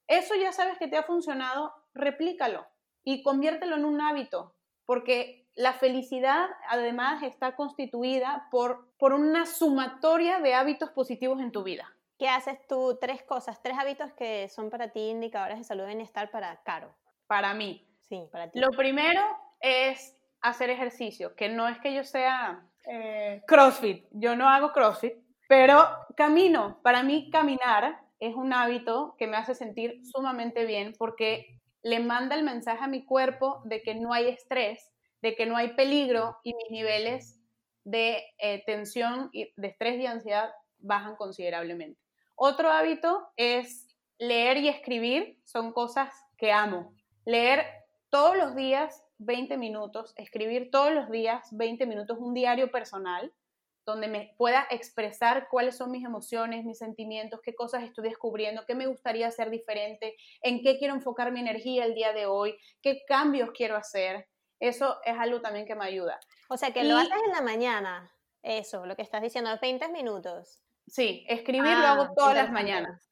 Eso 0.06 0.34
ya 0.34 0.52
sabes 0.52 0.76
que 0.78 0.88
te 0.88 0.96
ha 0.96 1.04
funcionado, 1.04 1.72
replícalo 1.94 2.66
y 3.04 3.22
conviértelo 3.22 3.76
en 3.76 3.84
un 3.84 4.00
hábito, 4.00 4.54
porque 4.84 5.39
la 5.54 5.72
felicidad 5.74 6.48
además 6.68 7.22
está 7.22 7.56
constituida 7.56 8.48
por, 8.50 8.88
por 8.98 9.12
una 9.12 9.46
sumatoria 9.46 10.40
de 10.40 10.54
hábitos 10.54 10.90
positivos 10.90 11.40
en 11.40 11.52
tu 11.52 11.62
vida. 11.62 11.92
¿Qué 12.18 12.28
haces 12.28 12.58
tú? 12.68 12.98
Tres 13.00 13.22
cosas, 13.22 13.62
tres 13.62 13.78
hábitos 13.78 14.12
que 14.12 14.48
son 14.48 14.70
para 14.70 14.92
ti 14.92 15.08
indicadores 15.08 15.58
de 15.58 15.64
salud 15.64 15.84
y 15.84 15.88
bienestar 15.88 16.30
para 16.30 16.60
Caro. 16.62 16.94
Para 17.26 17.54
mí, 17.54 17.86
Sí, 18.10 18.28
para 18.32 18.50
ti. 18.50 18.58
Lo 18.58 18.70
primero 18.70 19.22
es 19.60 20.20
hacer 20.40 20.68
ejercicio, 20.68 21.36
que 21.36 21.48
no 21.48 21.68
es 21.68 21.78
que 21.78 21.94
yo 21.94 22.02
sea 22.02 22.66
eh, 22.84 23.40
CrossFit, 23.46 24.04
yo 24.10 24.34
no 24.34 24.48
hago 24.48 24.72
CrossFit, 24.72 25.14
pero 25.48 25.86
camino. 26.16 26.80
Para 26.82 27.04
mí 27.04 27.30
caminar 27.30 28.00
es 28.18 28.34
un 28.34 28.52
hábito 28.52 29.14
que 29.16 29.28
me 29.28 29.36
hace 29.36 29.54
sentir 29.54 30.00
sumamente 30.04 30.64
bien 30.64 30.92
porque 30.98 31.60
le 31.82 32.00
manda 32.00 32.34
el 32.34 32.42
mensaje 32.42 32.82
a 32.82 32.88
mi 32.88 33.04
cuerpo 33.04 33.62
de 33.64 33.80
que 33.80 33.94
no 33.94 34.12
hay 34.12 34.28
estrés, 34.28 34.90
de 35.22 35.34
que 35.34 35.46
no 35.46 35.56
hay 35.56 35.74
peligro 35.74 36.36
y 36.42 36.54
mis 36.54 36.70
niveles 36.70 37.40
de 37.84 38.22
eh, 38.38 38.62
tensión, 38.66 39.30
de 39.32 39.68
estrés 39.68 40.00
y 40.00 40.06
ansiedad 40.06 40.50
bajan 40.78 41.16
considerablemente. 41.16 42.00
Otro 42.34 42.70
hábito 42.70 43.28
es 43.36 43.88
leer 44.18 44.58
y 44.58 44.68
escribir, 44.68 45.38
son 45.44 45.72
cosas 45.72 46.12
que 46.36 46.52
amo. 46.52 46.94
Leer 47.24 47.66
todos 48.08 48.36
los 48.36 48.54
días 48.54 49.02
20 49.18 49.56
minutos, 49.58 50.14
escribir 50.16 50.70
todos 50.70 50.92
los 50.92 51.10
días 51.10 51.48
20 51.52 51.86
minutos 51.86 52.18
un 52.18 52.32
diario 52.32 52.70
personal 52.70 53.32
donde 53.86 54.08
me 54.08 54.34
pueda 54.36 54.66
expresar 54.70 55.48
cuáles 55.50 55.76
son 55.76 55.90
mis 55.90 56.04
emociones, 56.04 56.64
mis 56.64 56.78
sentimientos, 56.78 57.40
qué 57.42 57.54
cosas 57.54 57.82
estoy 57.82 58.08
descubriendo, 58.08 58.64
qué 58.66 58.74
me 58.74 58.86
gustaría 58.86 59.26
hacer 59.26 59.50
diferente, 59.50 60.16
en 60.42 60.62
qué 60.62 60.78
quiero 60.78 60.94
enfocar 60.94 61.32
mi 61.32 61.40
energía 61.40 61.84
el 61.84 61.94
día 61.94 62.12
de 62.12 62.26
hoy, 62.26 62.56
qué 62.82 63.02
cambios 63.06 63.50
quiero 63.52 63.76
hacer. 63.76 64.28
Eso 64.60 65.00
es 65.04 65.18
algo 65.18 65.40
también 65.40 65.66
que 65.66 65.74
me 65.74 65.84
ayuda. 65.84 66.20
O 66.48 66.56
sea, 66.56 66.72
que 66.72 66.84
lo 66.84 66.96
haces 66.96 67.12
en 67.26 67.32
la 67.32 67.40
mañana, 67.40 68.12
eso, 68.42 68.86
lo 68.86 68.94
que 68.94 69.02
estás 69.02 69.22
diciendo, 69.22 69.50
20 69.60 69.88
minutos. 69.88 70.62
Sí, 70.86 71.24
escribir 71.28 71.76
lo 71.76 71.86
hago 71.86 72.02
ah, 72.02 72.12
todas 72.14 72.34
las 72.34 72.52
mañanas. 72.52 73.10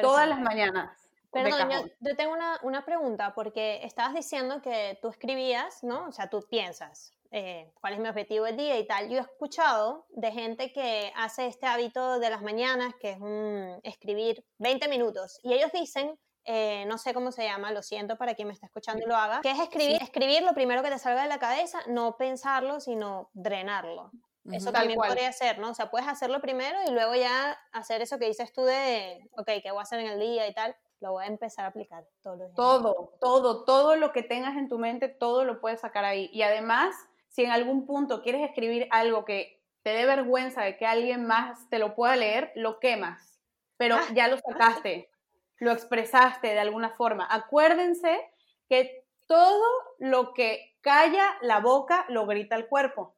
Todas 0.00 0.28
las 0.28 0.40
mañanas. 0.40 1.04
Perdón, 1.30 1.90
yo, 2.00 2.16
tengo 2.16 2.34
una, 2.62 2.84
pregunta, 2.84 3.34
porque 3.34 3.80
estabas 3.82 4.14
diciendo 4.14 4.62
que 4.62 4.98
tú 5.02 5.08
escribías, 5.08 5.82
¿no? 5.82 6.06
O 6.06 6.12
sea, 6.12 6.30
tú 6.30 6.46
piensas 6.48 7.12
eh, 7.32 7.72
cuál 7.80 7.94
es 7.94 7.98
mi 7.98 8.08
objetivo 8.08 8.44
del 8.44 8.56
día 8.56 8.78
y 8.78 8.86
tal. 8.86 9.08
Yo 9.08 9.18
he 9.18 9.20
escuchado 9.20 10.06
de 10.10 10.30
gente 10.30 10.72
que 10.72 11.12
hace 11.16 11.46
este 11.46 11.66
hábito 11.66 12.20
de 12.20 12.30
las 12.30 12.40
mañanas, 12.40 12.94
que 13.00 13.10
es 13.10 13.20
un 13.20 13.80
escribir 13.82 14.44
20 14.58 14.86
minutos, 14.88 15.40
y 15.42 15.54
ellos 15.54 15.72
dicen 15.72 16.16
eh, 16.44 16.84
no 16.86 16.98
sé 16.98 17.14
cómo 17.14 17.32
se 17.32 17.44
llama, 17.44 17.72
lo 17.72 17.82
siento 17.82 18.16
para 18.16 18.34
quien 18.34 18.48
me 18.48 18.54
está 18.54 18.66
escuchando 18.66 19.02
y 19.04 19.08
lo 19.08 19.16
haga, 19.16 19.40
que 19.40 19.50
es 19.50 19.58
escribir, 19.58 20.02
escribir 20.02 20.42
lo 20.42 20.54
primero 20.54 20.82
que 20.82 20.90
te 20.90 20.98
salga 20.98 21.22
de 21.22 21.28
la 21.28 21.38
cabeza, 21.38 21.80
no 21.86 22.16
pensarlo, 22.16 22.80
sino 22.80 23.30
drenarlo. 23.32 24.10
Eso 24.52 24.72
también 24.72 24.98
podría 24.98 25.32
ser, 25.32 25.58
¿no? 25.58 25.70
O 25.70 25.74
sea, 25.74 25.90
puedes 25.90 26.06
hacerlo 26.06 26.42
primero 26.42 26.78
y 26.86 26.90
luego 26.90 27.14
ya 27.14 27.58
hacer 27.72 28.02
eso 28.02 28.18
que 28.18 28.26
dices 28.26 28.52
tú 28.52 28.62
de, 28.62 29.26
ok, 29.38 29.46
¿qué 29.62 29.70
voy 29.70 29.78
a 29.78 29.82
hacer 29.84 30.00
en 30.00 30.08
el 30.08 30.20
día 30.20 30.46
y 30.46 30.52
tal? 30.52 30.76
lo 31.04 31.12
voy 31.12 31.24
a 31.24 31.28
empezar 31.28 31.66
a 31.66 31.68
aplicar 31.68 32.06
todos 32.22 32.38
los 32.38 32.48
días. 32.48 32.56
Todo, 32.56 33.12
todo, 33.20 33.64
todo 33.64 33.96
lo 33.96 34.12
que 34.12 34.22
tengas 34.22 34.56
en 34.56 34.68
tu 34.68 34.78
mente, 34.78 35.08
todo 35.08 35.44
lo 35.44 35.60
puedes 35.60 35.80
sacar 35.80 36.04
ahí. 36.04 36.30
Y 36.32 36.42
además, 36.42 36.96
si 37.28 37.44
en 37.44 37.50
algún 37.50 37.84
punto 37.84 38.22
quieres 38.22 38.42
escribir 38.42 38.88
algo 38.90 39.24
que 39.26 39.62
te 39.82 39.90
dé 39.90 40.06
vergüenza 40.06 40.62
de 40.62 40.78
que 40.78 40.86
alguien 40.86 41.26
más 41.26 41.68
te 41.68 41.78
lo 41.78 41.94
pueda 41.94 42.16
leer, 42.16 42.52
lo 42.54 42.80
quemas. 42.80 43.38
Pero 43.76 43.96
ah, 43.96 44.04
ya 44.14 44.28
lo 44.28 44.38
sacaste. 44.38 45.10
Lo 45.58 45.72
expresaste 45.72 46.48
de 46.48 46.58
alguna 46.58 46.90
forma. 46.90 47.26
Acuérdense 47.30 48.20
que 48.68 49.04
todo 49.26 49.64
lo 49.98 50.32
que 50.34 50.74
calla 50.80 51.36
la 51.40 51.60
boca 51.60 52.04
lo 52.08 52.26
grita 52.26 52.56
el 52.56 52.68
cuerpo. 52.68 53.16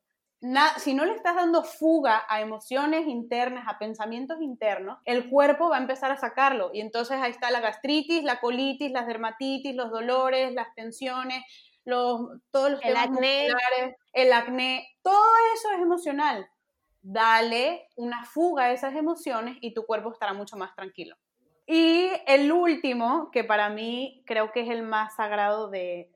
si 0.78 0.94
no 0.94 1.04
le 1.04 1.14
estás 1.14 1.34
dando 1.34 1.64
fuga 1.64 2.24
a 2.28 2.40
emociones 2.40 3.06
internas, 3.06 3.66
a 3.66 3.78
pensamientos 3.78 4.40
internos, 4.40 4.98
el 5.04 5.28
cuerpo 5.28 5.70
va 5.70 5.76
a 5.76 5.80
empezar 5.80 6.12
a 6.12 6.16
sacarlo. 6.16 6.70
Y 6.72 6.80
entonces 6.80 7.18
ahí 7.20 7.30
está 7.30 7.50
la 7.50 7.60
gastritis, 7.60 8.22
la 8.22 8.38
colitis, 8.38 8.92
las 8.92 9.06
dermatitis, 9.06 9.74
los 9.74 9.90
dolores, 9.90 10.52
las 10.52 10.72
tensiones, 10.74 11.42
los, 11.84 12.20
todos 12.50 12.72
los 12.72 12.84
el 12.84 12.96
acné. 12.96 13.48
el 14.12 14.32
acné, 14.32 14.86
todo 15.02 15.26
eso 15.54 15.72
es 15.72 15.80
emocional. 15.80 16.48
Dale 17.00 17.88
una 17.96 18.24
fuga 18.24 18.64
a 18.64 18.72
esas 18.72 18.94
emociones 18.94 19.56
y 19.60 19.74
tu 19.74 19.86
cuerpo 19.86 20.12
estará 20.12 20.32
mucho 20.32 20.56
más 20.56 20.74
tranquilo. 20.74 21.16
Y 21.66 22.10
el 22.26 22.52
último, 22.52 23.30
que 23.32 23.42
para 23.42 23.68
mí 23.70 24.22
creo 24.24 24.52
que 24.52 24.60
es 24.60 24.70
el 24.70 24.82
más 24.82 25.16
sagrado 25.16 25.68
de, 25.68 26.08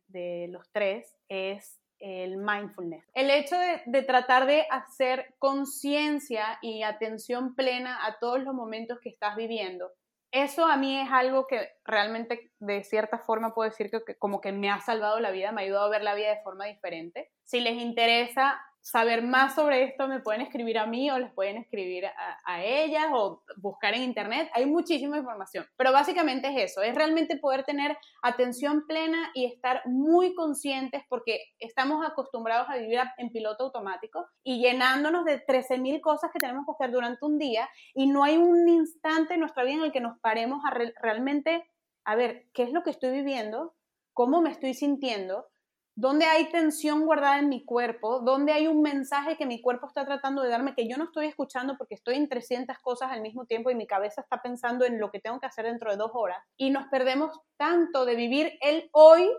los 0.48 0.70
tres, 0.70 1.16
es 1.28 1.80
el 1.98 2.36
mindfulness. 2.36 3.04
El 3.14 3.30
hecho 3.30 3.56
de, 3.58 4.02
tratar 4.02 4.46
de 4.46 4.64
hacer 4.70 5.34
conciencia 5.38 6.58
y 6.62 6.84
atención 6.84 7.54
plena 7.56 8.06
a 8.06 8.18
todos 8.20 8.40
los 8.40 8.54
momentos 8.54 9.00
que 9.00 9.08
estás 9.08 9.36
viviendo. 9.36 9.90
Eso 10.32 10.66
a 10.66 10.76
mí 10.76 11.00
es 11.00 11.10
algo 11.10 11.48
que 11.48 11.68
realmente 11.84 12.52
de 12.60 12.84
cierta 12.84 13.18
forma 13.18 13.52
puedo 13.52 13.68
decir 13.68 13.90
que 13.90 14.16
como 14.16 14.40
que 14.40 14.52
me 14.52 14.70
ha 14.70 14.80
salvado 14.80 15.18
la 15.18 15.32
vida, 15.32 15.50
me 15.50 15.62
ha 15.62 15.64
ayudado 15.64 15.86
a 15.86 15.90
ver 15.90 16.04
la 16.04 16.14
vida 16.14 16.30
de 16.30 16.42
forma 16.42 16.66
diferente. 16.66 17.32
Si 17.42 17.58
les 17.60 17.74
interesa, 17.74 18.60
saber 18.80 19.22
más 19.22 19.54
sobre 19.54 19.84
esto, 19.84 20.08
me 20.08 20.20
pueden 20.20 20.40
escribir 20.40 20.78
a 20.78 20.86
mí 20.86 21.10
o 21.10 21.18
les 21.18 21.32
pueden 21.32 21.58
escribir 21.58 22.06
a, 22.06 22.64
ellas 22.64 23.06
o 23.12 23.42
buscar 23.56 23.94
en 23.94 24.02
internet. 24.02 24.50
Hay 24.54 24.66
muchísima 24.66 25.18
información, 25.18 25.66
pero 25.76 25.92
básicamente 25.92 26.48
es 26.48 26.70
eso, 26.70 26.82
es 26.82 26.94
realmente 26.94 27.36
poder 27.36 27.64
tener 27.64 27.96
atención 28.22 28.86
plena 28.86 29.30
y 29.34 29.46
estar 29.46 29.82
muy 29.86 30.34
conscientes 30.34 31.02
porque 31.08 31.40
estamos 31.58 32.04
acostumbrados 32.06 32.68
a 32.68 32.76
vivir 32.76 33.00
en 33.18 33.30
piloto 33.30 33.64
automático 33.64 34.26
y 34.42 34.60
llenándonos 34.60 35.24
de 35.24 35.44
13.000 35.44 36.00
cosas 36.00 36.30
que 36.32 36.38
tenemos 36.38 36.64
que 36.66 36.72
hacer 36.72 36.92
durante 36.92 37.24
un 37.24 37.38
día 37.38 37.68
y 37.94 38.06
no 38.06 38.24
hay 38.24 38.36
un 38.36 38.68
instante 38.68 39.34
en 39.34 39.40
nuestra 39.40 39.64
vida 39.64 39.76
en 39.76 39.84
el 39.84 39.92
que 39.92 40.00
nos 40.00 40.18
paremos 40.20 40.60
a 40.64 40.74
realmente, 41.02 41.70
a 42.04 42.16
ver, 42.16 42.46
¿qué 42.52 42.64
es 42.64 42.72
lo 42.72 42.82
que 42.82 42.90
estoy 42.90 43.10
viviendo? 43.10 43.74
¿Cómo 44.12 44.40
me 44.40 44.50
estoy 44.50 44.74
sintiendo? 44.74 45.46
Dónde 45.94 46.24
hay 46.24 46.50
tensión 46.50 47.04
guardada 47.04 47.38
en 47.38 47.48
mi 47.48 47.64
cuerpo, 47.64 48.20
dónde 48.20 48.52
hay 48.52 48.66
un 48.66 48.82
mensaje 48.82 49.36
que 49.36 49.46
mi 49.46 49.60
cuerpo 49.60 49.86
está 49.86 50.04
tratando 50.04 50.42
de 50.42 50.48
darme 50.48 50.74
que 50.74 50.88
yo 50.88 50.96
no 50.96 51.04
estoy 51.04 51.26
escuchando 51.26 51.76
porque 51.76 51.94
estoy 51.94 52.16
en 52.16 52.28
300 52.28 52.78
cosas 52.78 53.10
al 53.10 53.20
mismo 53.20 53.46
tiempo 53.46 53.70
y 53.70 53.74
mi 53.74 53.86
cabeza 53.86 54.22
está 54.22 54.40
pensando 54.42 54.84
en 54.84 54.98
lo 54.98 55.10
que 55.10 55.20
tengo 55.20 55.40
que 55.40 55.46
hacer 55.46 55.66
dentro 55.66 55.90
de 55.90 55.96
dos 55.96 56.10
horas. 56.14 56.38
Y 56.56 56.70
nos 56.70 56.86
perdemos 56.88 57.38
tanto 57.56 58.04
de 58.04 58.14
vivir 58.14 58.52
el 58.60 58.88
hoy 58.92 59.30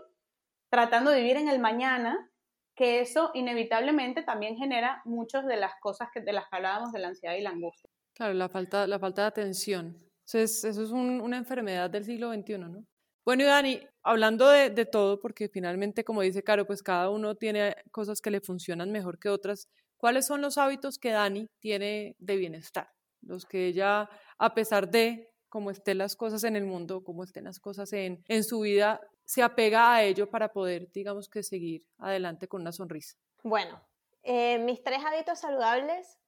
tratando 0.70 1.10
de 1.10 1.20
vivir 1.20 1.36
en 1.36 1.48
el 1.48 1.58
mañana 1.58 2.30
que 2.74 3.00
eso 3.00 3.30
inevitablemente 3.34 4.22
también 4.22 4.56
genera 4.56 5.02
muchas 5.04 5.46
de 5.46 5.56
las 5.56 5.72
cosas 5.80 6.08
que, 6.12 6.20
de 6.20 6.32
las 6.32 6.44
que 6.48 6.56
hablábamos 6.56 6.92
de 6.92 7.00
la 7.00 7.08
ansiedad 7.08 7.34
y 7.34 7.42
la 7.42 7.50
angustia. 7.50 7.90
Claro, 8.14 8.34
la 8.34 8.48
falta, 8.48 8.86
la 8.86 8.98
falta 8.98 9.22
de 9.22 9.28
atención. 9.28 9.98
Eso 10.26 10.38
es, 10.38 10.64
eso 10.64 10.82
es 10.82 10.90
una 10.90 11.36
enfermedad 11.36 11.90
del 11.90 12.04
siglo 12.04 12.32
XXI, 12.32 12.58
¿no? 12.58 12.86
Bueno, 13.24 13.44
y 13.44 13.46
Dani, 13.46 13.80
hablando 14.02 14.48
de, 14.48 14.86
todo, 14.86 15.20
porque 15.20 15.48
finalmente, 15.48 16.04
como 16.04 16.22
dice 16.22 16.42
Caro, 16.42 16.66
pues 16.66 16.82
cada 16.82 17.10
uno 17.10 17.36
tiene 17.36 17.76
cosas 17.90 18.20
que 18.20 18.30
le 18.30 18.40
funcionan 18.40 18.90
mejor 18.90 19.18
que 19.18 19.28
otras. 19.28 19.68
¿Cuáles 19.96 20.26
son 20.26 20.42
los 20.42 20.58
hábitos 20.58 20.98
que 20.98 21.10
Dani 21.10 21.48
tiene 21.60 22.16
de 22.18 22.36
bienestar? 22.36 22.92
Los 23.20 23.46
que 23.46 23.68
ella, 23.68 24.10
a 24.38 24.54
pesar 24.54 24.90
de 24.90 25.32
cómo 25.48 25.70
estén 25.70 25.98
las 25.98 26.16
cosas 26.16 26.42
en 26.42 26.56
el 26.56 26.64
mundo, 26.64 27.04
cómo 27.04 27.22
estén 27.22 27.44
las 27.44 27.60
cosas 27.60 27.92
en, 27.92 28.24
en 28.26 28.42
su 28.42 28.60
vida, 28.60 29.00
se 29.24 29.42
apega 29.42 29.94
a 29.94 30.02
ello 30.02 30.28
para 30.28 30.52
poder, 30.52 30.90
digamos 30.92 31.28
que, 31.28 31.44
seguir 31.44 31.84
adelante 31.98 32.48
con 32.48 32.62
una 32.62 32.72
sonrisa. 32.72 33.16
Bueno, 33.44 33.80
eh, 34.22 34.58
mis 34.58 34.82
tres 34.82 35.04
hábitos 35.04 35.38
saludables. 35.40 36.18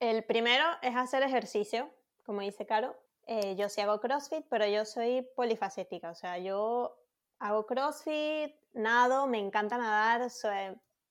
El 0.00 0.24
primero 0.24 0.64
es 0.82 0.96
hacer 0.96 1.22
ejercicio, 1.22 1.90
como 2.24 2.40
dice 2.40 2.66
Caro. 2.66 2.96
Eh, 3.26 3.54
yo 3.56 3.68
sí 3.68 3.80
hago 3.80 4.00
CrossFit, 4.00 4.44
pero 4.48 4.66
yo 4.66 4.84
soy 4.84 5.22
polifacética, 5.36 6.10
o 6.10 6.14
sea, 6.14 6.38
yo 6.38 6.96
hago 7.38 7.66
CrossFit, 7.66 8.54
nado, 8.72 9.26
me 9.26 9.38
encanta 9.38 9.78
nadar, 9.78 10.28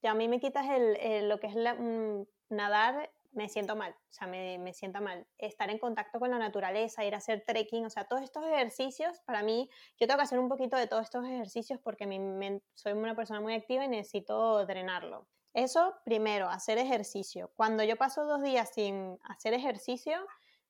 ya 0.02 0.12
a 0.12 0.16
mí 0.16 0.28
me 0.28 0.40
quitas 0.40 0.66
el, 0.70 1.30
lo 1.30 1.40
que 1.40 1.48
es 1.48 1.56
mm, 1.56 2.24
nadar, 2.50 3.10
me 3.32 3.48
siento 3.48 3.76
mal, 3.78 3.94
o 3.94 4.14
sea, 4.14 4.28
me, 4.28 4.58
me 4.58 4.74
sienta 4.74 5.00
mal. 5.00 5.26
Estar 5.38 5.70
en 5.70 5.80
contacto 5.80 6.20
con 6.20 6.32
la 6.32 6.38
naturaleza, 6.38 7.06
ir 7.06 7.14
a 7.16 7.20
hacer 7.20 7.44
trekking, 7.46 7.86
o 7.86 7.90
sea, 7.90 8.04
todos 8.06 8.22
estos 8.24 8.46
ejercicios, 8.46 9.22
para 9.22 9.42
mí, 9.42 9.70
yo 9.98 10.08
tengo 10.08 10.18
que 10.18 10.24
hacer 10.24 10.40
un 10.40 10.50
poquito 10.50 10.76
de 10.76 10.88
todos 10.88 11.04
estos 11.04 11.26
ejercicios 11.26 11.80
porque 11.82 12.06
mi, 12.06 12.62
soy 12.74 12.94
una 12.94 13.16
persona 13.16 13.40
muy 13.40 13.54
activa 13.54 13.86
y 13.86 13.88
necesito 13.88 14.66
drenarlo. 14.66 15.28
Eso 15.54 15.96
primero, 16.06 16.50
hacer 16.50 16.78
ejercicio. 16.78 17.52
Cuando 17.56 17.84
yo 17.84 17.98
paso 17.98 18.26
dos 18.26 18.42
días 18.42 18.70
sin 18.74 19.18
hacer 19.24 19.54
ejercicio, 19.54 20.26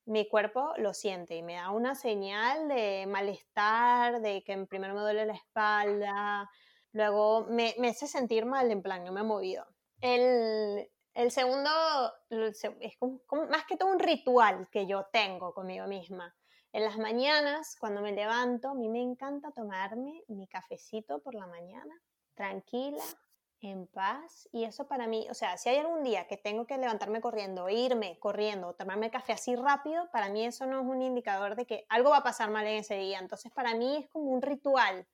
mi 0.06 0.28
cuerpo 0.28 0.74
lo 0.78 0.94
siente 0.94 1.36
y 1.36 1.44
me 1.44 1.56
da 1.56 1.72
una 1.72 1.96
señal 1.96 2.68
de 2.68 3.06
malestar, 3.08 4.22
de 4.22 4.44
que 4.44 4.58
primero 4.66 4.94
me 4.94 5.02
duele 5.02 5.26
la 5.26 5.34
espalda, 5.34 6.50
luego 6.92 7.46
me, 7.50 7.76
me 7.78 7.90
hace 7.90 8.08
sentir 8.08 8.46
mal, 8.46 8.72
en 8.72 8.82
plan, 8.82 9.04
no 9.04 9.12
me 9.12 9.22
he 9.22 9.24
movido. 9.24 9.66
El, 10.00 10.90
el 11.14 11.32
segundo 11.32 11.70
es 12.30 12.98
más 13.50 13.66
que 13.66 13.78
todo 13.78 13.92
un 13.92 14.00
ritual 14.00 14.68
que 14.72 14.88
yo 14.88 15.06
tengo 15.12 15.54
conmigo 15.54 15.86
misma. 15.88 16.36
En 16.74 16.86
las 16.86 16.98
mañanas, 16.98 17.76
cuando 17.80 18.02
me 18.02 18.14
levanto, 18.14 18.70
a 18.70 18.74
mí 18.74 18.88
me 18.88 19.02
encanta 19.02 19.52
tomarme 19.52 20.24
mi 20.30 20.48
cafecito 20.48 21.22
por 21.22 21.36
la 21.36 21.48
mañana, 21.48 21.94
tranquila, 22.34 23.04
en 23.62 23.88
paz. 23.88 24.50
Y 24.52 24.64
eso 24.64 24.88
para 24.88 25.08
mí, 25.08 25.28
o 25.30 25.34
sea, 25.34 25.58
si 25.58 25.70
hay 25.70 25.78
algún 25.78 26.04
día 26.04 26.28
que 26.28 26.38
tengo 26.38 26.66
que 26.66 26.78
levantarme 26.78 27.22
corriendo, 27.22 27.70
irme 27.70 28.18
corriendo, 28.20 28.74
tomarme 28.74 29.12
café 29.12 29.34
así 29.34 29.56
rápido, 29.56 30.10
para 30.12 30.30
mí 30.30 30.46
eso 30.46 30.66
no 30.66 30.82
es 30.82 30.86
un 30.86 31.02
indicador 31.02 31.56
de 31.56 31.66
que 31.66 31.86
algo 31.90 32.10
va 32.10 32.18
a 32.18 32.24
pasar 32.24 32.50
mal 32.50 32.66
en 32.68 32.78
ese 32.78 32.96
día. 32.96 33.20
Entonces, 33.20 33.52
para 33.52 33.76
mí 33.76 33.98
es 33.98 34.10
como 34.10 34.26
un 34.32 34.42
ritual. 34.42 35.08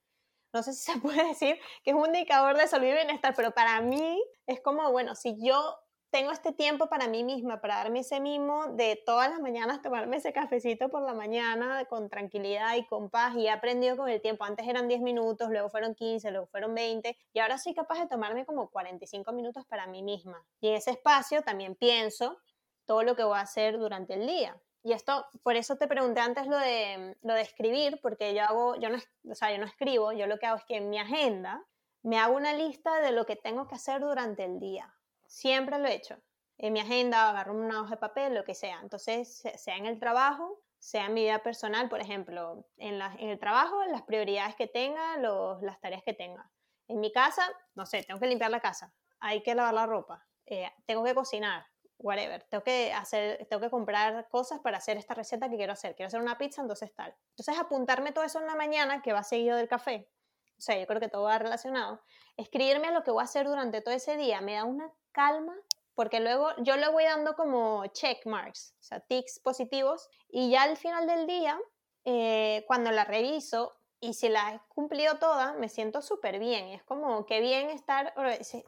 No 0.54 0.64
sé 0.64 0.74
si 0.74 0.92
se 0.92 1.00
puede 1.00 1.28
decir 1.28 1.60
que 1.84 1.92
es 1.92 1.96
un 1.96 2.08
indicador 2.08 2.58
de 2.58 2.68
salud 2.68 2.88
y 2.88 2.94
bienestar, 2.94 3.34
pero 3.36 3.52
para 3.52 3.82
mí 3.82 4.24
es 4.46 4.62
como, 4.62 4.92
bueno, 4.92 5.16
si 5.16 5.36
yo 5.44 5.78
tengo 6.10 6.32
este 6.32 6.54
tiempo 6.54 6.88
para 6.88 7.08
mí 7.08 7.24
misma, 7.24 7.60
para 7.60 7.76
darme 7.76 8.00
ese 8.00 8.20
mimo 8.20 8.68
de 8.68 9.02
todas 9.06 9.30
las 9.30 9.40
mañanas 9.40 9.82
tomarme 9.82 10.18
ese 10.18 10.32
cafecito 10.32 10.90
por 10.90 11.02
la 11.02 11.14
mañana 11.14 11.84
con 11.86 12.10
tranquilidad 12.10 12.76
y 12.76 12.86
con 12.86 13.10
paz 13.10 13.36
y 13.36 13.48
he 13.48 13.50
aprendido 13.50 13.98
con 13.98 14.10
el 14.10 14.22
tiempo. 14.22 14.46
Antes 14.46 14.68
eran 14.68 14.88
10 14.88 15.02
minutos, 15.02 15.50
luego 15.50 15.70
fueron 15.70 15.96
15, 15.96 16.32
luego 16.32 16.48
fueron 16.48 16.74
20 16.74 17.18
y 17.34 17.40
ahora 17.40 17.58
soy 17.58 17.74
capaz 17.74 18.00
de 18.00 18.08
tomarme 18.08 18.46
como 18.46 18.70
45 18.70 19.34
minutos 19.34 19.66
para 19.66 19.88
mí 19.88 20.02
misma. 20.02 20.44
Y 20.62 20.70
en 20.70 20.76
ese 20.76 20.92
espacio 20.92 21.42
también 21.42 21.76
pienso 21.76 22.38
todo 22.86 23.04
lo 23.04 23.16
que 23.16 23.24
voy 23.24 23.38
a 23.38 23.42
hacer 23.42 23.78
durante 23.78 24.14
el 24.14 24.26
día. 24.26 24.58
Y 24.84 24.94
esto, 24.94 25.26
por 25.44 25.58
eso 25.58 25.76
te 25.76 25.88
pregunté 25.88 26.22
antes 26.22 26.48
lo 26.48 26.58
de, 26.58 27.18
lo 27.22 27.34
de 27.34 27.42
escribir, 27.42 28.00
porque 28.02 28.34
yo 28.34 28.44
hago, 28.44 28.76
yo 28.78 28.90
no, 28.90 28.98
o 29.30 29.36
sea, 29.36 29.52
yo 29.52 29.58
no 29.58 29.66
escribo, 29.66 30.14
yo 30.14 30.28
lo 30.28 30.40
que 30.40 30.46
hago 30.46 30.58
es 30.58 30.64
que 30.64 30.78
en 30.78 30.90
mi 30.90 30.98
agenda 30.98 31.66
me 32.04 32.18
hago 32.18 32.38
una 32.38 32.54
lista 32.54 33.02
de 33.02 33.12
lo 33.12 33.26
que 33.26 33.36
tengo 33.36 33.68
que 33.68 33.76
hacer 33.76 34.00
durante 34.00 34.46
el 34.46 34.60
día 34.62 34.97
Siempre 35.28 35.78
lo 35.78 35.88
he 35.88 35.94
hecho. 35.94 36.18
En 36.58 36.74
mi 36.74 36.80
agenda 36.80 37.30
agarro 37.30 37.54
una 37.54 37.82
hoja 37.82 37.92
de 37.92 37.98
papel, 37.98 38.34
lo 38.34 38.44
que 38.44 38.56
sea. 38.56 38.80
Entonces, 38.82 39.44
sea 39.56 39.78
en 39.78 39.86
el 39.86 40.00
trabajo, 40.00 40.60
sea 40.80 41.06
en 41.06 41.14
mi 41.14 41.24
vida 41.24 41.44
personal, 41.44 41.90
por 41.90 42.02
ejemplo, 42.02 42.66
en, 42.78 43.02
el 43.02 43.40
trabajo, 43.40 43.84
las 43.86 44.04
prioridades 44.04 44.56
que 44.56 44.68
tenga, 44.68 45.18
las 45.62 45.80
tareas 45.82 46.04
que 46.04 46.14
tenga. 46.14 46.50
En 46.88 47.00
mi 47.00 47.12
casa, 47.12 47.44
no 47.76 47.86
sé, 47.86 48.04
tengo 48.04 48.20
que 48.20 48.28
limpiar 48.28 48.50
la 48.50 48.62
casa, 48.62 48.94
hay 49.20 49.44
que 49.44 49.54
lavar 49.54 49.74
la 49.74 49.86
ropa, 49.86 50.26
eh, 50.46 50.72
tengo 50.86 51.04
que 51.04 51.14
cocinar, 51.14 51.66
whatever, 51.98 52.44
tengo 52.44 52.64
que 52.64 52.94
hacer, 52.94 53.46
tengo 53.50 53.62
que 53.62 53.70
comprar 53.70 54.30
cosas 54.30 54.60
para 54.62 54.78
hacer 54.78 54.98
esta 54.98 55.14
receta 55.14 55.50
que 55.50 55.58
quiero 55.58 55.74
hacer, 55.74 55.96
quiero 55.96 56.08
hacer 56.08 56.22
una 56.22 56.38
pizza, 56.38 56.62
entonces 56.62 56.94
tal. 56.96 57.14
Entonces 57.32 57.60
apuntarme 57.60 58.14
todo 58.14 58.24
eso 58.24 58.40
en 58.40 58.48
la 58.48 58.56
mañana, 58.56 59.02
que 59.02 59.14
va 59.14 59.24
seguido 59.24 59.58
del 59.58 59.68
café, 59.68 60.10
o 60.58 60.62
sea, 60.62 60.78
yo 60.80 60.88
creo 60.88 61.00
que 61.00 61.10
todo 61.10 61.24
va 61.24 61.38
relacionado, 61.38 62.02
escribirme 62.36 62.92
lo 62.92 63.04
que 63.04 63.12
voy 63.12 63.22
a 63.22 63.26
hacer 63.26 63.48
durante 63.48 63.82
todo 63.82 63.94
ese 63.94 64.18
día 64.18 64.42
me 64.42 64.56
da 64.56 64.64
una 64.64 64.92
calma, 65.12 65.56
porque 65.96 66.20
luego 66.20 66.50
yo 66.60 66.78
le 66.78 66.90
voy 66.90 67.06
dando 67.06 67.36
como 67.36 67.86
check 67.88 68.26
marks, 68.26 68.76
o 68.80 68.84
sea, 68.84 69.00
tics 69.00 69.40
positivos, 69.40 70.10
y 70.30 70.52
ya 70.52 70.64
al 70.64 70.78
final 70.78 71.08
del 71.08 71.26
día, 71.26 71.60
eh, 72.06 72.64
cuando 72.68 72.92
la 72.92 73.04
reviso 73.04 73.78
y 74.00 74.14
si 74.14 74.30
la 74.30 74.54
he 74.54 74.62
cumplido 74.70 75.18
toda, 75.18 75.54
me 75.54 75.70
siento 75.70 76.02
súper 76.02 76.40
bien. 76.40 76.68
Es 76.68 76.84
como 76.84 77.26
que 77.26 77.42
bien 77.42 77.70
estar, 77.70 78.14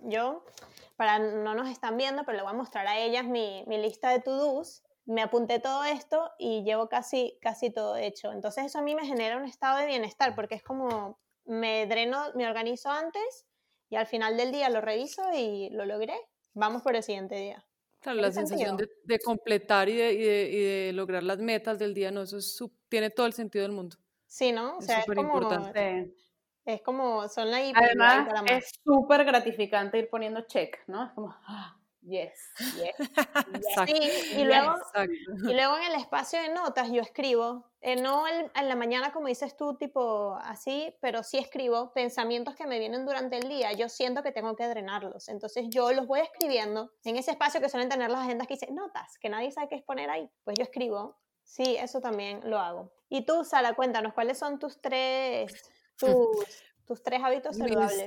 yo, 0.02 0.44
para 0.96 1.20
no 1.20 1.54
nos 1.54 1.70
están 1.70 1.98
viendo, 1.98 2.24
pero 2.26 2.38
le 2.38 2.44
voy 2.44 2.52
a 2.52 2.58
mostrar 2.58 2.88
a 2.88 2.98
ellas 2.98 3.26
mi, 3.26 3.64
mi 3.68 3.78
lista 3.78 4.10
de 4.10 4.20
to-dos. 4.20 4.84
Me 5.06 5.22
apunté 5.22 5.60
todo 5.60 5.84
esto 5.84 6.32
y 6.38 6.64
llevo 6.64 6.90
casi, 6.90 7.38
casi 7.42 7.70
todo 7.72 7.96
hecho. 7.96 8.32
Entonces 8.32 8.66
eso 8.66 8.80
a 8.80 8.82
mí 8.82 8.96
me 8.96 9.06
genera 9.06 9.38
un 9.38 9.46
estado 9.46 9.78
de 9.78 9.86
bienestar 9.86 10.36
porque 10.36 10.56
es 10.56 10.64
como 10.64 11.20
me 11.50 11.86
dreno, 11.88 12.32
me 12.36 12.48
organizo 12.48 12.90
antes 12.90 13.46
y 13.90 13.96
al 13.96 14.08
final 14.08 14.38
del 14.38 14.52
día 14.52 14.70
lo 14.70 14.82
reviso 14.82 15.24
y 15.34 15.70
lo 15.72 15.86
logré 15.86 16.16
vamos 16.54 16.82
por 16.82 16.96
el 16.96 17.04
siguiente 17.04 17.36
día. 17.36 17.66
Claro, 18.00 18.22
la 18.22 18.32
sensación 18.32 18.78
de, 18.78 19.20
completar 19.20 19.90
y 19.90 19.98
de, 19.98 20.92
lograr 20.94 21.22
las 21.22 21.40
metas 21.40 21.78
del 21.80 21.94
día, 21.94 22.12
no, 22.12 22.22
eso 22.22 22.72
tiene 22.88 23.10
todo 23.10 23.26
el 23.26 23.34
sentido 23.34 23.64
del 23.64 23.74
mundo. 23.74 23.98
Sí, 24.26 24.52
¿no? 24.52 24.78
O 24.78 24.82
sea, 24.82 25.00
es, 25.00 25.06
como, 25.06 25.22
importante. 25.22 26.16
Es 26.64 26.82
como, 26.82 27.28
son 27.28 27.52
la 27.52 27.58
Además, 27.58 28.30
es 28.46 28.72
súper 28.84 29.26
gratificante 29.26 29.98
ir 29.98 30.10
poniendo 30.10 30.42
check, 30.42 30.78
¿no? 30.88 31.08
Es 31.08 31.12
como, 31.12 31.36
ah, 31.48 31.78
yes, 32.02 32.54
yes. 32.76 32.96
Sí, 33.86 33.94
y 34.42 34.44
luego, 34.44 34.76
y 35.48 35.54
luego 35.54 35.78
en 35.78 35.84
el 35.84 35.96
espacio 35.96 36.42
de 36.42 36.50
notas 36.50 36.92
yo 36.92 37.02
escribo, 37.02 37.66
eh, 37.82 37.96
no 37.96 38.26
en 38.28 38.50
la 38.54 38.76
mañana 38.76 39.12
como 39.12 39.28
dices 39.28 39.56
tú, 39.56 39.78
tipo 39.78 40.36
así, 40.42 40.94
pero 41.02 41.24
sí 41.24 41.38
escribo 41.38 41.94
pensamientos 41.94 42.56
que 42.56 42.68
me 42.68 42.80
vienen 42.80 43.06
durante 43.06 43.38
el 43.38 43.48
día. 43.48 43.72
Yo 43.74 43.90
siento 43.90 44.24
que 44.24 44.32
tengo 44.32 44.56
que 44.56 44.68
drenarlos. 44.68 45.30
Entonces 45.30 45.66
yo 45.70 45.92
los 45.92 46.08
voy 46.08 46.20
escribiendo 46.20 46.92
en 47.04 47.16
ese 47.16 47.32
espacio 47.32 47.62
que 47.62 47.70
suelen 47.70 47.90
tener 47.90 48.10
las 48.10 48.22
agendas 48.22 48.48
que 48.48 48.56
dice 48.56 48.72
notas, 48.72 49.18
que 49.20 49.30
nadie 49.30 49.52
sabe 49.52 49.70
qué 49.70 49.76
es 49.76 49.84
poner 49.84 50.10
ahí. 50.10 50.30
Pues 50.44 50.58
yo 50.58 50.64
escribo. 50.64 51.18
Sí, 51.44 51.78
eso 51.78 52.00
también 52.00 52.42
lo 52.44 52.60
hago. 52.60 52.92
Y 53.10 53.26
tú, 53.26 53.44
Sara, 53.44 53.74
cuéntanos, 53.74 54.14
¿cuáles 54.14 54.38
son 54.38 54.60
tus 54.60 54.80
tres, 54.82 55.52
tus, 55.98 56.28
tus 56.86 57.02
tres 57.02 57.22
hábitos 57.24 57.58
saludables? 57.58 58.06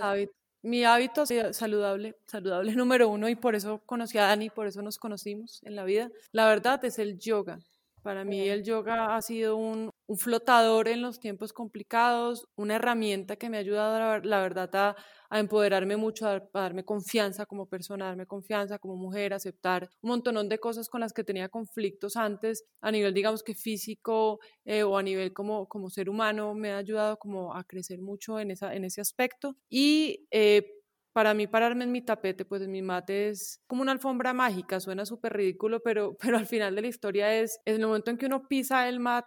Mi 0.63 0.85
hábito 0.85 1.27
saludable, 1.27 2.17
saludable 2.27 2.73
número 2.77 3.09
uno, 3.09 3.29
y 3.29 3.37
por 3.37 3.55
eso 3.55 3.83
conocí 3.87 4.19
a 4.19 4.25
Dani, 4.25 4.51
por 4.51 4.67
eso 4.67 4.83
nos 4.83 4.99
conocimos 4.99 5.63
en 5.65 5.77
la 5.77 5.85
vida, 5.85 6.11
la 6.33 6.47
verdad 6.47 6.85
es 6.85 6.99
el 6.99 7.19
yoga. 7.19 7.59
Para 8.03 8.25
mí 8.25 8.49
el 8.49 8.65
yoga 8.65 9.15
ha 9.15 9.23
sido 9.23 9.57
un, 9.57 9.91
un, 10.07 10.19
flotador 10.19 10.89
en 10.89 11.03
los 11.03 11.21
tiempos 11.21 11.53
complicados, 11.53 12.49
una 12.57 12.75
herramienta 12.75 13.37
que 13.37 13.49
me 13.49 13.57
ha 13.57 13.61
ayudado, 13.61 14.21
la, 14.25 14.41
verdad, 14.41 14.75
a, 14.75 14.97
a, 15.31 15.39
empoderarme 15.39 15.97
mucho, 15.97 16.27
a, 16.27 16.43
darme 16.53 16.85
confianza 16.85 17.47
como 17.47 17.67
persona, 17.67 18.07
a 18.07 18.09
darme 18.09 18.27
confianza 18.27 18.81
como 18.81 18.97
mujer, 18.97 19.33
aceptar 19.33 19.89
un 20.03 20.11
montón 20.11 20.49
de 20.49 20.59
cosas 20.59 20.89
con 20.89 21.01
las 21.01 21.13
que 21.13 21.23
tenía 21.23 21.49
conflictos 21.49 22.17
antes, 22.17 22.65
a 22.81 22.91
nivel, 22.91 23.15
digamos 23.15 23.45
que 23.45 23.55
físico 23.55 24.41
eh, 24.65 24.83
o 24.83 24.99
a 24.99 25.03
nivel 25.03 25.33
como, 25.33 25.69
como 25.69 25.89
ser 25.89 26.11
humano, 26.11 26.55
me 26.55 26.73
ha 26.73 26.79
ayudado 26.79 27.19
como 27.19 27.55
a 27.55 27.63
crecer 27.63 28.01
mucho 28.01 28.41
en, 28.41 28.51
esa, 28.51 28.75
en 28.75 28.85
ese 28.85 29.01
aspecto. 29.01 29.57
Y 29.71 30.27
eh, 30.33 30.82
para 31.13 31.35
mí 31.35 31.47
pararme 31.47 31.85
en 31.85 31.93
mi 31.93 32.03
tapete, 32.03 32.45
pues 32.45 32.63
en 32.63 32.71
mi 32.71 32.83
mate 32.83 33.29
es 33.29 33.61
como 33.67 33.83
una 33.83 33.93
alfombra 33.93 34.33
mágica, 34.33 34.81
suena 34.81 35.05
súper 35.05 35.35
ridículo, 35.35 35.81
pero, 35.83 36.17
pero 36.21 36.39
al 36.39 36.47
final 36.47 36.75
de 36.75 36.83
la 36.83 36.89
historia 36.89 37.35
es, 37.39 37.61
en 37.65 37.77
el 37.77 37.87
momento 37.87 38.11
en 38.11 38.19
que 38.19 38.27
uno 38.27 38.49
pisa 38.49 38.89
el 38.89 39.01
mat, 39.01 39.25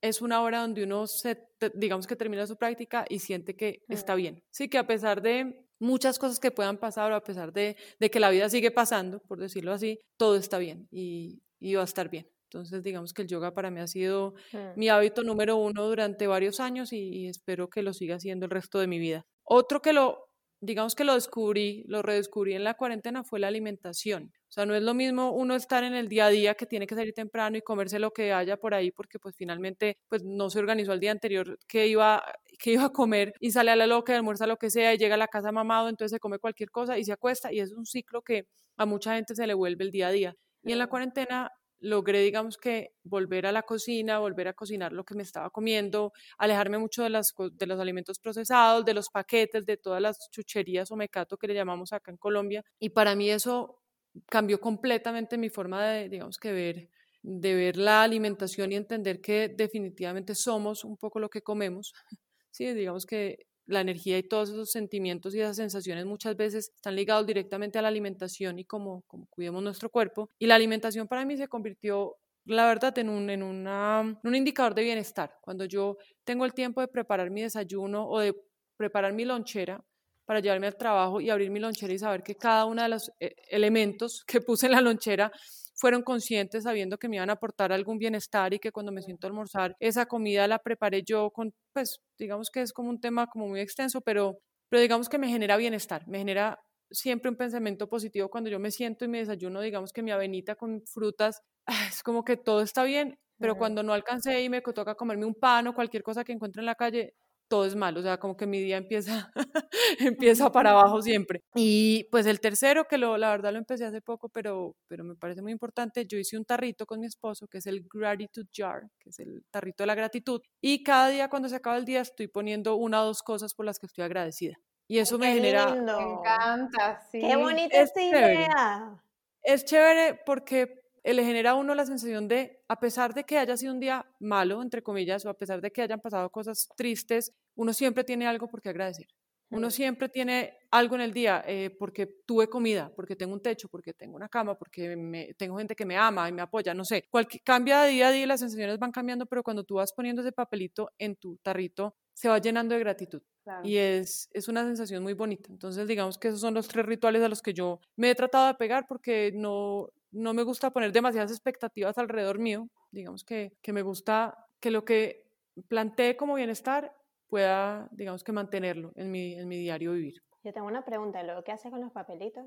es 0.00 0.22
una 0.22 0.42
hora 0.42 0.60
donde 0.60 0.84
uno 0.84 1.06
se, 1.06 1.48
digamos 1.74 2.06
que 2.06 2.14
termina 2.14 2.46
su 2.46 2.56
práctica 2.56 3.04
y 3.08 3.18
siente 3.18 3.56
que 3.56 3.82
está 3.88 4.14
bien. 4.14 4.44
Sí, 4.50 4.68
que 4.68 4.78
a 4.78 4.86
pesar 4.86 5.22
de 5.22 5.66
muchas 5.80 6.20
cosas 6.20 6.38
que 6.38 6.52
puedan 6.52 6.78
pasar 6.78 7.10
o 7.10 7.16
a 7.16 7.24
pesar 7.24 7.52
de, 7.52 7.76
de 7.98 8.10
que 8.10 8.20
la 8.20 8.30
vida 8.30 8.48
sigue 8.48 8.70
pasando, 8.70 9.20
por 9.20 9.40
decirlo 9.40 9.72
así, 9.72 9.98
todo 10.16 10.36
está 10.36 10.58
bien 10.58 10.86
y, 10.92 11.42
y 11.58 11.74
va 11.74 11.82
a 11.82 11.84
estar 11.84 12.08
bien. 12.08 12.28
Entonces, 12.44 12.82
digamos 12.82 13.12
que 13.12 13.22
el 13.22 13.28
yoga 13.28 13.52
para 13.52 13.70
mí 13.70 13.80
ha 13.80 13.86
sido 13.86 14.34
mi 14.74 14.88
hábito 14.88 15.22
número 15.22 15.56
uno 15.56 15.86
durante 15.86 16.26
varios 16.26 16.60
años 16.60 16.92
y, 16.94 16.98
y, 16.98 17.28
espero 17.28 17.68
que 17.68 17.82
lo 17.82 17.92
siga 17.92 18.18
siendo 18.18 18.46
el 18.46 18.50
resto 18.50 18.78
de 18.78 18.86
mi 18.86 18.98
vida. 18.98 19.26
Otro 19.44 19.82
que 19.82 19.92
lo 19.92 20.27
digamos 20.60 20.94
que 20.94 21.04
lo 21.04 21.14
descubrí, 21.14 21.84
lo 21.86 22.02
redescubrí 22.02 22.54
en 22.54 22.64
la 22.64 22.74
cuarentena 22.74 23.24
fue 23.24 23.38
la 23.38 23.48
alimentación. 23.48 24.32
O 24.48 24.52
sea, 24.52 24.66
no 24.66 24.74
es 24.74 24.82
lo 24.82 24.94
mismo 24.94 25.30
uno 25.32 25.54
estar 25.54 25.84
en 25.84 25.94
el 25.94 26.08
día 26.08 26.26
a 26.26 26.30
día 26.30 26.54
que 26.54 26.66
tiene 26.66 26.86
que 26.86 26.94
salir 26.94 27.14
temprano 27.14 27.56
y 27.56 27.62
comerse 27.62 27.98
lo 27.98 28.12
que 28.12 28.32
haya 28.32 28.56
por 28.56 28.74
ahí 28.74 28.90
porque 28.90 29.18
pues 29.18 29.36
finalmente 29.36 29.98
pues 30.08 30.24
no 30.24 30.50
se 30.50 30.58
organizó 30.58 30.92
el 30.92 31.00
día 31.00 31.12
anterior 31.12 31.58
que 31.68 31.86
iba, 31.86 32.24
que 32.58 32.72
iba 32.72 32.84
a 32.86 32.90
comer 32.90 33.34
y 33.40 33.52
sale 33.52 33.70
a 33.70 33.76
la 33.76 33.86
loca, 33.86 34.16
almuerza 34.16 34.46
lo 34.46 34.56
que 34.56 34.70
sea 34.70 34.94
y 34.94 34.98
llega 34.98 35.14
a 35.14 35.18
la 35.18 35.28
casa 35.28 35.52
mamado, 35.52 35.88
entonces 35.88 36.12
se 36.16 36.20
come 36.20 36.38
cualquier 36.38 36.70
cosa 36.70 36.98
y 36.98 37.04
se 37.04 37.12
acuesta 37.12 37.52
y 37.52 37.60
es 37.60 37.72
un 37.72 37.86
ciclo 37.86 38.22
que 38.22 38.46
a 38.76 38.86
mucha 38.86 39.14
gente 39.14 39.34
se 39.34 39.46
le 39.46 39.54
vuelve 39.54 39.84
el 39.84 39.90
día 39.90 40.08
a 40.08 40.12
día. 40.12 40.34
Y 40.64 40.72
en 40.72 40.78
la 40.78 40.88
cuarentena 40.88 41.50
logré, 41.80 42.20
digamos 42.22 42.56
que, 42.58 42.94
volver 43.04 43.46
a 43.46 43.52
la 43.52 43.62
cocina, 43.62 44.18
volver 44.18 44.48
a 44.48 44.52
cocinar 44.54 44.92
lo 44.92 45.04
que 45.04 45.14
me 45.14 45.22
estaba 45.22 45.50
comiendo, 45.50 46.12
alejarme 46.38 46.78
mucho 46.78 47.02
de, 47.02 47.10
las, 47.10 47.34
de 47.52 47.66
los 47.66 47.80
alimentos 47.80 48.18
procesados, 48.18 48.84
de 48.84 48.94
los 48.94 49.08
paquetes, 49.10 49.66
de 49.66 49.76
todas 49.76 50.00
las 50.02 50.30
chucherías 50.30 50.90
o 50.90 50.96
mecato 50.96 51.36
que 51.36 51.46
le 51.48 51.54
llamamos 51.54 51.92
acá 51.92 52.10
en 52.10 52.16
Colombia. 52.16 52.64
Y 52.78 52.90
para 52.90 53.14
mí 53.14 53.30
eso 53.30 53.80
cambió 54.26 54.60
completamente 54.60 55.38
mi 55.38 55.50
forma 55.50 55.86
de, 55.86 56.08
digamos 56.08 56.38
que, 56.38 56.52
ver 56.52 56.88
de 57.22 57.54
ver 57.54 57.76
la 57.76 58.02
alimentación 58.02 58.72
y 58.72 58.76
entender 58.76 59.20
que 59.20 59.48
definitivamente 59.48 60.34
somos 60.34 60.84
un 60.84 60.96
poco 60.96 61.20
lo 61.20 61.28
que 61.28 61.42
comemos. 61.42 61.92
Sí, 62.50 62.72
digamos 62.72 63.06
que 63.06 63.46
la 63.68 63.82
energía 63.82 64.18
y 64.18 64.22
todos 64.22 64.50
esos 64.50 64.70
sentimientos 64.70 65.34
y 65.34 65.40
esas 65.40 65.56
sensaciones 65.56 66.06
muchas 66.06 66.36
veces 66.36 66.72
están 66.74 66.96
ligados 66.96 67.26
directamente 67.26 67.78
a 67.78 67.82
la 67.82 67.88
alimentación 67.88 68.58
y 68.58 68.64
cómo, 68.64 69.04
cómo 69.06 69.26
cuidemos 69.28 69.62
nuestro 69.62 69.90
cuerpo. 69.90 70.30
Y 70.38 70.46
la 70.46 70.56
alimentación 70.56 71.06
para 71.06 71.24
mí 71.24 71.36
se 71.36 71.48
convirtió 71.48 72.16
la 72.46 72.66
verdad, 72.66 72.96
en 72.98 73.10
un, 73.10 73.28
en, 73.28 73.42
una, 73.42 74.18
un 74.24 74.34
indicador 74.34 74.74
de 74.74 74.82
bienestar. 74.82 75.34
Cuando 75.42 75.66
yo 75.66 75.98
tengo 76.24 76.46
el 76.46 76.54
tiempo 76.54 76.80
de 76.80 76.88
preparar 76.88 77.30
mi 77.30 77.42
desayuno 77.42 78.08
o 78.08 78.20
de 78.20 78.34
preparar 78.74 79.12
mi 79.12 79.26
lonchera 79.26 79.84
para 80.24 80.40
llevarme 80.40 80.66
al 80.66 80.76
trabajo 80.76 81.20
y 81.20 81.28
abrir 81.28 81.50
mi 81.50 81.60
lonchera 81.60 81.92
y 81.92 81.98
saber 81.98 82.22
que 82.22 82.36
cada 82.36 82.64
uno 82.64 82.82
de 82.82 82.88
los 82.88 83.10
eh, 83.20 83.34
elementos 83.50 84.24
que 84.26 84.40
puse 84.40 84.66
en 84.66 84.72
la 84.72 84.80
lonchera 84.80 85.30
fueron 85.78 86.02
conscientes 86.02 86.64
sabiendo 86.64 86.98
que 86.98 87.08
me 87.08 87.16
iban 87.16 87.30
a 87.30 87.34
aportar 87.34 87.72
algún 87.72 87.98
bienestar 87.98 88.52
y 88.52 88.58
que 88.58 88.72
cuando 88.72 88.92
me 88.92 89.02
siento 89.02 89.26
a 89.26 89.30
almorzar 89.30 89.76
esa 89.80 90.06
comida 90.06 90.48
la 90.48 90.58
preparé 90.58 91.02
yo 91.04 91.30
con, 91.30 91.54
pues 91.72 92.00
digamos 92.18 92.50
que 92.50 92.62
es 92.62 92.72
como 92.72 92.90
un 92.90 93.00
tema 93.00 93.28
como 93.28 93.46
muy 93.48 93.60
extenso, 93.60 94.00
pero, 94.00 94.38
pero 94.68 94.82
digamos 94.82 95.08
que 95.08 95.18
me 95.18 95.28
genera 95.28 95.56
bienestar, 95.56 96.06
me 96.08 96.18
genera 96.18 96.58
siempre 96.90 97.30
un 97.30 97.36
pensamiento 97.36 97.88
positivo 97.88 98.28
cuando 98.28 98.50
yo 98.50 98.58
me 98.58 98.70
siento 98.72 99.04
y 99.04 99.08
me 99.08 99.18
desayuno, 99.18 99.60
digamos 99.60 99.92
que 99.92 100.02
mi 100.02 100.10
avenita 100.10 100.56
con 100.56 100.82
frutas, 100.86 101.42
ah, 101.66 101.86
es 101.88 102.02
como 102.02 102.24
que 102.24 102.36
todo 102.36 102.62
está 102.62 102.82
bien, 102.82 103.18
pero 103.38 103.56
cuando 103.56 103.84
no 103.84 103.92
alcancé 103.92 104.42
y 104.42 104.48
me 104.48 104.60
toca 104.62 104.96
comerme 104.96 105.24
un 105.26 105.34
pan 105.34 105.68
o 105.68 105.74
cualquier 105.74 106.02
cosa 106.02 106.24
que 106.24 106.32
encuentre 106.32 106.60
en 106.60 106.66
la 106.66 106.74
calle, 106.74 107.14
todo 107.48 107.64
es 107.64 107.74
malo, 107.74 108.00
o 108.00 108.02
sea, 108.02 108.18
como 108.18 108.36
que 108.36 108.46
mi 108.46 108.60
día 108.60 108.76
empieza, 108.76 109.32
empieza 109.98 110.52
para 110.52 110.70
abajo 110.70 111.02
siempre. 111.02 111.42
Y 111.54 112.04
pues 112.10 112.26
el 112.26 112.40
tercero, 112.40 112.84
que 112.84 112.98
lo, 112.98 113.16
la 113.16 113.30
verdad 113.30 113.52
lo 113.52 113.58
empecé 113.58 113.84
hace 113.84 114.00
poco, 114.00 114.28
pero, 114.28 114.76
pero 114.86 115.04
me 115.04 115.16
parece 115.16 115.42
muy 115.42 115.52
importante, 115.52 116.06
yo 116.06 116.18
hice 116.18 116.36
un 116.36 116.44
tarrito 116.44 116.86
con 116.86 117.00
mi 117.00 117.06
esposo, 117.06 117.48
que 117.48 117.58
es 117.58 117.66
el 117.66 117.86
Gratitude 117.92 118.48
Jar, 118.54 118.82
que 118.98 119.10
es 119.10 119.18
el 119.18 119.44
tarrito 119.50 119.82
de 119.82 119.86
la 119.88 119.94
gratitud, 119.94 120.40
y 120.60 120.82
cada 120.82 121.08
día 121.08 121.28
cuando 121.28 121.48
se 121.48 121.56
acaba 121.56 121.76
el 121.76 121.84
día 121.84 122.02
estoy 122.02 122.28
poniendo 122.28 122.76
una 122.76 123.02
o 123.02 123.06
dos 123.06 123.22
cosas 123.22 123.54
por 123.54 123.66
las 123.66 123.78
que 123.78 123.86
estoy 123.86 124.04
agradecida. 124.04 124.56
Y 124.90 124.98
eso 124.98 125.18
me 125.18 125.34
genera... 125.34 125.74
Me 125.74 126.02
encanta, 126.02 126.98
sí. 127.10 127.20
Qué 127.20 127.36
bonita 127.36 127.82
esta 127.82 128.00
idea. 128.00 129.02
Es 129.42 129.64
chévere 129.66 130.20
porque 130.24 130.77
le 131.04 131.24
genera 131.24 131.50
a 131.50 131.54
uno 131.54 131.74
la 131.74 131.86
sensación 131.86 132.28
de, 132.28 132.62
a 132.68 132.78
pesar 132.78 133.14
de 133.14 133.24
que 133.24 133.38
haya 133.38 133.56
sido 133.56 133.72
un 133.72 133.80
día 133.80 134.06
malo, 134.20 134.62
entre 134.62 134.82
comillas, 134.82 135.24
o 135.24 135.30
a 135.30 135.34
pesar 135.34 135.60
de 135.60 135.70
que 135.70 135.82
hayan 135.82 136.00
pasado 136.00 136.30
cosas 136.30 136.68
tristes, 136.76 137.32
uno 137.54 137.72
siempre 137.72 138.04
tiene 138.04 138.26
algo 138.26 138.48
por 138.48 138.60
qué 138.60 138.70
agradecer. 138.70 139.06
Uno 139.50 139.70
siempre 139.70 140.10
tiene 140.10 140.52
algo 140.70 140.94
en 140.96 141.00
el 141.00 141.12
día 141.12 141.42
eh, 141.46 141.70
porque 141.78 142.06
tuve 142.26 142.48
comida, 142.48 142.92
porque 142.94 143.16
tengo 143.16 143.32
un 143.32 143.40
techo, 143.40 143.68
porque 143.68 143.94
tengo 143.94 144.14
una 144.14 144.28
cama, 144.28 144.58
porque 144.58 144.94
me, 144.94 145.32
tengo 145.34 145.56
gente 145.56 145.74
que 145.74 145.86
me 145.86 145.96
ama 145.96 146.28
y 146.28 146.32
me 146.32 146.42
apoya, 146.42 146.74
no 146.74 146.84
sé. 146.84 147.06
Cualquier, 147.10 147.42
cambia 147.42 147.80
de 147.80 147.90
día 147.90 148.08
a 148.08 148.12
día, 148.12 148.26
las 148.26 148.40
sensaciones 148.40 148.78
van 148.78 148.92
cambiando, 148.92 149.24
pero 149.24 149.42
cuando 149.42 149.64
tú 149.64 149.76
vas 149.76 149.92
poniendo 149.94 150.20
ese 150.20 150.32
papelito 150.32 150.90
en 150.98 151.16
tu 151.16 151.38
tarrito, 151.38 151.96
se 152.12 152.28
va 152.28 152.38
llenando 152.38 152.74
de 152.74 152.80
gratitud. 152.80 153.22
Y 153.62 153.78
es, 153.78 154.28
es 154.32 154.48
una 154.48 154.64
sensación 154.64 155.02
muy 155.02 155.14
bonita. 155.14 155.50
Entonces, 155.50 155.88
digamos 155.88 156.18
que 156.18 156.28
esos 156.28 156.40
son 156.40 156.52
los 156.52 156.68
tres 156.68 156.84
rituales 156.84 157.22
a 157.22 157.28
los 157.28 157.40
que 157.40 157.54
yo 157.54 157.80
me 157.96 158.10
he 158.10 158.14
tratado 158.14 158.48
de 158.48 158.54
pegar 158.54 158.84
porque 158.86 159.32
no, 159.34 159.88
no 160.10 160.34
me 160.34 160.42
gusta 160.42 160.70
poner 160.70 160.92
demasiadas 160.92 161.30
expectativas 161.30 161.98
alrededor 161.98 162.38
mío, 162.38 162.68
digamos 162.90 163.24
que, 163.24 163.56
que 163.62 163.72
me 163.72 163.82
gusta 163.82 164.46
que 164.60 164.70
lo 164.70 164.84
que 164.84 165.26
plantee 165.68 166.16
como 166.16 166.34
bienestar 166.34 166.94
pueda, 167.28 167.88
digamos 167.92 168.24
que 168.24 168.32
mantenerlo 168.32 168.92
en 168.96 169.10
mi, 169.10 169.34
en 169.34 169.48
mi 169.48 169.58
diario 169.58 169.92
vivir. 169.92 170.22
Yo 170.42 170.52
tengo 170.52 170.66
una 170.66 170.84
pregunta, 170.84 171.22
¿lo 171.22 171.42
que 171.44 171.52
haces 171.52 171.70
con 171.70 171.80
los 171.80 171.92
papelitos? 171.92 172.46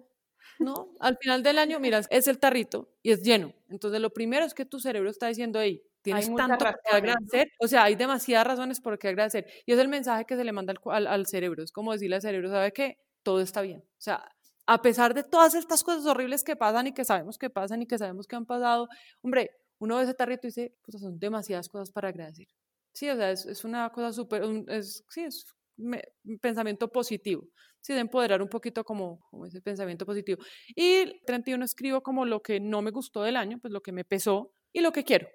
No, 0.59 0.89
al 0.99 1.18
final 1.18 1.43
del 1.43 1.59
año, 1.59 1.80
mira, 1.80 2.01
es 2.09 2.28
el 2.28 2.39
tarrito 2.39 2.89
y 3.03 3.12
es 3.12 3.22
lleno. 3.22 3.53
Entonces, 3.70 4.01
lo 4.01 4.09
primero 4.09 4.45
es 4.45 4.53
que 4.53 4.66
tu 4.66 4.80
cerebro 4.80 5.09
está 5.09 5.28
diciendo, 5.28 5.62
hey, 5.62 5.84
tienes 6.01 6.34
tanto 6.36 6.66
que 6.66 6.95
agradecer. 6.95 7.51
O 7.59 7.68
sea, 7.68 7.84
hay 7.84 7.95
demasiadas 7.95 8.47
razones 8.47 8.82
por 8.82 8.97
qué 8.97 9.09
agradecer. 9.09 9.45
Y 9.66 9.74
es 9.74 9.80
el 9.80 9.88
mensaje 9.88 10.26
que 10.26 10.36
se 10.36 10.43
le 10.43 10.51
manda 10.51 10.74
al, 10.74 10.80
al, 10.91 11.07
al 11.07 11.28
cerebro. 11.28 11.64
Es 11.64 11.72
como 11.72 11.91
decirle 11.91 12.16
al 12.16 12.22
cerebro, 12.24 12.49
¿sabe 12.49 12.72
qué? 12.72 12.97
Todo 13.24 13.41
está 13.41 13.62
bien. 13.62 13.82
O 13.82 14.01
sea, 14.01 14.32
a 14.66 14.82
pesar 14.82 15.14
de 15.14 15.24
todas 15.24 15.55
estas 15.55 15.84
cosas 15.84 16.05
horribles 16.05 16.43
que 16.43 16.55
pasan 16.55 16.88
y 16.88 16.93
que 16.93 17.05
sabemos 17.05 17.38
que 17.38 17.49
pasan 17.49 17.82
y 17.82 17.88
que 17.88 17.97
sabemos 17.97 18.28
que 18.28 18.36
han 18.36 18.45
pasado, 18.45 18.88
hombre, 19.22 19.51
uno 19.80 19.97
ve 19.97 20.03
ese 20.03 20.14
tarrito 20.14 20.47
y 20.47 20.49
dice, 20.49 20.76
pues 20.84 21.01
son 21.01 21.20
demasiadas 21.20 21.68
cosas 21.70 21.91
para 21.91 22.09
agradecer. 22.09 22.47
Sí, 22.93 23.09
o 23.09 23.16
sea, 23.16 23.32
es, 23.32 23.45
es 23.45 23.64
una 23.64 23.89
cosa 23.91 24.14
súper, 24.14 24.43
es, 24.68 25.03
sí, 25.09 25.22
es 25.22 25.45
un 25.78 26.39
pensamiento 26.39 26.91
positivo, 26.91 27.47
sí, 27.82 27.93
de 27.93 27.99
empoderar 27.99 28.41
un 28.41 28.49
poquito 28.49 28.84
como, 28.84 29.20
como 29.30 29.45
ese 29.45 29.62
pensamiento 29.62 30.05
positivo. 30.05 30.43
Y 30.76 31.22
31 31.26 31.66
escribo 31.66 32.01
como 32.01 32.26
lo 32.26 32.41
que 32.41 32.59
no 32.59 32.82
me 32.82 32.91
gustó 32.91 33.24
del 33.24 33.38
año, 33.38 33.59
pues 33.59 33.74
lo 33.74 33.82
que 33.82 33.91
me 33.91 34.03
pesó 34.05 34.53
y 34.74 34.82
lo 34.82 34.91
que 34.91 35.03
quiero, 35.03 35.28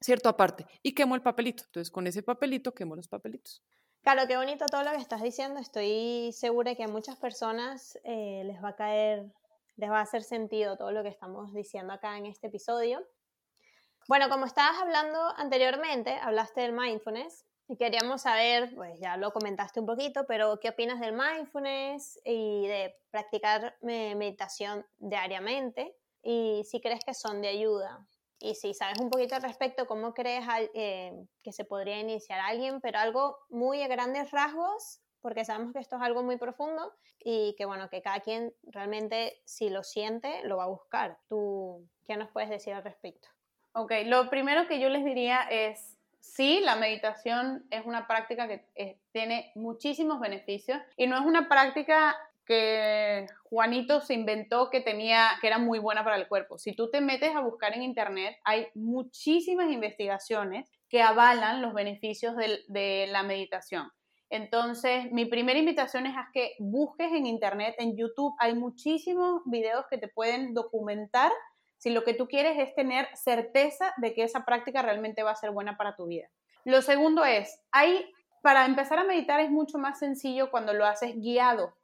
¿cierto? 0.00 0.28
Aparte. 0.28 0.66
Y 0.82 0.94
quemo 0.94 1.14
el 1.14 1.22
papelito. 1.22 1.64
Entonces, 1.64 1.90
con 1.90 2.06
ese 2.06 2.22
papelito 2.22 2.72
quemo 2.72 2.96
los 2.96 3.08
papelitos. 3.08 3.62
Claro, 4.02 4.26
qué 4.26 4.36
bonito 4.36 4.64
todo 4.66 4.82
lo 4.82 4.92
que 4.92 4.96
estás 4.96 5.22
diciendo. 5.22 5.60
Estoy 5.60 6.32
segura 6.32 6.74
que 6.74 6.84
a 6.84 6.88
muchas 6.88 7.16
personas 7.16 7.98
eh, 8.04 8.42
les 8.46 8.62
va 8.64 8.70
a 8.70 8.76
caer, 8.76 9.26
les 9.76 9.90
va 9.90 9.98
a 9.98 10.02
hacer 10.02 10.22
sentido 10.22 10.78
todo 10.78 10.90
lo 10.90 11.02
que 11.02 11.10
estamos 11.10 11.52
diciendo 11.52 11.92
acá 11.92 12.16
en 12.16 12.24
este 12.24 12.46
episodio. 12.46 13.06
Bueno, 14.08 14.30
como 14.30 14.46
estabas 14.46 14.80
hablando 14.80 15.18
anteriormente, 15.36 16.14
hablaste 16.14 16.62
del 16.62 16.72
mindfulness. 16.72 17.44
Y 17.68 17.76
queríamos 17.76 18.22
saber, 18.22 18.74
pues 18.74 18.98
ya 18.98 19.16
lo 19.16 19.32
comentaste 19.32 19.78
un 19.78 19.86
poquito, 19.86 20.24
pero 20.26 20.58
¿qué 20.58 20.70
opinas 20.70 20.98
del 20.98 21.12
mindfulness 21.12 22.18
y 22.24 22.66
de 22.66 22.96
practicar 23.12 23.76
meditación 23.82 24.84
diariamente? 24.98 25.94
Y 26.22 26.62
si 26.64 26.80
crees 26.80 27.04
que 27.04 27.14
son 27.14 27.40
de 27.42 27.48
ayuda. 27.48 28.04
Y 28.40 28.54
si 28.54 28.72
sabes 28.72 28.98
un 28.98 29.10
poquito 29.10 29.36
al 29.36 29.42
respecto, 29.42 29.86
¿cómo 29.86 30.14
crees 30.14 30.44
eh, 30.74 31.12
que 31.42 31.52
se 31.52 31.64
podría 31.64 32.00
iniciar 32.00 32.40
alguien? 32.40 32.80
Pero 32.80 32.98
algo 32.98 33.38
muy 33.50 33.82
a 33.82 33.88
grandes 33.88 34.30
rasgos, 34.30 35.00
porque 35.20 35.44
sabemos 35.44 35.74
que 35.74 35.78
esto 35.78 35.96
es 35.96 36.02
algo 36.02 36.22
muy 36.22 36.38
profundo 36.38 36.94
y 37.22 37.54
que 37.58 37.66
bueno, 37.66 37.90
que 37.90 38.00
cada 38.00 38.20
quien 38.20 38.54
realmente 38.62 39.40
si 39.44 39.68
lo 39.68 39.82
siente, 39.82 40.42
lo 40.44 40.56
va 40.56 40.64
a 40.64 40.68
buscar. 40.68 41.18
¿Tú 41.28 41.86
qué 42.06 42.16
nos 42.16 42.30
puedes 42.30 42.48
decir 42.48 42.72
al 42.72 42.82
respecto? 42.82 43.28
Ok, 43.74 43.92
lo 44.06 44.30
primero 44.30 44.66
que 44.66 44.80
yo 44.80 44.88
les 44.88 45.04
diría 45.04 45.42
es 45.50 45.98
sí, 46.18 46.60
la 46.60 46.76
meditación 46.76 47.66
es 47.70 47.84
una 47.84 48.06
práctica 48.06 48.48
que 48.48 48.64
eh, 48.74 48.98
tiene 49.12 49.52
muchísimos 49.54 50.18
beneficios 50.18 50.80
y 50.96 51.06
no 51.06 51.16
es 51.16 51.24
una 51.24 51.48
práctica 51.48 52.16
que 52.50 53.28
Juanito 53.44 54.00
se 54.00 54.12
inventó 54.12 54.70
que 54.70 54.80
tenía 54.80 55.38
que 55.40 55.46
era 55.46 55.58
muy 55.58 55.78
buena 55.78 56.02
para 56.02 56.16
el 56.16 56.26
cuerpo. 56.26 56.58
Si 56.58 56.72
tú 56.72 56.90
te 56.90 57.00
metes 57.00 57.32
a 57.36 57.42
buscar 57.42 57.76
en 57.76 57.84
internet, 57.84 58.38
hay 58.42 58.66
muchísimas 58.74 59.70
investigaciones 59.70 60.68
que 60.88 61.00
avalan 61.00 61.62
los 61.62 61.74
beneficios 61.74 62.34
de, 62.34 63.06
la 63.08 63.22
meditación. 63.22 63.92
Entonces, 64.30 65.12
mi 65.12 65.26
primera 65.26 65.60
invitación 65.60 66.06
es 66.06 66.16
a 66.16 66.28
que 66.34 66.56
busques 66.58 67.12
en 67.12 67.26
internet, 67.26 67.76
en 67.78 67.96
YouTube, 67.96 68.34
hay 68.40 68.56
muchísimos 68.56 69.42
videos 69.44 69.84
que 69.88 69.98
te 69.98 70.08
pueden 70.08 70.52
documentar 70.52 71.30
si 71.76 71.90
lo 71.90 72.02
que 72.02 72.14
tú 72.14 72.26
quieres 72.26 72.58
es 72.58 72.74
tener 72.74 73.06
certeza 73.14 73.94
de 73.98 74.12
que 74.12 74.24
esa 74.24 74.44
práctica 74.44 74.82
realmente 74.82 75.22
va 75.22 75.30
a 75.30 75.36
ser 75.36 75.52
buena 75.52 75.76
para 75.76 75.94
tu 75.94 76.06
vida. 76.06 76.28
Lo 76.64 76.82
segundo 76.82 77.24
es, 77.24 77.62
hay, 77.70 78.12
para 78.42 78.66
empezar 78.66 78.98
a 78.98 79.04
meditar 79.04 79.38
es 79.38 79.52
mucho 79.52 79.78
más 79.78 80.00
sencillo 80.00 80.50
cuando 80.50 80.72
lo 80.72 80.84
haces 80.84 81.14
guiado. 81.14 81.76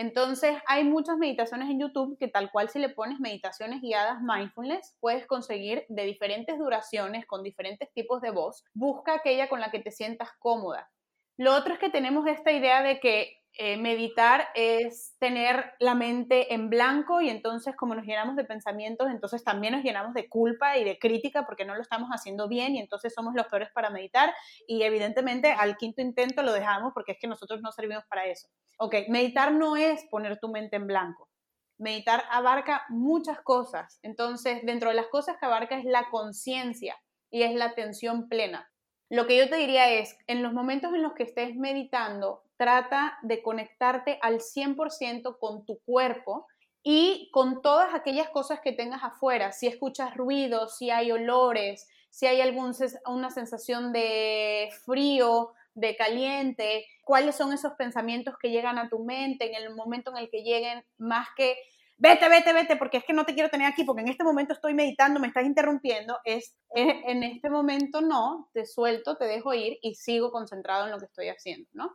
Entonces, 0.00 0.56
hay 0.66 0.84
muchas 0.84 1.18
meditaciones 1.18 1.68
en 1.68 1.78
YouTube 1.78 2.16
que 2.18 2.26
tal 2.26 2.50
cual 2.50 2.70
si 2.70 2.78
le 2.78 2.88
pones 2.88 3.20
meditaciones 3.20 3.82
guiadas 3.82 4.22
mindfulness, 4.22 4.96
puedes 4.98 5.26
conseguir 5.26 5.84
de 5.90 6.04
diferentes 6.04 6.58
duraciones, 6.58 7.26
con 7.26 7.42
diferentes 7.42 7.92
tipos 7.92 8.22
de 8.22 8.30
voz. 8.30 8.64
Busca 8.72 9.12
aquella 9.12 9.50
con 9.50 9.60
la 9.60 9.70
que 9.70 9.78
te 9.78 9.90
sientas 9.90 10.30
cómoda. 10.38 10.90
Lo 11.36 11.54
otro 11.54 11.74
es 11.74 11.78
que 11.78 11.90
tenemos 11.90 12.26
esta 12.26 12.50
idea 12.50 12.82
de 12.82 12.98
que 12.98 13.39
eh, 13.58 13.76
meditar 13.76 14.48
es 14.54 15.16
tener 15.18 15.72
la 15.80 15.94
mente 15.94 16.54
en 16.54 16.70
blanco 16.70 17.20
y 17.20 17.28
entonces 17.28 17.76
como 17.76 17.94
nos 17.94 18.06
llenamos 18.06 18.36
de 18.36 18.44
pensamientos, 18.44 19.08
entonces 19.10 19.42
también 19.42 19.74
nos 19.74 19.82
llenamos 19.82 20.14
de 20.14 20.28
culpa 20.28 20.78
y 20.78 20.84
de 20.84 20.98
crítica 20.98 21.44
porque 21.44 21.64
no 21.64 21.74
lo 21.74 21.82
estamos 21.82 22.10
haciendo 22.10 22.48
bien 22.48 22.76
y 22.76 22.80
entonces 22.80 23.12
somos 23.12 23.34
los 23.34 23.46
peores 23.48 23.70
para 23.74 23.90
meditar 23.90 24.32
y 24.66 24.82
evidentemente 24.82 25.52
al 25.52 25.76
quinto 25.76 26.00
intento 26.00 26.42
lo 26.42 26.52
dejamos 26.52 26.92
porque 26.94 27.12
es 27.12 27.18
que 27.20 27.26
nosotros 27.26 27.60
no 27.60 27.72
servimos 27.72 28.04
para 28.08 28.26
eso. 28.26 28.48
Ok, 28.78 28.94
meditar 29.08 29.52
no 29.52 29.76
es 29.76 30.04
poner 30.10 30.38
tu 30.38 30.48
mente 30.48 30.76
en 30.76 30.86
blanco. 30.86 31.28
Meditar 31.76 32.24
abarca 32.30 32.84
muchas 32.88 33.40
cosas. 33.40 33.98
Entonces, 34.02 34.60
dentro 34.64 34.90
de 34.90 34.96
las 34.96 35.08
cosas 35.08 35.36
que 35.38 35.46
abarca 35.46 35.78
es 35.78 35.84
la 35.84 36.08
conciencia 36.10 36.96
y 37.30 37.42
es 37.42 37.54
la 37.54 37.66
atención 37.66 38.28
plena. 38.28 38.70
Lo 39.10 39.26
que 39.26 39.36
yo 39.36 39.48
te 39.48 39.56
diría 39.56 39.90
es, 39.90 40.16
en 40.28 40.42
los 40.42 40.52
momentos 40.52 40.94
en 40.94 41.02
los 41.02 41.14
que 41.14 41.24
estés 41.24 41.56
meditando, 41.56 42.44
trata 42.60 43.18
de 43.22 43.42
conectarte 43.42 44.18
al 44.20 44.40
100% 44.40 45.38
con 45.38 45.64
tu 45.64 45.80
cuerpo 45.80 46.46
y 46.82 47.30
con 47.32 47.62
todas 47.62 47.94
aquellas 47.94 48.28
cosas 48.28 48.60
que 48.62 48.72
tengas 48.72 49.02
afuera. 49.02 49.50
Si 49.52 49.66
escuchas 49.66 50.14
ruidos, 50.14 50.76
si 50.76 50.90
hay 50.90 51.10
olores, 51.10 51.88
si 52.10 52.26
hay 52.26 52.42
alguna 52.42 53.30
sensación 53.30 53.94
de 53.94 54.68
frío, 54.84 55.54
de 55.72 55.96
caliente, 55.96 56.84
cuáles 57.02 57.34
son 57.34 57.54
esos 57.54 57.72
pensamientos 57.78 58.34
que 58.38 58.50
llegan 58.50 58.76
a 58.76 58.90
tu 58.90 59.02
mente 59.06 59.46
en 59.46 59.54
el 59.54 59.74
momento 59.74 60.10
en 60.10 60.18
el 60.18 60.28
que 60.28 60.42
lleguen, 60.42 60.84
más 60.98 61.28
que 61.34 61.56
vete, 61.96 62.28
vete, 62.28 62.52
vete, 62.52 62.76
porque 62.76 62.98
es 62.98 63.04
que 63.04 63.14
no 63.14 63.24
te 63.24 63.32
quiero 63.32 63.48
tener 63.48 63.68
aquí, 63.68 63.84
porque 63.84 64.02
en 64.02 64.08
este 64.08 64.24
momento 64.24 64.52
estoy 64.52 64.74
meditando, 64.74 65.18
me 65.18 65.28
estás 65.28 65.46
interrumpiendo, 65.46 66.18
es 66.24 66.58
en 66.74 67.22
este 67.22 67.48
momento 67.48 68.02
no, 68.02 68.50
te 68.52 68.66
suelto, 68.66 69.16
te 69.16 69.24
dejo 69.24 69.54
ir 69.54 69.78
y 69.80 69.94
sigo 69.94 70.30
concentrado 70.30 70.84
en 70.84 70.90
lo 70.90 70.98
que 70.98 71.06
estoy 71.06 71.28
haciendo, 71.28 71.66
¿no? 71.72 71.90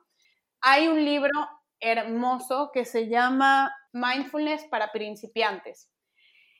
Hay 0.67 0.87
un 0.87 1.05
libro 1.05 1.47
hermoso 1.79 2.71
que 2.73 2.85
se 2.85 3.07
llama 3.07 3.71
Mindfulness 3.93 4.65
para 4.65 4.91
principiantes. 4.91 5.91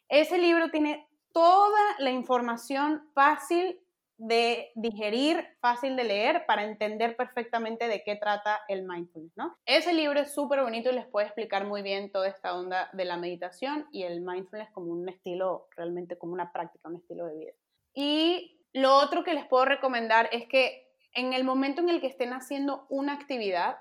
Ese 0.08 0.38
libro 0.38 0.70
tiene 0.70 1.08
toda 1.34 1.82
la 1.98 2.12
información 2.12 3.10
fácil 3.16 3.80
de 4.18 4.72
digerir, 4.76 5.44
fácil 5.60 5.96
de 5.96 6.04
leer 6.04 6.46
para 6.46 6.66
entender 6.66 7.18
perfectamente 7.18 7.88
de 7.88 8.04
qué 8.04 8.16
trata 8.16 8.60
el 8.68 8.84
mindfulness, 8.84 9.36
¿no? 9.38 9.58
Ese 9.66 9.92
libro 9.92 10.20
es 10.20 10.32
súper 10.32 10.62
bonito 10.62 10.92
y 10.92 10.94
les 10.94 11.08
puede 11.08 11.26
explicar 11.26 11.66
muy 11.66 11.82
bien 11.82 12.12
toda 12.12 12.28
esta 12.28 12.56
onda 12.56 12.92
de 12.94 13.06
la 13.06 13.18
meditación 13.18 13.88
y 13.92 14.04
el 14.04 14.22
mindfulness 14.22 14.70
como 14.70 14.92
un 14.92 15.10
estilo, 15.10 15.68
realmente 15.76 16.16
como 16.16 16.34
una 16.34 16.52
práctica, 16.52 16.90
un 16.90 16.98
estilo 16.98 17.26
de 17.26 17.40
vida. 17.40 17.54
Y 17.96 18.62
lo 18.72 18.94
otro 18.98 19.24
que 19.24 19.34
les 19.34 19.48
puedo 19.48 19.66
recomendar 19.66 20.30
es 20.32 20.48
que 20.48 20.92
en 21.16 21.34
el 21.34 21.44
momento 21.44 21.82
en 21.82 21.90
el 21.90 22.02
que 22.02 22.08
estén 22.08 22.34
haciendo 22.34 22.86
una 22.90 23.14
actividad, 23.14 23.78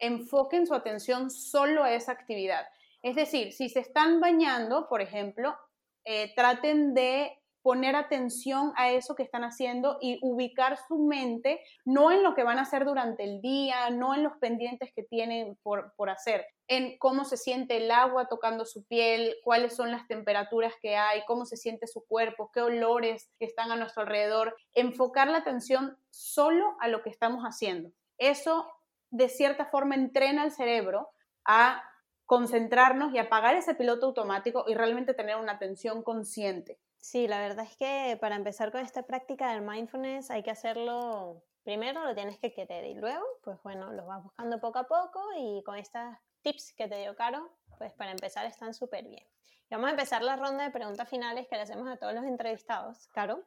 enfoquen 0.00 0.66
su 0.66 0.74
atención 0.74 1.30
solo 1.30 1.84
a 1.84 1.92
esa 1.92 2.12
actividad. 2.12 2.66
Es 3.02 3.16
decir, 3.16 3.52
si 3.52 3.68
se 3.68 3.80
están 3.80 4.20
bañando, 4.20 4.88
por 4.88 5.00
ejemplo, 5.00 5.56
eh, 6.04 6.32
traten 6.34 6.94
de 6.94 7.40
poner 7.62 7.94
atención 7.94 8.72
a 8.76 8.90
eso 8.90 9.14
que 9.14 9.22
están 9.22 9.44
haciendo 9.44 9.98
y 10.00 10.18
ubicar 10.22 10.78
su 10.88 10.98
mente 10.98 11.60
no 11.84 12.10
en 12.10 12.22
lo 12.22 12.34
que 12.34 12.42
van 12.42 12.58
a 12.58 12.62
hacer 12.62 12.84
durante 12.84 13.22
el 13.24 13.42
día, 13.42 13.90
no 13.90 14.14
en 14.14 14.22
los 14.22 14.32
pendientes 14.38 14.92
que 14.94 15.02
tienen 15.02 15.58
por, 15.62 15.92
por, 15.96 16.08
hacer, 16.08 16.46
en 16.68 16.96
cómo 16.98 17.24
se 17.24 17.36
siente 17.36 17.76
el 17.76 17.90
agua 17.90 18.28
tocando 18.28 18.64
su 18.64 18.84
piel, 18.84 19.36
cuáles 19.44 19.76
son 19.76 19.90
las 19.90 20.06
temperaturas 20.06 20.72
que 20.80 20.96
hay, 20.96 21.22
cómo 21.26 21.44
se 21.44 21.56
siente 21.56 21.86
su 21.86 22.04
cuerpo, 22.06 22.50
qué 22.52 22.62
olores 22.62 23.30
están 23.40 23.70
a 23.70 23.76
nuestro 23.76 24.02
alrededor. 24.02 24.56
Enfocar 24.72 25.28
la 25.28 25.38
atención 25.38 25.98
solo 26.08 26.76
a 26.80 26.88
lo 26.88 27.02
que 27.02 27.10
estamos 27.10 27.42
haciendo. 27.44 27.90
Eso 28.16 28.70
de 29.10 29.28
cierta 29.28 29.66
forma 29.66 29.94
entrena 29.94 30.42
al 30.42 30.52
cerebro 30.52 31.10
a 31.44 31.82
concentrarnos 32.26 33.12
y 33.12 33.18
apagar 33.18 33.56
ese 33.56 33.74
piloto 33.74 34.06
automático 34.06 34.64
y 34.68 34.74
realmente 34.74 35.14
tener 35.14 35.36
una 35.36 35.52
atención 35.52 36.02
consciente. 36.02 36.78
Sí, 36.98 37.26
la 37.26 37.40
verdad 37.40 37.64
es 37.64 37.76
que 37.76 38.16
para 38.20 38.36
empezar 38.36 38.70
con 38.70 38.82
esta 38.82 39.02
práctica 39.02 39.52
del 39.52 39.62
mindfulness 39.62 40.30
hay 40.30 40.42
que 40.42 40.50
hacerlo, 40.50 41.42
primero 41.64 42.04
lo 42.04 42.14
tienes 42.14 42.38
que 42.38 42.52
querer 42.52 42.84
y 42.84 42.94
luego, 42.94 43.24
pues 43.42 43.60
bueno, 43.64 43.92
lo 43.92 44.06
vas 44.06 44.22
buscando 44.22 44.60
poco 44.60 44.78
a 44.78 44.86
poco 44.86 45.20
y 45.36 45.62
con 45.64 45.76
estas 45.76 46.18
tips 46.42 46.74
que 46.74 46.86
te 46.86 46.98
dio 46.98 47.16
Caro, 47.16 47.50
pues 47.78 47.92
para 47.94 48.12
empezar 48.12 48.46
están 48.46 48.74
súper 48.74 49.08
bien. 49.08 49.26
Y 49.68 49.74
vamos 49.74 49.88
a 49.88 49.92
empezar 49.92 50.22
la 50.22 50.36
ronda 50.36 50.64
de 50.64 50.70
preguntas 50.70 51.08
finales 51.08 51.48
que 51.48 51.56
le 51.56 51.62
hacemos 51.62 51.88
a 51.88 51.96
todos 51.96 52.14
los 52.14 52.24
entrevistados. 52.24 53.08
Caro, 53.08 53.42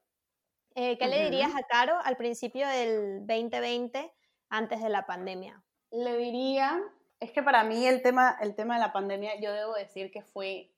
eh, 0.76 0.98
¿qué 0.98 1.08
le 1.08 1.24
dirías 1.24 1.56
a 1.56 1.64
Caro 1.64 1.98
al 2.04 2.18
principio 2.18 2.68
del 2.68 3.26
2020 3.28 4.12
antes 4.54 4.84
de 4.84 4.90
la 4.90 5.08
pandemia? 5.08 5.64
Le 5.90 6.16
diría, 6.16 6.80
es 7.20 7.32
que 7.32 7.42
para 7.42 7.64
mí 7.64 7.88
el 7.88 8.04
tema, 8.04 8.38
el 8.40 8.56
tema 8.56 8.76
de 8.76 8.82
la 8.82 8.94
pandemia, 8.94 9.40
yo 9.42 9.52
debo 9.52 9.74
decir 9.74 10.12
que 10.12 10.22
fue 10.22 10.72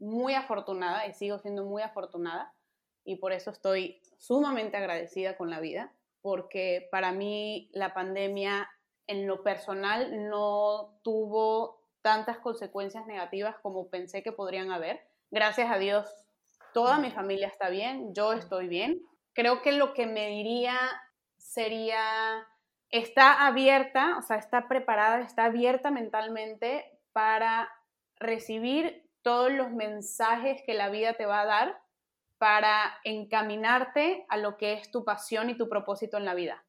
muy 0.00 0.34
afortunada 0.34 1.06
y 1.06 1.12
sigo 1.12 1.38
siendo 1.38 1.64
muy 1.64 1.82
afortunada 1.82 2.52
y 3.04 3.16
por 3.16 3.32
eso 3.32 3.52
estoy 3.52 4.02
sumamente 4.18 4.76
agradecida 4.76 5.36
con 5.36 5.48
la 5.48 5.60
vida, 5.60 5.92
porque 6.22 6.88
para 6.90 7.12
mí 7.12 7.70
la 7.72 7.94
pandemia 7.94 8.68
en 9.06 9.28
lo 9.28 9.44
personal 9.44 10.28
no 10.28 10.98
tuvo 11.02 11.78
tantas 12.02 12.38
consecuencias 12.38 13.06
negativas 13.06 13.54
como 13.62 13.90
pensé 13.90 14.24
que 14.24 14.32
podrían 14.32 14.72
haber. 14.72 15.06
Gracias 15.30 15.70
a 15.70 15.78
Dios, 15.78 16.08
toda 16.72 16.98
mi 16.98 17.12
familia 17.12 17.46
está 17.46 17.68
bien, 17.68 18.12
yo 18.12 18.32
estoy 18.32 18.66
bien. 18.66 19.00
Creo 19.34 19.62
que 19.62 19.70
lo 19.70 19.94
que 19.94 20.06
me 20.06 20.26
diría 20.28 20.76
sería 21.36 22.44
está 22.90 23.46
abierta, 23.46 24.16
o 24.18 24.22
sea, 24.22 24.36
está 24.36 24.68
preparada, 24.68 25.20
está 25.20 25.46
abierta 25.46 25.90
mentalmente 25.90 26.98
para 27.12 27.68
recibir 28.16 29.08
todos 29.22 29.50
los 29.50 29.70
mensajes 29.70 30.62
que 30.64 30.74
la 30.74 30.90
vida 30.90 31.14
te 31.14 31.26
va 31.26 31.40
a 31.40 31.46
dar 31.46 31.84
para 32.38 32.98
encaminarte 33.04 34.26
a 34.28 34.36
lo 34.36 34.56
que 34.56 34.74
es 34.74 34.90
tu 34.90 35.04
pasión 35.04 35.50
y 35.50 35.56
tu 35.56 35.68
propósito 35.68 36.18
en 36.18 36.24
la 36.24 36.34
vida. 36.34 36.64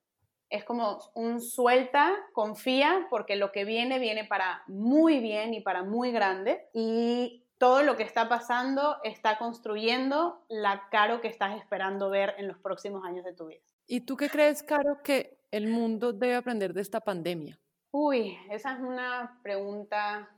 Es 0.50 0.64
como 0.64 1.00
un 1.16 1.42
suelta, 1.42 2.16
confía, 2.32 3.08
porque 3.10 3.36
lo 3.36 3.52
que 3.52 3.66
viene 3.66 4.00
viene 4.00 4.24
para 4.24 4.64
muy 4.68 5.20
bien 5.20 5.54
y 5.54 5.62
para 5.62 5.84
muy 5.84 6.12
grande. 6.12 6.70
Y 6.74 7.46
todo 7.58 7.84
lo 7.84 7.98
que 7.98 8.04
está 8.04 8.30
pasando 8.30 8.98
está 9.04 9.38
construyendo 9.38 10.46
la 10.48 10.88
Caro 10.92 11.20
que 11.20 11.28
estás 11.28 11.58
esperando 11.58 12.10
ver 12.10 12.36
en 12.38 12.48
los 12.48 12.58
próximos 12.60 13.04
años 13.04 13.26
de 13.26 13.34
tu 13.34 13.48
vida. 13.48 13.62
¿Y 13.88 14.02
tú 14.02 14.16
qué 14.18 14.30
crees, 14.30 14.64
Caro, 14.64 15.02
que 15.04 15.35
el 15.56 15.68
mundo 15.68 16.12
debe 16.12 16.36
aprender 16.36 16.74
de 16.74 16.82
esta 16.82 17.00
pandemia? 17.00 17.58
Uy, 17.92 18.38
esa 18.50 18.74
es 18.74 18.80
una 18.82 19.40
pregunta 19.42 20.30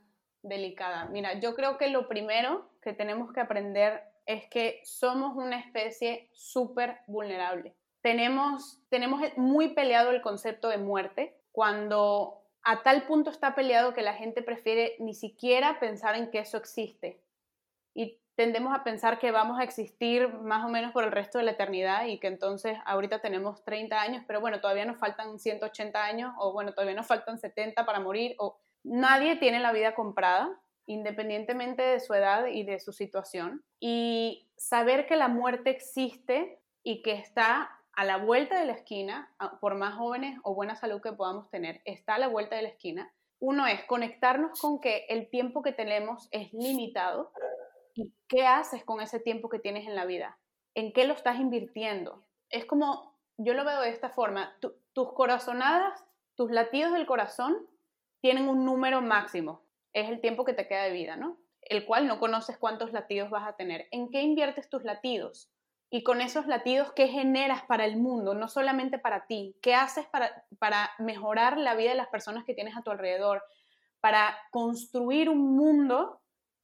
delicada. 0.42 1.06
Mira, 1.06 1.40
yo 1.40 1.56
creo 1.56 1.76
que 1.76 1.88
lo 1.88 2.06
primero 2.06 2.70
que 2.80 2.92
tenemos 2.92 3.32
que 3.32 3.40
aprender 3.40 4.00
es 4.26 4.46
que 4.46 4.80
somos 4.84 5.36
una 5.36 5.58
especie 5.58 6.28
súper 6.32 6.98
vulnerable. 7.08 7.74
tenemos, 8.00 8.80
tenemos 8.90 9.20
muy 9.36 9.70
peleado 9.74 10.10
el 10.12 10.22
concepto 10.22 10.68
de 10.68 10.78
muerte 10.78 11.36
cuando 11.50 12.44
a 12.62 12.84
tal 12.84 13.06
punto 13.08 13.30
está 13.30 13.56
peleado 13.56 13.94
que 13.94 14.02
la 14.02 14.14
gente 14.14 14.40
prefiere 14.40 14.94
ni 15.00 15.14
siquiera 15.14 15.80
pensar 15.80 16.14
en 16.14 16.30
que 16.30 16.38
eso 16.38 16.58
existe. 16.58 17.20
Y 17.92 18.20
tendemos 18.38 18.72
a 18.72 18.84
pensar 18.84 19.18
que 19.18 19.32
vamos 19.32 19.58
a 19.58 19.64
existir 19.64 20.32
más 20.32 20.64
o 20.64 20.68
menos 20.68 20.92
por 20.92 21.02
el 21.02 21.10
resto 21.10 21.38
de 21.38 21.44
la 21.44 21.50
eternidad 21.50 22.06
y 22.06 22.20
que 22.20 22.28
entonces 22.28 22.78
ahorita 22.84 23.20
tenemos 23.20 23.64
30 23.64 24.00
años, 24.00 24.22
pero 24.28 24.40
bueno, 24.40 24.60
todavía 24.60 24.84
nos 24.84 24.96
faltan 24.96 25.40
180 25.40 26.04
años 26.04 26.32
o 26.38 26.52
bueno, 26.52 26.72
todavía 26.72 26.94
nos 26.94 27.08
faltan 27.08 27.40
70 27.40 27.84
para 27.84 27.98
morir 27.98 28.36
o 28.38 28.56
nadie 28.84 29.34
tiene 29.34 29.58
la 29.58 29.72
vida 29.72 29.96
comprada 29.96 30.56
independientemente 30.86 31.82
de 31.82 31.98
su 31.98 32.14
edad 32.14 32.46
y 32.46 32.62
de 32.62 32.78
su 32.78 32.92
situación. 32.92 33.64
Y 33.80 34.48
saber 34.56 35.08
que 35.08 35.16
la 35.16 35.26
muerte 35.26 35.70
existe 35.70 36.60
y 36.84 37.02
que 37.02 37.14
está 37.14 37.68
a 37.92 38.04
la 38.04 38.18
vuelta 38.18 38.60
de 38.60 38.66
la 38.66 38.74
esquina, 38.74 39.34
por 39.60 39.74
más 39.74 39.96
jóvenes 39.96 40.38
o 40.44 40.54
buena 40.54 40.76
salud 40.76 41.02
que 41.02 41.12
podamos 41.12 41.50
tener, 41.50 41.82
está 41.84 42.14
a 42.14 42.18
la 42.18 42.28
vuelta 42.28 42.54
de 42.54 42.62
la 42.62 42.68
esquina. 42.68 43.12
Uno 43.40 43.66
es 43.66 43.84
conectarnos 43.86 44.60
con 44.60 44.80
que 44.80 45.06
el 45.08 45.28
tiempo 45.28 45.60
que 45.62 45.72
tenemos 45.72 46.28
es 46.30 46.52
limitado 46.52 47.32
qué 48.28 48.46
haces 48.46 48.84
con 48.84 49.00
ese 49.00 49.20
tiempo 49.20 49.48
que 49.48 49.58
tienes 49.58 49.86
en 49.86 49.94
la 49.94 50.04
vida, 50.04 50.38
en 50.74 50.92
qué 50.92 51.06
lo 51.06 51.14
estás 51.14 51.38
invirtiendo. 51.40 52.24
Es 52.50 52.64
como, 52.64 53.18
yo 53.36 53.54
lo 53.54 53.64
veo 53.64 53.80
de 53.80 53.90
esta 53.90 54.10
forma, 54.10 54.56
tus 54.60 55.12
corazonadas, 55.12 56.04
tus 56.34 56.50
latidos 56.50 56.92
del 56.92 57.06
corazón 57.06 57.66
tienen 58.20 58.48
un 58.48 58.64
número 58.64 59.00
máximo, 59.00 59.62
es 59.92 60.08
el 60.08 60.20
tiempo 60.20 60.44
que 60.44 60.52
te 60.52 60.68
queda 60.68 60.84
de 60.84 60.92
vida, 60.92 61.16
¿no? 61.16 61.38
El 61.62 61.84
cual 61.84 62.06
no 62.06 62.18
conoces 62.18 62.56
cuántos 62.58 62.92
latidos 62.92 63.30
vas 63.30 63.46
a 63.46 63.56
tener. 63.56 63.88
¿En 63.90 64.10
qué 64.10 64.22
inviertes 64.22 64.68
tus 64.70 64.84
latidos? 64.84 65.50
Y 65.90 66.02
con 66.02 66.20
esos 66.20 66.46
latidos, 66.46 66.92
¿qué 66.92 67.08
generas 67.08 67.62
para 67.64 67.84
el 67.84 67.96
mundo? 67.96 68.34
No 68.34 68.48
solamente 68.48 68.98
para 68.98 69.26
ti. 69.26 69.56
¿Qué 69.62 69.74
haces 69.74 70.06
para, 70.06 70.44
para 70.58 70.90
mejorar 70.98 71.56
la 71.56 71.74
vida 71.74 71.90
de 71.90 71.96
las 71.96 72.08
personas 72.08 72.44
que 72.44 72.54
tienes 72.54 72.76
a 72.76 72.82
tu 72.82 72.90
alrededor? 72.90 73.42
Para 74.00 74.36
construir 74.50 75.28
un 75.28 75.56
mundo 75.56 76.17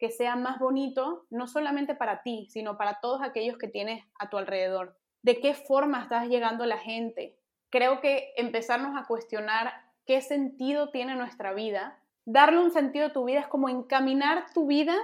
que 0.05 0.11
sea 0.11 0.37
más 0.37 0.59
bonito, 0.59 1.25
no 1.31 1.47
solamente 1.47 1.95
para 1.95 2.21
ti, 2.23 2.47
sino 2.51 2.77
para 2.77 3.01
todos 3.01 3.23
aquellos 3.23 3.57
que 3.57 3.69
tienes 3.69 4.05
a 4.19 4.29
tu 4.29 4.37
alrededor. 4.37 4.99
¿De 5.23 5.41
qué 5.41 5.55
forma 5.55 6.03
estás 6.03 6.29
llegando 6.29 6.65
a 6.65 6.67
la 6.67 6.77
gente? 6.77 7.39
Creo 7.71 8.03
que 8.03 8.35
empezarnos 8.37 9.01
a 9.01 9.07
cuestionar 9.07 9.73
qué 10.05 10.21
sentido 10.21 10.91
tiene 10.91 11.17
nuestra 11.17 11.55
vida 11.55 11.99
darle 12.27 12.59
un 12.59 12.71
sentido 12.71 13.07
a 13.07 13.13
tu 13.13 13.25
vida 13.25 13.41
es 13.41 13.47
como 13.47 13.69
encaminar 13.69 14.47
tu 14.53 14.67
vida 14.67 14.95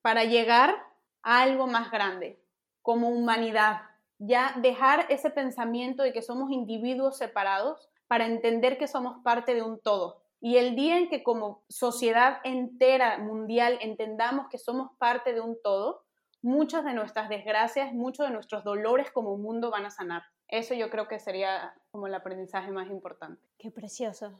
para 0.00 0.24
llegar 0.24 0.74
a 1.22 1.42
algo 1.42 1.66
más 1.66 1.90
grande, 1.90 2.42
como 2.82 3.08
humanidad. 3.08 3.82
Ya 4.18 4.54
dejar 4.60 5.06
ese 5.08 5.30
pensamiento 5.30 6.02
de 6.02 6.12
que 6.12 6.22
somos 6.22 6.50
individuos 6.50 7.18
separados 7.18 7.88
para 8.06 8.26
entender 8.26 8.78
que 8.78 8.88
somos 8.88 9.22
parte 9.22 9.54
de 9.54 9.62
un 9.62 9.80
todo. 9.80 10.21
Y 10.44 10.56
el 10.56 10.74
día 10.74 10.98
en 10.98 11.08
que 11.08 11.22
como 11.22 11.62
sociedad 11.68 12.40
entera, 12.42 13.16
mundial, 13.18 13.78
entendamos 13.80 14.48
que 14.48 14.58
somos 14.58 14.90
parte 14.98 15.32
de 15.32 15.40
un 15.40 15.56
todo, 15.62 16.02
muchas 16.42 16.84
de 16.84 16.94
nuestras 16.94 17.28
desgracias, 17.28 17.94
muchos 17.94 18.26
de 18.26 18.32
nuestros 18.32 18.64
dolores 18.64 19.12
como 19.12 19.36
mundo 19.36 19.70
van 19.70 19.86
a 19.86 19.90
sanar. 19.90 20.24
Eso 20.48 20.74
yo 20.74 20.90
creo 20.90 21.06
que 21.06 21.20
sería 21.20 21.72
como 21.92 22.08
el 22.08 22.14
aprendizaje 22.14 22.72
más 22.72 22.90
importante. 22.90 23.40
Qué 23.56 23.70
precioso. 23.70 24.32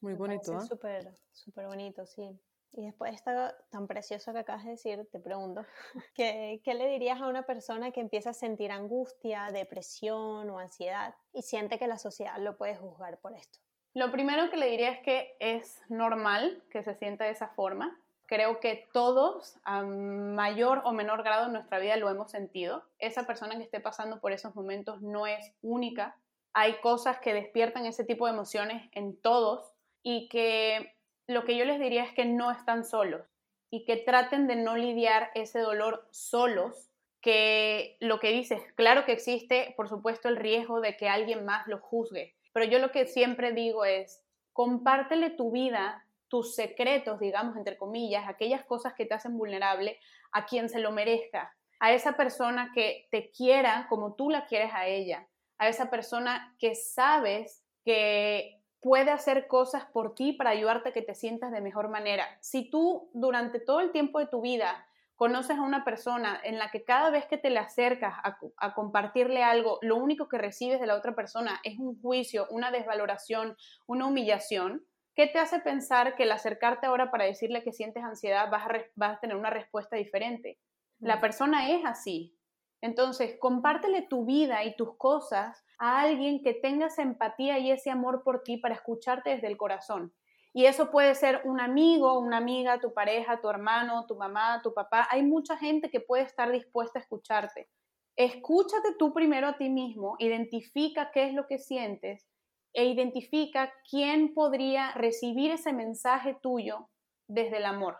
Muy 0.00 0.14
bonito, 0.14 0.56
¿eh? 0.56 0.60
Súper, 0.62 1.12
súper 1.32 1.66
bonito, 1.66 2.06
sí. 2.06 2.40
Y 2.72 2.86
después 2.86 3.10
de 3.10 3.16
esto 3.16 3.30
tan 3.68 3.86
precioso 3.86 4.32
que 4.32 4.38
acabas 4.38 4.64
de 4.64 4.70
decir, 4.70 5.06
te 5.12 5.20
pregunto, 5.20 5.66
¿qué, 6.14 6.62
¿qué, 6.64 6.72
le 6.72 6.88
dirías 6.88 7.20
a 7.20 7.28
una 7.28 7.42
persona 7.42 7.90
que 7.90 8.00
empieza 8.00 8.30
a 8.30 8.32
sentir 8.32 8.72
angustia, 8.72 9.50
depresión 9.52 10.48
o 10.48 10.58
ansiedad 10.58 11.14
y 11.34 11.42
siente 11.42 11.78
que 11.78 11.88
la 11.88 11.98
sociedad 11.98 12.38
lo 12.38 12.56
puede 12.56 12.74
juzgar 12.74 13.18
por 13.18 13.34
esto? 13.34 13.58
Lo 13.94 14.10
primero 14.10 14.48
que 14.50 14.56
le 14.56 14.70
diría 14.70 14.90
es 14.90 15.00
que 15.00 15.36
es 15.38 15.82
normal 15.88 16.62
que 16.70 16.82
se 16.82 16.94
sienta 16.94 17.24
de 17.24 17.32
esa 17.32 17.48
forma. 17.48 17.98
Creo 18.26 18.58
que 18.58 18.88
todos, 18.92 19.58
a 19.64 19.82
mayor 19.82 20.80
o 20.84 20.92
menor 20.92 21.22
grado 21.22 21.46
en 21.46 21.52
nuestra 21.52 21.78
vida, 21.78 21.96
lo 21.96 22.08
hemos 22.08 22.30
sentido. 22.30 22.84
Esa 22.98 23.26
persona 23.26 23.56
que 23.56 23.64
esté 23.64 23.80
pasando 23.80 24.20
por 24.20 24.32
esos 24.32 24.54
momentos 24.54 25.02
no 25.02 25.26
es 25.26 25.52
única. 25.60 26.16
Hay 26.54 26.80
cosas 26.80 27.18
que 27.18 27.34
despiertan 27.34 27.84
ese 27.84 28.04
tipo 28.04 28.26
de 28.26 28.32
emociones 28.32 28.88
en 28.92 29.14
todos 29.14 29.74
y 30.02 30.28
que 30.28 30.94
lo 31.26 31.44
que 31.44 31.56
yo 31.56 31.66
les 31.66 31.78
diría 31.78 32.04
es 32.04 32.12
que 32.14 32.24
no 32.24 32.50
están 32.50 32.84
solos 32.84 33.26
y 33.70 33.84
que 33.84 33.96
traten 33.96 34.46
de 34.46 34.56
no 34.56 34.76
lidiar 34.76 35.30
ese 35.34 35.58
dolor 35.58 36.06
solos, 36.10 36.90
que 37.20 37.96
lo 38.00 38.20
que 38.20 38.30
dices, 38.30 38.60
claro 38.74 39.04
que 39.04 39.12
existe, 39.12 39.74
por 39.76 39.88
supuesto, 39.88 40.28
el 40.28 40.36
riesgo 40.36 40.80
de 40.80 40.96
que 40.96 41.08
alguien 41.08 41.44
más 41.44 41.66
lo 41.68 41.78
juzgue, 41.78 42.34
pero 42.52 42.66
yo 42.66 42.78
lo 42.78 42.90
que 42.90 43.06
siempre 43.06 43.52
digo 43.52 43.84
es, 43.84 44.22
compártele 44.52 45.30
tu 45.30 45.50
vida, 45.50 46.06
tus 46.28 46.54
secretos, 46.54 47.20
digamos, 47.20 47.56
entre 47.56 47.76
comillas, 47.76 48.28
aquellas 48.28 48.64
cosas 48.64 48.94
que 48.94 49.06
te 49.06 49.14
hacen 49.14 49.36
vulnerable 49.36 49.98
a 50.32 50.46
quien 50.46 50.68
se 50.68 50.80
lo 50.80 50.92
merezca, 50.92 51.54
a 51.78 51.92
esa 51.92 52.16
persona 52.16 52.70
que 52.74 53.08
te 53.10 53.30
quiera 53.30 53.86
como 53.88 54.14
tú 54.14 54.30
la 54.30 54.46
quieres 54.46 54.72
a 54.72 54.86
ella, 54.86 55.28
a 55.58 55.68
esa 55.68 55.90
persona 55.90 56.54
que 56.58 56.74
sabes 56.74 57.64
que 57.84 58.62
puede 58.80 59.10
hacer 59.10 59.46
cosas 59.46 59.84
por 59.84 60.14
ti 60.14 60.32
para 60.32 60.50
ayudarte 60.50 60.88
a 60.88 60.92
que 60.92 61.02
te 61.02 61.14
sientas 61.14 61.52
de 61.52 61.60
mejor 61.60 61.88
manera. 61.88 62.26
Si 62.40 62.68
tú 62.70 63.10
durante 63.14 63.60
todo 63.60 63.80
el 63.80 63.92
tiempo 63.92 64.18
de 64.18 64.26
tu 64.26 64.40
vida 64.40 64.86
conoces 65.22 65.56
a 65.56 65.62
una 65.62 65.84
persona 65.84 66.40
en 66.42 66.58
la 66.58 66.72
que 66.72 66.82
cada 66.82 67.10
vez 67.10 67.26
que 67.26 67.38
te 67.38 67.48
le 67.48 67.60
acercas 67.60 68.12
a, 68.24 68.74
compartirle 68.74 69.44
algo, 69.44 69.78
lo 69.80 69.94
único 69.94 70.28
que 70.28 70.36
recibes 70.36 70.80
de 70.80 70.88
la 70.88 70.96
otra 70.96 71.14
persona 71.14 71.60
es 71.62 71.78
un 71.78 72.02
juicio, 72.02 72.48
una 72.50 72.72
desvaloración, 72.72 73.56
una 73.86 74.08
humillación, 74.08 74.84
¿qué 75.14 75.28
te 75.28 75.38
hace 75.38 75.60
pensar 75.60 76.16
que 76.16 76.24
el 76.24 76.32
acercarte 76.32 76.88
ahora 76.88 77.12
para 77.12 77.24
decirle 77.24 77.62
que 77.62 77.72
sientes 77.72 78.02
ansiedad 78.02 78.50
vas 78.50 78.66
a, 78.66 78.72
vas 78.96 79.16
a 79.16 79.20
tener 79.20 79.36
una 79.36 79.50
respuesta 79.50 79.94
diferente? 79.94 80.58
La 80.98 81.20
persona 81.20 81.70
es 81.70 81.84
así. 81.84 82.36
Entonces, 82.80 83.36
compártele 83.38 84.02
tu 84.02 84.24
vida 84.24 84.64
y 84.64 84.74
tus 84.74 84.96
cosas 84.96 85.64
a 85.78 86.00
alguien 86.00 86.42
que 86.42 86.52
tenga 86.52 86.86
esa 86.86 87.02
empatía 87.02 87.60
y 87.60 87.70
ese 87.70 87.90
amor 87.90 88.24
por 88.24 88.42
ti 88.42 88.56
para 88.56 88.74
escucharte 88.74 89.30
desde 89.30 89.46
el 89.46 89.56
corazón. 89.56 90.12
Y 90.54 90.66
eso 90.66 90.90
puede 90.90 91.14
ser 91.14 91.40
un 91.44 91.60
amigo, 91.60 92.18
una 92.18 92.36
amiga, 92.36 92.78
tu 92.78 92.92
pareja, 92.92 93.40
tu 93.40 93.48
hermano, 93.48 94.06
tu 94.06 94.16
mamá, 94.16 94.60
tu 94.62 94.74
papá. 94.74 95.08
Hay 95.10 95.22
mucha 95.22 95.56
gente 95.56 95.90
que 95.90 96.00
puede 96.00 96.24
estar 96.24 96.52
dispuesta 96.52 96.98
a 96.98 97.02
escucharte. 97.02 97.70
Escúchate 98.16 98.94
tú 98.98 99.14
primero 99.14 99.48
a 99.48 99.56
ti 99.56 99.70
mismo, 99.70 100.16
identifica 100.18 101.10
qué 101.12 101.24
es 101.24 101.32
lo 101.32 101.46
que 101.46 101.58
sientes 101.58 102.28
e 102.74 102.84
identifica 102.84 103.72
quién 103.88 104.34
podría 104.34 104.92
recibir 104.92 105.50
ese 105.50 105.72
mensaje 105.72 106.36
tuyo 106.42 106.90
desde 107.26 107.58
el 107.58 107.64
amor. 107.64 107.98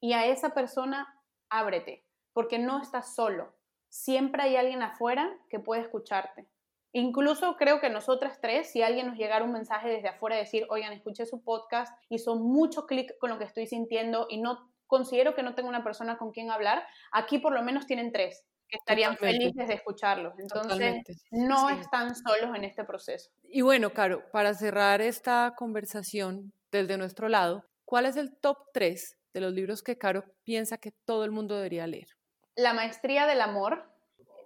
Y 0.00 0.12
a 0.12 0.26
esa 0.26 0.54
persona 0.54 1.06
ábrete, 1.48 2.04
porque 2.32 2.58
no 2.58 2.80
estás 2.80 3.14
solo. 3.14 3.54
Siempre 3.88 4.42
hay 4.42 4.56
alguien 4.56 4.82
afuera 4.82 5.36
que 5.48 5.58
puede 5.58 5.82
escucharte. 5.82 6.48
Incluso 6.92 7.56
creo 7.56 7.80
que 7.80 7.88
nosotras 7.88 8.38
tres, 8.40 8.70
si 8.70 8.82
alguien 8.82 9.06
nos 9.06 9.16
llegara 9.16 9.44
un 9.44 9.52
mensaje 9.52 9.88
desde 9.88 10.08
afuera, 10.08 10.36
decir, 10.36 10.66
oigan, 10.68 10.92
escuché 10.92 11.24
su 11.24 11.42
podcast, 11.42 11.96
hizo 12.10 12.36
mucho 12.36 12.86
clic 12.86 13.16
con 13.18 13.30
lo 13.30 13.38
que 13.38 13.44
estoy 13.44 13.66
sintiendo 13.66 14.26
y 14.28 14.40
no 14.40 14.72
considero 14.86 15.34
que 15.34 15.42
no 15.42 15.54
tengo 15.54 15.70
una 15.70 15.82
persona 15.82 16.18
con 16.18 16.32
quien 16.32 16.50
hablar, 16.50 16.84
aquí 17.12 17.38
por 17.38 17.54
lo 17.54 17.62
menos 17.62 17.86
tienen 17.86 18.12
tres 18.12 18.44
que 18.68 18.76
estarían 18.76 19.16
felices 19.16 19.68
de 19.68 19.74
escucharlos. 19.74 20.38
Entonces, 20.38 21.02
no 21.30 21.70
están 21.70 22.14
solos 22.14 22.54
en 22.56 22.64
este 22.64 22.84
proceso. 22.84 23.30
Y 23.42 23.62
bueno, 23.62 23.92
Caro, 23.92 24.22
para 24.32 24.54
cerrar 24.54 25.00
esta 25.00 25.54
conversación 25.56 26.52
desde 26.70 26.96
nuestro 26.96 27.28
lado, 27.28 27.64
¿cuál 27.84 28.06
es 28.06 28.16
el 28.16 28.36
top 28.38 28.58
3 28.72 29.18
de 29.34 29.40
los 29.40 29.52
libros 29.52 29.82
que 29.82 29.98
Caro 29.98 30.24
piensa 30.44 30.78
que 30.78 30.92
todo 31.06 31.24
el 31.24 31.30
mundo 31.30 31.56
debería 31.56 31.86
leer? 31.86 32.08
La 32.56 32.74
maestría 32.74 33.26
del 33.26 33.40
amor 33.40 33.91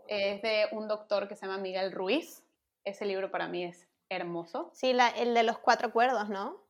es 0.09 0.43
de 0.43 0.67
un 0.73 0.89
doctor 0.89 1.29
que 1.29 1.37
se 1.37 1.47
llama 1.47 1.59
Miguel 1.59 1.93
Ruiz. 1.93 2.45
Ese 2.85 3.05
libro 3.05 3.31
para 3.31 3.49
mí 3.49 3.65
es 3.65 3.89
hermoso. 4.09 4.71
Sí, 4.73 4.97
el 5.17 5.35
de 5.35 5.43
los 5.43 5.59
cuatro 5.59 5.89
acuerdos, 5.89 6.29
¿no? 6.29 6.65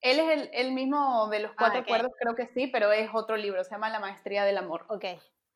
Él 0.00 0.18
es 0.18 0.48
el, 0.52 0.72
mismo 0.72 1.28
de 1.28 1.38
los 1.38 1.52
cuatro 1.52 1.78
ah, 1.78 1.82
acuerdos, 1.82 2.10
creo 2.18 2.34
que 2.34 2.48
sí, 2.48 2.66
pero 2.66 2.90
es 2.90 3.10
otro 3.12 3.36
libro, 3.36 3.62
se 3.62 3.70
llama 3.70 3.88
La 3.88 4.00
Maestría 4.00 4.44
del 4.44 4.58
Amor. 4.58 4.84
Ok. 4.88 5.04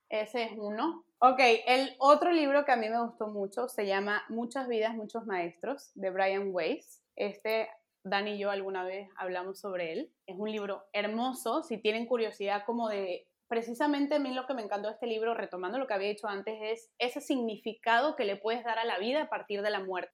Ese 0.09 0.45
es 0.45 0.53
uno. 0.57 1.05
Ok, 1.18 1.41
el 1.66 1.97
otro 1.99 2.31
libro 2.31 2.64
que 2.64 2.70
a 2.70 2.77
mí 2.77 2.89
me 2.89 3.03
gustó 3.03 3.27
mucho 3.27 3.68
se 3.68 3.87
llama 3.87 4.22
Muchas 4.29 4.68
vidas, 4.68 4.95
muchos 4.95 5.27
maestros, 5.27 5.91
de 5.95 6.11
Brian 6.11 6.51
Weiss. 6.53 7.03
Este, 7.16 7.68
Dani 8.05 8.35
y 8.35 8.39
yo 8.39 8.51
alguna 8.51 8.85
vez 8.85 9.09
hablamos 9.16 9.59
sobre 9.59 9.93
él. 9.93 10.12
Es 10.27 10.37
un 10.39 10.51
libro 10.51 10.85
hermoso, 10.93 11.64
si 11.64 11.79
tienen 11.79 12.07
curiosidad 12.07 12.64
como 12.64 12.89
de 12.89 13.27
precisamente 13.49 14.16
a 14.16 14.18
mí 14.18 14.32
lo 14.32 14.47
que 14.47 14.55
me 14.55 14.62
encantó 14.62 14.88
de 14.88 14.94
este 14.94 15.07
libro, 15.07 15.34
retomando 15.34 15.78
lo 15.78 15.86
que 15.86 15.94
había 15.94 16.09
dicho 16.09 16.28
antes, 16.28 16.59
es 16.61 16.90
ese 16.99 17.20
significado 17.20 18.16
que 18.16 18.24
le 18.24 18.36
puedes 18.36 18.64
dar 18.64 18.78
a 18.78 18.84
la 18.84 18.99
vida 18.99 19.22
a 19.22 19.28
partir 19.28 19.62
de 19.62 19.70
la 19.70 19.80
muerte. 19.80 20.12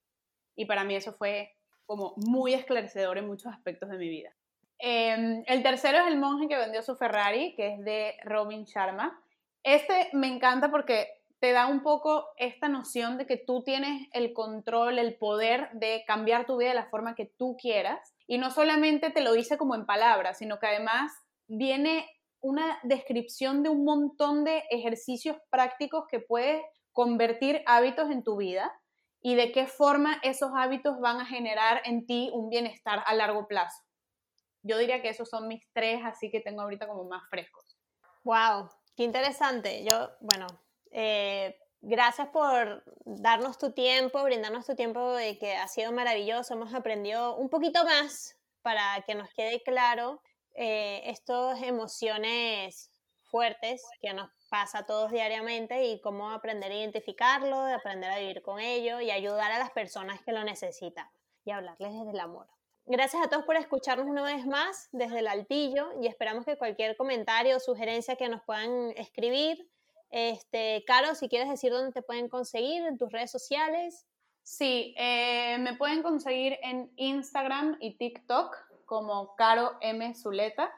Y 0.55 0.67
para 0.67 0.85
mí 0.85 0.95
eso 0.95 1.13
fue 1.13 1.55
como 1.87 2.15
muy 2.17 2.55
esclarecedor 2.55 3.19
en 3.19 3.27
muchos 3.27 3.53
aspectos 3.53 3.89
de 3.89 3.99
mi 3.99 4.09
vida. 4.09 4.35
Em, 4.79 5.45
el 5.47 5.63
tercero 5.63 5.99
es 5.99 6.07
El 6.09 6.19
monje 6.19 6.49
que 6.49 6.57
vendió 6.57 6.83
su 6.83 6.97
Ferrari, 6.97 7.55
que 7.55 7.75
es 7.75 7.85
de 7.85 8.17
Robin 8.25 8.65
Sharma. 8.65 9.23
Este 9.63 10.09
me 10.13 10.27
encanta 10.27 10.71
porque 10.71 11.09
te 11.39 11.53
da 11.53 11.67
un 11.67 11.83
poco 11.83 12.29
esta 12.37 12.69
noción 12.69 13.19
de 13.19 13.27
que 13.27 13.37
tú 13.37 13.63
tienes 13.63 14.09
el 14.13 14.33
control, 14.33 14.99
el 14.99 15.17
poder 15.17 15.71
de 15.73 16.05
cambiar 16.07 16.47
tu 16.47 16.57
vida 16.57 16.71
de 16.71 16.77
la 16.77 16.89
forma 16.89 17.15
que 17.15 17.27
tú 17.27 17.57
quieras. 17.61 18.15
Y 18.27 18.39
no 18.39 18.51
solamente 18.51 19.11
te 19.11 19.23
lo 19.23 19.33
dice 19.33 19.59
como 19.59 19.75
en 19.75 19.87
palabras, 19.87 20.39
sino 20.39 20.59
que 20.59 20.67
además 20.67 21.13
viene 21.49 22.09
una 22.43 22.79
descripción 22.83 23.63
de 23.63 23.71
un 23.71 23.85
montón 23.85 24.45
de 24.45 24.65
ejercicios 24.71 25.37
prácticos 25.49 26.05
que 26.11 26.21
puedes 26.21 26.63
convertir 26.93 27.63
hábitos 27.67 28.11
en 28.11 28.23
tu 28.23 28.37
vida 28.37 28.71
y 29.23 29.37
de 29.37 29.53
qué 29.53 29.67
forma 29.67 30.19
esos 30.23 30.51
hábitos 30.55 31.01
van 31.01 31.21
a 31.21 31.27
generar 31.27 31.81
en 31.85 32.05
ti 32.05 32.31
un 32.35 32.51
bienestar 32.51 33.03
a 33.07 33.15
largo 33.15 33.47
plazo. 33.47 33.81
Yo 34.63 34.77
diría 34.79 35.01
que 35.01 35.09
esos 35.09 35.29
son 35.29 35.49
mis 35.49 35.65
tres, 35.73 36.01
así 36.05 36.31
que 36.31 36.41
tengo 36.41 36.63
ahorita 36.63 36.87
como 36.87 37.05
más 37.05 37.23
frescos. 37.31 37.79
Wow, 38.25 38.69
qué 38.97 39.05
interesante. 39.05 39.85
Yo, 39.85 40.11
bueno, 40.21 40.47
eh, 40.91 41.57
gracias 41.81 42.29
por 42.29 42.85
darnos 43.05 43.59
tu 43.59 43.73
tiempo, 43.73 44.23
brindarnos 44.25 44.67
tu 44.67 44.75
tiempo, 44.75 45.17
que 45.41 45.55
ha 45.55 45.69
sido 45.69 45.93
maravilloso. 45.93 46.55
Hemos 46.55 46.75
aprendido 46.75 47.37
un 47.37 47.49
poquito 47.49 47.85
más 47.85 48.37
para 48.63 49.03
que 49.07 49.15
nos 49.15 49.33
quede 49.35 49.63
claro 49.63 50.21
eh, 50.55 51.03
estas 51.07 51.63
emociones 51.63 52.91
fuertes 53.23 53.83
que 54.01 54.13
nos 54.13 54.31
pasa 54.51 54.81
a 54.81 54.87
todos 54.87 55.11
diariamente 55.11 55.87
y 55.87 56.01
cómo 56.01 56.31
aprender 56.31 56.71
a 56.71 56.77
identificarlo, 56.77 57.57
aprender 57.57 58.11
a 58.11 58.19
vivir 58.19 58.43
con 58.43 58.61
ello 58.61 59.01
y 59.01 59.11
ayudar 59.11 59.51
a 59.51 59.59
las 59.59 59.71
personas 59.71 60.21
que 60.23 60.33
lo 60.33 60.45
necesitan 60.45 61.09
y 61.45 61.51
hablarles 61.51 61.93
desde 61.93 62.11
el 62.11 62.21
amor. 62.21 62.47
Gracias 62.85 63.25
a 63.25 63.31
todos 63.31 63.45
por 63.45 63.57
escucharnos 63.57 64.07
una 64.07 64.23
vez 64.23 64.45
más 64.45 64.89
desde 64.93 65.21
el 65.21 65.29
altillo 65.29 65.93
y 66.03 66.09
esperamos 66.09 66.45
que 66.45 66.59
cualquier 66.59 66.97
comentario 66.97 67.57
o 67.57 67.61
sugerencia 67.61 68.17
que 68.17 68.29
nos 68.29 68.43
puedan 68.43 68.91
escribir. 68.97 69.71
Este, 70.11 70.85
Caro, 70.87 71.15
si 71.15 71.29
quieres 71.29 71.49
decir 71.49 71.73
dónde 71.73 71.93
te 71.93 72.03
pueden 72.03 72.29
conseguir, 72.29 72.85
en 72.85 72.99
tus 72.99 73.11
redes 73.11 73.31
sociales. 73.31 74.07
Sí, 74.43 74.95
eh, 74.99 75.57
me 75.59 75.77
pueden 75.77 76.03
conseguir 76.03 76.59
en 76.63 76.93
Instagram 76.97 77.79
y 77.81 77.97
TikTok 77.97 78.57
como 78.93 79.35
Caro 79.37 79.79
M. 79.81 80.15
Zuleta. 80.15 80.71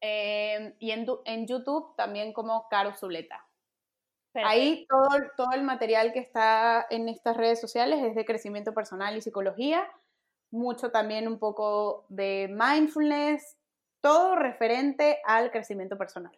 Em, 0.00 0.74
y 0.80 0.90
en, 0.90 1.06
en, 1.26 1.46
YouTube 1.46 1.94
también 1.94 2.32
como 2.32 2.68
Caro 2.68 2.92
Zuleta. 2.92 3.46
Ahí 4.34 4.84
todo, 4.88 5.08
todo 5.36 5.52
el 5.52 5.62
material 5.62 6.12
que 6.12 6.18
está 6.18 6.88
en 6.90 7.08
estas 7.08 7.36
redes 7.36 7.60
sociales 7.60 8.02
es 8.02 8.16
de 8.16 8.24
crecimiento 8.24 8.74
personal 8.74 9.16
y 9.16 9.20
psicología, 9.20 9.88
mucho 10.50 10.90
también 10.90 11.28
un 11.28 11.38
poco 11.38 12.04
de 12.08 12.48
mindfulness, 12.50 13.56
todo 14.00 14.34
referente 14.34 15.20
al 15.24 15.52
crecimiento 15.52 15.96
personal. 15.96 16.36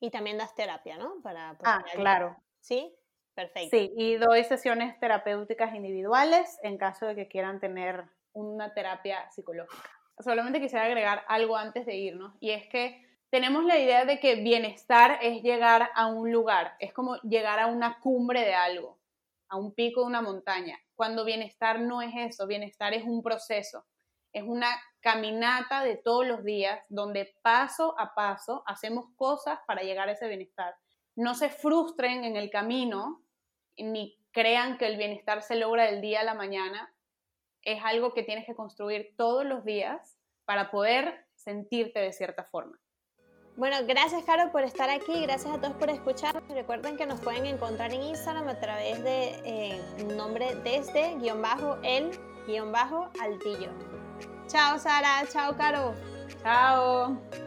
Y 0.00 0.10
también 0.10 0.36
das 0.36 0.56
terapia, 0.56 0.98
¿no? 0.98 1.14
Para, 1.22 1.56
ah, 1.62 1.84
claro. 1.94 2.36
¿Sí? 2.58 2.92
Perfecto. 3.34 3.76
Sí, 3.76 3.92
y 3.96 4.16
doy 4.16 4.42
sesiones 4.42 4.98
terapéuticas 4.98 5.76
individuales 5.76 6.58
en 6.64 6.76
caso 6.76 7.06
de 7.06 7.14
que 7.14 7.28
quieran 7.28 7.60
tener 7.60 8.04
una 8.32 8.74
terapia 8.74 9.30
psicológica 9.30 9.93
solamente 10.18 10.60
quisiera 10.60 10.84
agregar 10.84 11.24
algo 11.28 11.56
antes 11.56 11.86
de 11.86 11.96
irnos, 11.96 12.34
y 12.40 12.50
es 12.50 12.66
que 12.68 13.04
tenemos 13.30 13.64
la 13.64 13.78
idea 13.78 14.04
de 14.04 14.20
que 14.20 14.36
bienestar 14.36 15.18
es 15.20 15.42
llegar 15.42 15.90
a 15.94 16.06
un 16.06 16.30
lugar, 16.30 16.76
es 16.78 16.92
como 16.92 17.16
llegar 17.22 17.58
a 17.58 17.66
una 17.66 17.98
cumbre 18.00 18.42
de 18.42 18.54
algo, 18.54 18.98
a 19.48 19.56
un 19.56 19.74
pico 19.74 20.02
de 20.02 20.06
una 20.06 20.22
montaña, 20.22 20.78
cuando 20.94 21.24
bienestar 21.24 21.80
no 21.80 22.00
es 22.00 22.12
eso, 22.14 22.46
bienestar 22.46 22.94
es 22.94 23.04
un 23.04 23.22
proceso, 23.22 23.84
es 24.32 24.44
una 24.44 24.68
caminata 25.00 25.82
de 25.82 25.96
todos 25.96 26.26
los 26.26 26.44
días 26.44 26.80
donde 26.88 27.34
paso 27.42 27.94
a 27.98 28.14
paso 28.14 28.62
hacemos 28.66 29.06
cosas 29.16 29.58
para 29.66 29.82
llegar 29.82 30.08
a 30.08 30.12
ese 30.12 30.28
bienestar. 30.28 30.74
No 31.14 31.34
se 31.34 31.48
frustren 31.48 32.24
en 32.24 32.36
el 32.36 32.50
camino 32.50 33.22
ni 33.76 34.16
crean 34.32 34.78
que 34.78 34.86
el 34.86 34.96
bienestar 34.96 35.42
se 35.42 35.56
logra 35.56 35.84
del 35.84 36.00
día 36.00 36.20
a 36.20 36.24
la 36.24 36.34
mañana, 36.34 36.93
es 37.64 37.82
algo 37.84 38.12
que 38.12 38.22
tienes 38.22 38.46
que 38.46 38.54
construir 38.54 39.14
todos 39.16 39.44
los 39.44 39.64
días 39.64 40.18
para 40.44 40.70
poder 40.70 41.26
sentirte 41.34 42.00
de 42.00 42.12
cierta 42.12 42.44
forma. 42.44 42.78
Bueno, 43.56 43.76
gracias 43.86 44.24
Caro 44.24 44.50
por 44.50 44.64
estar 44.64 44.90
aquí, 44.90 45.22
gracias 45.22 45.54
a 45.54 45.60
todos 45.60 45.74
por 45.74 45.88
escuchar. 45.88 46.42
Recuerden 46.48 46.96
que 46.96 47.06
nos 47.06 47.20
pueden 47.20 47.46
encontrar 47.46 47.92
en 47.92 48.02
Instagram 48.02 48.48
a 48.48 48.58
través 48.58 49.02
de 49.04 49.28
eh, 49.44 49.80
nombre 50.16 50.56
desde 50.64 51.14
guion 51.20 51.40
bajo 51.40 51.78
el 51.84 52.10
guion 52.48 52.72
bajo 52.72 53.10
altillo. 53.20 53.70
Chao 54.48 54.78
Sara, 54.78 55.22
chao 55.32 55.56
Caro. 55.56 55.94
Chao. 56.42 57.43